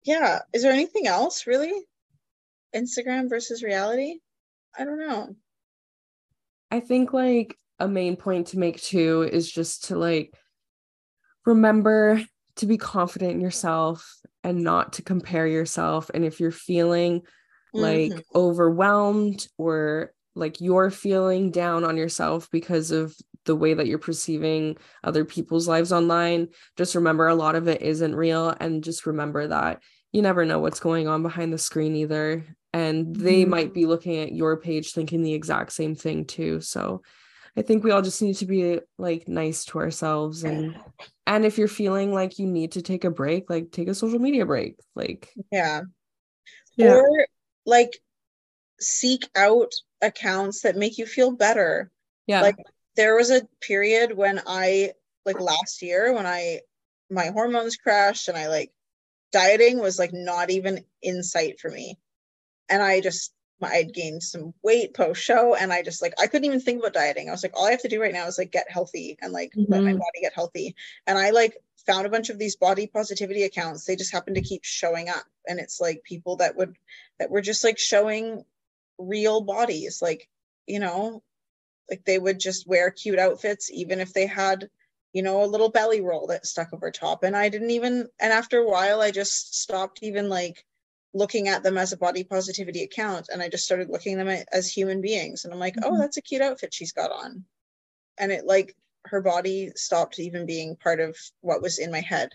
yeah, 0.04 0.40
is 0.52 0.62
there 0.62 0.72
anything 0.72 1.06
else 1.06 1.46
really? 1.46 1.72
Instagram 2.74 3.28
versus 3.28 3.62
reality? 3.62 4.18
I 4.78 4.84
don't 4.84 4.98
know. 4.98 5.34
I 6.70 6.80
think 6.80 7.12
like 7.12 7.56
a 7.78 7.88
main 7.88 8.16
point 8.16 8.48
to 8.48 8.58
make 8.58 8.80
too 8.80 9.28
is 9.30 9.50
just 9.50 9.84
to 9.84 9.96
like 9.96 10.34
remember 11.46 12.22
to 12.56 12.66
be 12.66 12.76
confident 12.76 13.32
in 13.32 13.40
yourself 13.40 14.20
and 14.42 14.62
not 14.62 14.94
to 14.94 15.02
compare 15.02 15.46
yourself 15.46 16.10
and 16.14 16.24
if 16.24 16.38
you're 16.38 16.50
feeling 16.50 17.22
like 17.74 18.12
mm-hmm. 18.12 18.38
overwhelmed 18.38 19.46
or 19.58 20.12
like 20.34 20.60
you're 20.60 20.90
feeling 20.90 21.50
down 21.50 21.84
on 21.84 21.96
yourself 21.96 22.48
because 22.50 22.90
of 22.90 23.14
the 23.44 23.56
way 23.56 23.74
that 23.74 23.86
you're 23.86 23.98
perceiving 23.98 24.76
other 25.02 25.24
people's 25.24 25.68
lives 25.68 25.92
online 25.92 26.48
just 26.76 26.94
remember 26.94 27.28
a 27.28 27.34
lot 27.34 27.56
of 27.56 27.68
it 27.68 27.82
isn't 27.82 28.14
real 28.14 28.54
and 28.60 28.84
just 28.84 29.06
remember 29.06 29.46
that 29.48 29.82
you 30.12 30.22
never 30.22 30.44
know 30.44 30.60
what's 30.60 30.80
going 30.80 31.08
on 31.08 31.22
behind 31.22 31.52
the 31.52 31.58
screen 31.58 31.94
either 31.96 32.44
and 32.72 33.14
they 33.14 33.42
mm-hmm. 33.42 33.50
might 33.50 33.74
be 33.74 33.86
looking 33.86 34.18
at 34.18 34.32
your 34.32 34.56
page 34.56 34.92
thinking 34.92 35.22
the 35.22 35.34
exact 35.34 35.72
same 35.72 35.94
thing 35.94 36.24
too 36.24 36.60
so 36.60 37.02
i 37.56 37.62
think 37.62 37.84
we 37.84 37.90
all 37.90 38.02
just 38.02 38.22
need 38.22 38.36
to 38.36 38.46
be 38.46 38.80
like 38.98 39.28
nice 39.28 39.64
to 39.64 39.78
ourselves 39.78 40.44
and 40.44 40.76
and 41.26 41.44
if 41.44 41.58
you're 41.58 41.68
feeling 41.68 42.14
like 42.14 42.38
you 42.38 42.46
need 42.46 42.72
to 42.72 42.82
take 42.82 43.04
a 43.04 43.10
break 43.10 43.50
like 43.50 43.70
take 43.70 43.88
a 43.88 43.94
social 43.94 44.18
media 44.18 44.46
break 44.46 44.78
like 44.94 45.30
yeah, 45.52 45.82
yeah. 46.76 46.94
or 46.94 47.26
like 47.66 47.98
seek 48.80 49.28
out 49.36 49.72
accounts 50.02 50.62
that 50.62 50.76
make 50.76 50.98
you 50.98 51.06
feel 51.06 51.30
better 51.30 51.90
yeah 52.26 52.40
like 52.40 52.56
there 52.96 53.16
was 53.16 53.30
a 53.30 53.46
period 53.60 54.16
when 54.16 54.40
I 54.46 54.92
like 55.26 55.40
last 55.40 55.82
year 55.82 56.12
when 56.12 56.26
I 56.26 56.60
my 57.10 57.26
hormones 57.26 57.76
crashed 57.76 58.28
and 58.28 58.36
I 58.36 58.48
like 58.48 58.70
dieting 59.32 59.80
was 59.80 59.98
like 59.98 60.12
not 60.12 60.50
even 60.50 60.84
in 61.02 61.22
sight 61.22 61.60
for 61.60 61.70
me. 61.70 61.98
And 62.68 62.82
I 62.82 63.00
just 63.00 63.32
I'd 63.62 63.94
gained 63.94 64.22
some 64.22 64.52
weight 64.62 64.94
post 64.94 65.22
show 65.22 65.54
and 65.54 65.72
I 65.72 65.82
just 65.82 66.02
like 66.02 66.12
I 66.20 66.26
couldn't 66.26 66.44
even 66.44 66.60
think 66.60 66.80
about 66.80 66.92
dieting. 66.92 67.28
I 67.28 67.32
was 67.32 67.42
like, 67.42 67.56
all 67.56 67.66
I 67.66 67.70
have 67.70 67.82
to 67.82 67.88
do 67.88 68.00
right 68.00 68.12
now 68.12 68.26
is 68.26 68.38
like 68.38 68.52
get 68.52 68.70
healthy 68.70 69.16
and 69.20 69.32
like 69.32 69.52
mm-hmm. 69.52 69.72
let 69.72 69.82
my 69.82 69.90
mm-hmm. 69.90 69.98
body 69.98 70.20
get 70.20 70.34
healthy. 70.34 70.74
And 71.06 71.18
I 71.18 71.30
like 71.30 71.56
found 71.86 72.06
a 72.06 72.10
bunch 72.10 72.30
of 72.30 72.38
these 72.38 72.56
body 72.56 72.86
positivity 72.86 73.44
accounts. 73.44 73.84
They 73.84 73.96
just 73.96 74.12
happen 74.12 74.34
to 74.34 74.42
keep 74.42 74.64
showing 74.64 75.08
up. 75.08 75.24
And 75.46 75.60
it's 75.60 75.80
like 75.80 76.02
people 76.04 76.36
that 76.36 76.56
would 76.56 76.76
that 77.18 77.30
were 77.30 77.42
just 77.42 77.64
like 77.64 77.78
showing 77.78 78.44
real 78.98 79.40
bodies. 79.40 80.00
Like, 80.00 80.28
you 80.66 80.80
know, 80.80 81.22
like 81.90 82.04
they 82.04 82.18
would 82.18 82.40
just 82.40 82.66
wear 82.66 82.90
cute 82.90 83.18
outfits 83.18 83.70
even 83.70 84.00
if 84.00 84.12
they 84.12 84.26
had 84.26 84.68
you 85.12 85.22
know 85.22 85.44
a 85.44 85.46
little 85.46 85.70
belly 85.70 86.00
roll 86.00 86.26
that 86.28 86.46
stuck 86.46 86.72
over 86.72 86.90
top 86.90 87.22
and 87.22 87.36
i 87.36 87.48
didn't 87.48 87.70
even 87.70 88.08
and 88.20 88.32
after 88.32 88.58
a 88.58 88.68
while 88.68 89.00
i 89.00 89.10
just 89.10 89.54
stopped 89.54 90.00
even 90.02 90.28
like 90.28 90.64
looking 91.12 91.46
at 91.48 91.62
them 91.62 91.78
as 91.78 91.92
a 91.92 91.96
body 91.96 92.24
positivity 92.24 92.82
account 92.82 93.28
and 93.32 93.40
i 93.42 93.48
just 93.48 93.64
started 93.64 93.88
looking 93.88 94.18
at 94.18 94.26
them 94.26 94.44
as 94.52 94.70
human 94.70 95.00
beings 95.00 95.44
and 95.44 95.52
i'm 95.52 95.60
like 95.60 95.74
oh, 95.78 95.86
mm-hmm. 95.86 95.96
oh 95.96 95.98
that's 95.98 96.16
a 96.16 96.22
cute 96.22 96.42
outfit 96.42 96.74
she's 96.74 96.92
got 96.92 97.10
on 97.10 97.44
and 98.18 98.32
it 98.32 98.44
like 98.44 98.74
her 99.06 99.20
body 99.20 99.70
stopped 99.76 100.18
even 100.18 100.46
being 100.46 100.76
part 100.76 101.00
of 101.00 101.16
what 101.40 101.62
was 101.62 101.78
in 101.78 101.90
my 101.90 102.00
head 102.00 102.30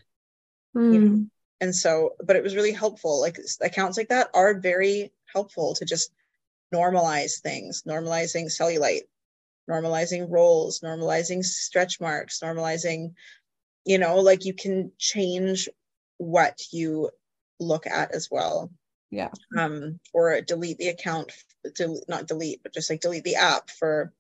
mm. 0.76 0.93
you 0.93 0.99
know? 0.99 1.26
And 1.61 1.76
so 1.76 2.11
but 2.24 2.36
it 2.36 2.43
was 2.43 2.55
really 2.55 2.72
helpful 2.72 3.20
like 3.20 3.38
accounts 3.61 3.97
like 3.97 4.09
that 4.09 4.30
are 4.34 4.53
very 4.59 5.11
helpful 5.26 5.74
to 5.76 5.86
just 5.86 6.11
normalize 6.74 7.41
things 7.41 7.84
normalizing 7.88 8.45
cellulite 8.45 9.01
normalizing 9.70 10.30
rolls, 10.30 10.80
normalizing 10.80 11.45
stretch 11.45 12.01
marks, 12.01 12.39
normalizing, 12.39 13.13
you 13.86 13.97
know, 13.97 14.17
like 14.17 14.43
you 14.43 14.53
can 14.53 14.91
change 14.97 15.70
what 16.17 16.59
you 16.72 17.09
look 17.59 17.86
at 17.86 18.13
as 18.13 18.30
well. 18.32 18.72
Yeah. 19.11 19.30
Um, 19.57 19.99
or 20.13 20.41
delete 20.41 20.78
the 20.78 20.89
account, 20.89 21.32
to 21.76 21.99
not 22.07 22.28
delete, 22.28 22.61
but 22.63 22.74
just 22.74 22.89
like 22.89 23.01
delete 23.01 23.24
the 23.24 23.36
app 23.36 23.70
for 23.70 24.13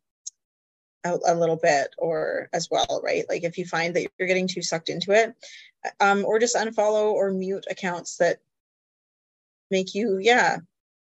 a, 1.03 1.17
a, 1.27 1.35
little 1.35 1.55
bit 1.55 1.89
or 1.97 2.49
as 2.53 2.67
well, 2.69 3.01
right? 3.03 3.25
Like 3.29 3.43
if 3.43 3.57
you 3.57 3.65
find 3.65 3.95
that 3.95 4.07
you're 4.17 4.27
getting 4.27 4.47
too 4.47 4.61
sucked 4.61 4.89
into 4.89 5.11
it, 5.11 5.33
um, 5.99 6.25
or 6.25 6.39
just 6.39 6.55
unfollow 6.55 7.11
or 7.13 7.31
mute 7.31 7.65
accounts 7.69 8.17
that 8.17 8.39
make 9.71 9.95
you, 9.95 10.17
yeah, 10.19 10.57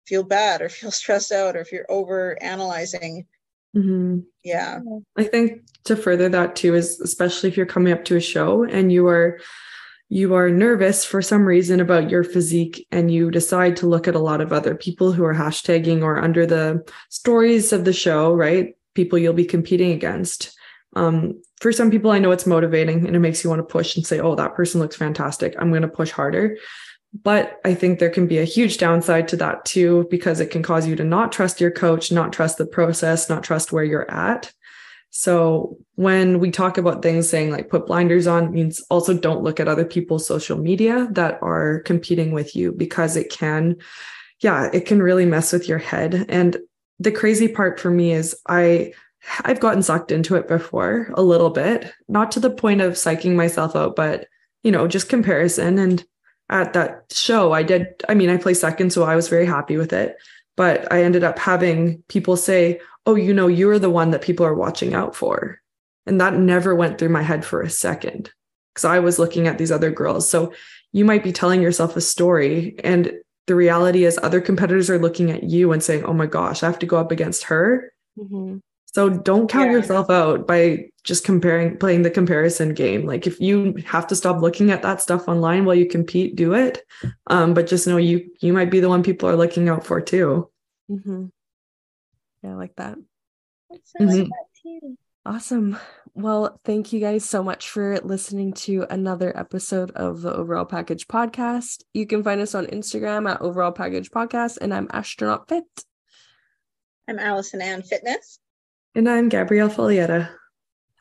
feel 0.06 0.24
bad 0.24 0.62
or 0.62 0.70
feel 0.70 0.92
stressed 0.92 1.32
out 1.32 1.56
or 1.56 1.62
if 1.62 1.72
you're 1.72 1.90
over 1.90 2.38
analyzing 2.42 3.26
Mm-hmm. 3.76 4.20
Yeah. 4.44 4.80
I 5.18 5.24
think 5.24 5.62
to 5.86 5.96
further 5.96 6.30
that 6.30 6.56
too 6.56 6.76
is 6.76 7.00
especially 7.00 7.50
if 7.50 7.58
you're 7.58 7.66
coming 7.66 7.94
up 7.94 8.04
to 8.06 8.18
a 8.18 8.22
show 8.22 8.64
and 8.64 8.92
you 8.92 9.08
are 9.08 9.40
you 10.10 10.36
are 10.36 10.50
nervous 10.50 11.06
for 11.06 11.22
some 11.22 11.46
reason 11.46 11.80
about 11.80 12.10
your 12.10 12.26
physique 12.26 12.86
and 12.92 13.10
you 13.10 13.32
decide 13.32 13.78
to 13.78 13.88
look 13.88 14.10
at 14.10 14.16
a 14.16 14.20
lot 14.20 14.42
of 14.42 14.52
other 14.52 14.76
people 14.76 15.14
who 15.14 15.24
are 15.24 15.34
hashtagging 15.34 16.02
or 16.02 16.20
under 16.20 16.46
the 16.46 16.84
stories 17.10 17.72
of 17.72 17.86
the 17.86 17.94
show, 17.94 18.34
right? 18.34 18.76
People 18.94 19.20
you'll 19.20 19.34
be 19.34 19.46
competing 19.46 19.92
against. 19.92 20.58
Um, 20.96 21.42
for 21.62 21.72
some 21.72 21.90
people, 21.90 22.12
I 22.12 22.20
know 22.20 22.32
it's 22.32 22.46
motivating 22.46 23.08
and 23.08 23.16
it 23.16 23.20
makes 23.20 23.44
you 23.44 23.50
want 23.50 23.60
to 23.60 23.72
push 23.72 23.96
and 23.96 24.06
say, 24.06 24.20
oh, 24.20 24.36
that 24.36 24.56
person 24.56 24.82
looks 24.82 24.96
fantastic. 24.96 25.56
I'm 25.58 25.70
going 25.70 25.84
to 25.84 25.88
push 25.88 26.12
harder. 26.12 26.58
But 27.24 27.60
I 27.66 27.74
think 27.74 28.00
there 28.00 28.10
can 28.10 28.28
be 28.28 28.38
a 28.38 28.46
huge 28.46 28.78
downside 28.78 29.28
to 29.30 29.36
that 29.38 29.66
too, 29.66 30.08
because 30.10 30.40
it 30.40 30.52
can 30.52 30.64
cause 30.64 30.88
you 30.88 30.96
to 30.96 31.04
not 31.04 31.32
trust 31.32 31.60
your 31.60 31.72
coach, 31.72 32.12
not 32.12 32.32
trust 32.32 32.58
the 32.58 32.66
process, 32.66 33.30
not 33.30 33.44
trust 33.44 33.72
where 33.72 33.84
you're 33.84 34.10
at. 34.10 34.52
So 35.10 35.78
when 35.96 36.40
we 36.40 36.52
talk 36.52 36.78
about 36.78 37.02
things 37.02 37.28
saying 37.28 37.52
like 37.52 37.70
put 37.70 37.86
blinders 37.86 38.28
on 38.28 38.54
means 38.54 38.82
also 38.90 39.14
don't 39.14 39.44
look 39.44 39.60
at 39.60 39.68
other 39.68 39.84
people's 39.84 40.26
social 40.26 40.58
media 40.58 41.10
that 41.12 41.38
are 41.42 41.82
competing 41.82 42.32
with 42.32 42.56
you 42.56 42.72
because 42.72 43.18
it 43.18 43.30
can, 43.30 43.76
yeah, 44.40 44.70
it 44.72 44.86
can 44.86 45.02
really 45.02 45.26
mess 45.26 45.52
with 45.52 45.68
your 45.68 45.80
head. 45.80 46.26
And 46.30 46.56
the 47.02 47.12
crazy 47.12 47.48
part 47.48 47.80
for 47.80 47.90
me 47.90 48.12
is 48.12 48.36
I 48.48 48.94
I've 49.42 49.60
gotten 49.60 49.84
sucked 49.84 50.12
into 50.12 50.36
it 50.36 50.48
before 50.48 51.12
a 51.14 51.22
little 51.22 51.52
bit, 51.52 51.94
not 52.08 52.32
to 52.32 52.40
the 52.40 52.50
point 52.50 52.82
of 52.82 52.94
psyching 52.94 53.36
myself 53.36 53.76
out, 53.76 53.96
but 53.96 54.28
you 54.64 54.72
know, 54.72 54.88
just 54.88 55.10
comparison 55.10 55.78
and 55.78 56.04
at 56.50 56.74
that 56.74 57.06
show, 57.12 57.54
I 57.54 57.64
did, 57.64 57.88
I 58.10 58.14
mean, 58.14 58.30
I 58.30 58.38
placed 58.38 58.62
second, 58.62 58.92
so 58.92 59.04
I 59.04 59.16
was 59.16 59.30
very 59.30 59.46
happy 59.46 59.78
with 59.78 59.94
it. 59.94 60.18
But 60.58 60.92
I 60.92 61.04
ended 61.04 61.24
up 61.24 61.40
having 61.40 62.04
people 62.10 62.36
say, 62.36 62.82
Oh, 63.06 63.16
you 63.16 63.34
know, 63.34 63.48
you're 63.48 63.80
the 63.80 63.90
one 63.90 64.12
that 64.12 64.22
people 64.22 64.46
are 64.46 64.54
watching 64.54 64.94
out 64.94 65.16
for. 65.16 65.60
And 66.06 66.20
that 66.20 66.36
never 66.36 66.76
went 66.76 66.98
through 67.00 67.10
my 67.10 67.24
head 67.24 67.46
for 67.46 67.62
a 67.62 67.70
second 67.70 68.32
because 68.74 68.86
I 68.86 69.00
was 69.00 69.18
looking 69.18 69.48
at 69.48 69.58
these 69.58 69.72
other 69.72 69.90
girls. 69.90 70.30
So 70.30 70.54
you 70.92 71.06
might 71.06 71.24
be 71.24 71.32
telling 71.32 71.62
yourself 71.62 71.96
a 71.96 72.02
story, 72.02 72.76
and 72.84 73.14
the 73.48 73.56
reality 73.56 74.06
is 74.06 74.20
other 74.22 74.42
competitors 74.42 74.90
are 74.90 75.00
looking 75.00 75.32
at 75.32 75.44
you 75.44 75.72
and 75.72 75.84
saying, 75.84 76.06
Oh 76.06 76.14
my 76.14 76.26
gosh, 76.26 76.64
I 76.64 76.68
have 76.68 76.80
to 76.80 76.86
go 76.86 76.98
up 76.98 77.12
against 77.12 77.44
her. 77.44 77.94
Mm-hmm. 78.18 78.58
So 78.94 79.10
don't 79.10 79.50
count 79.50 79.68
yeah. 79.68 79.78
yourself 79.78 80.10
out 80.10 80.46
by 80.46 80.90
just 81.04 81.24
comparing, 81.24 81.78
playing 81.78 82.02
the 82.02 82.12
comparison 82.12 82.74
game. 82.74 83.06
Like 83.06 83.26
if 83.26 83.40
you 83.40 83.76
have 83.88 84.06
to 84.08 84.16
stop 84.16 84.42
looking 84.42 84.70
at 84.70 84.82
that 84.82 85.02
stuff 85.02 85.30
online 85.30 85.64
while 85.64 85.76
you 85.76 85.88
compete, 85.88 86.36
do 86.36 86.54
it. 86.54 86.84
Um, 87.28 87.54
but 87.54 87.68
just 87.68 87.88
know 87.88 87.98
you 87.98 88.30
you 88.42 88.52
might 88.52 88.70
be 88.70 88.82
the 88.82 88.90
one 88.90 89.02
people 89.02 89.30
are 89.30 89.38
looking 89.38 89.70
out 89.70 89.86
for 89.86 90.02
too. 90.02 90.50
Mm-hmm. 90.90 91.28
Yeah, 92.44 92.52
I 92.52 92.54
like 92.56 92.76
that. 92.76 92.98
Mm-hmm. 94.00 94.94
Awesome. 95.26 95.78
Well, 96.14 96.60
thank 96.66 96.92
you 96.92 97.00
guys 97.00 97.24
so 97.24 97.42
much 97.42 97.70
for 97.70 97.98
listening 98.00 98.52
to 98.54 98.86
another 98.90 99.38
episode 99.38 99.92
of 99.92 100.22
the 100.22 100.34
Overall 100.34 100.66
Package 100.66 101.08
Podcast. 101.08 101.84
You 101.94 102.06
can 102.06 102.22
find 102.22 102.42
us 102.42 102.54
on 102.54 102.66
Instagram 102.68 103.30
at 103.30 103.42
Overall 103.42 103.72
Package 103.72 104.12
Podcast, 104.12 104.58
and 104.60 104.74
I'm 104.74 104.90
Ashtronaut 104.92 105.48
Fit. 105.48 105.64
I'm 107.08 107.18
Alison 107.18 107.62
Anne 107.62 107.82
Fitness. 107.82 108.40
And 108.94 109.10
I'm 109.10 109.30
Gabrielle 109.30 109.70
Foglietta. 109.70 110.30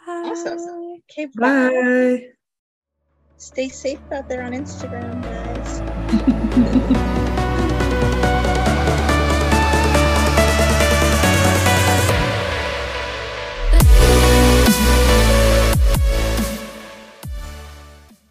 Awesome. 0.07 1.01
Okay, 1.11 1.27
bye. 1.37 1.71
bye. 1.71 2.27
Stay 3.37 3.69
safe 3.69 3.99
out 4.13 4.29
there 4.29 4.43
on 4.43 4.53
Instagram, 4.53 5.23
guys. 5.23 7.07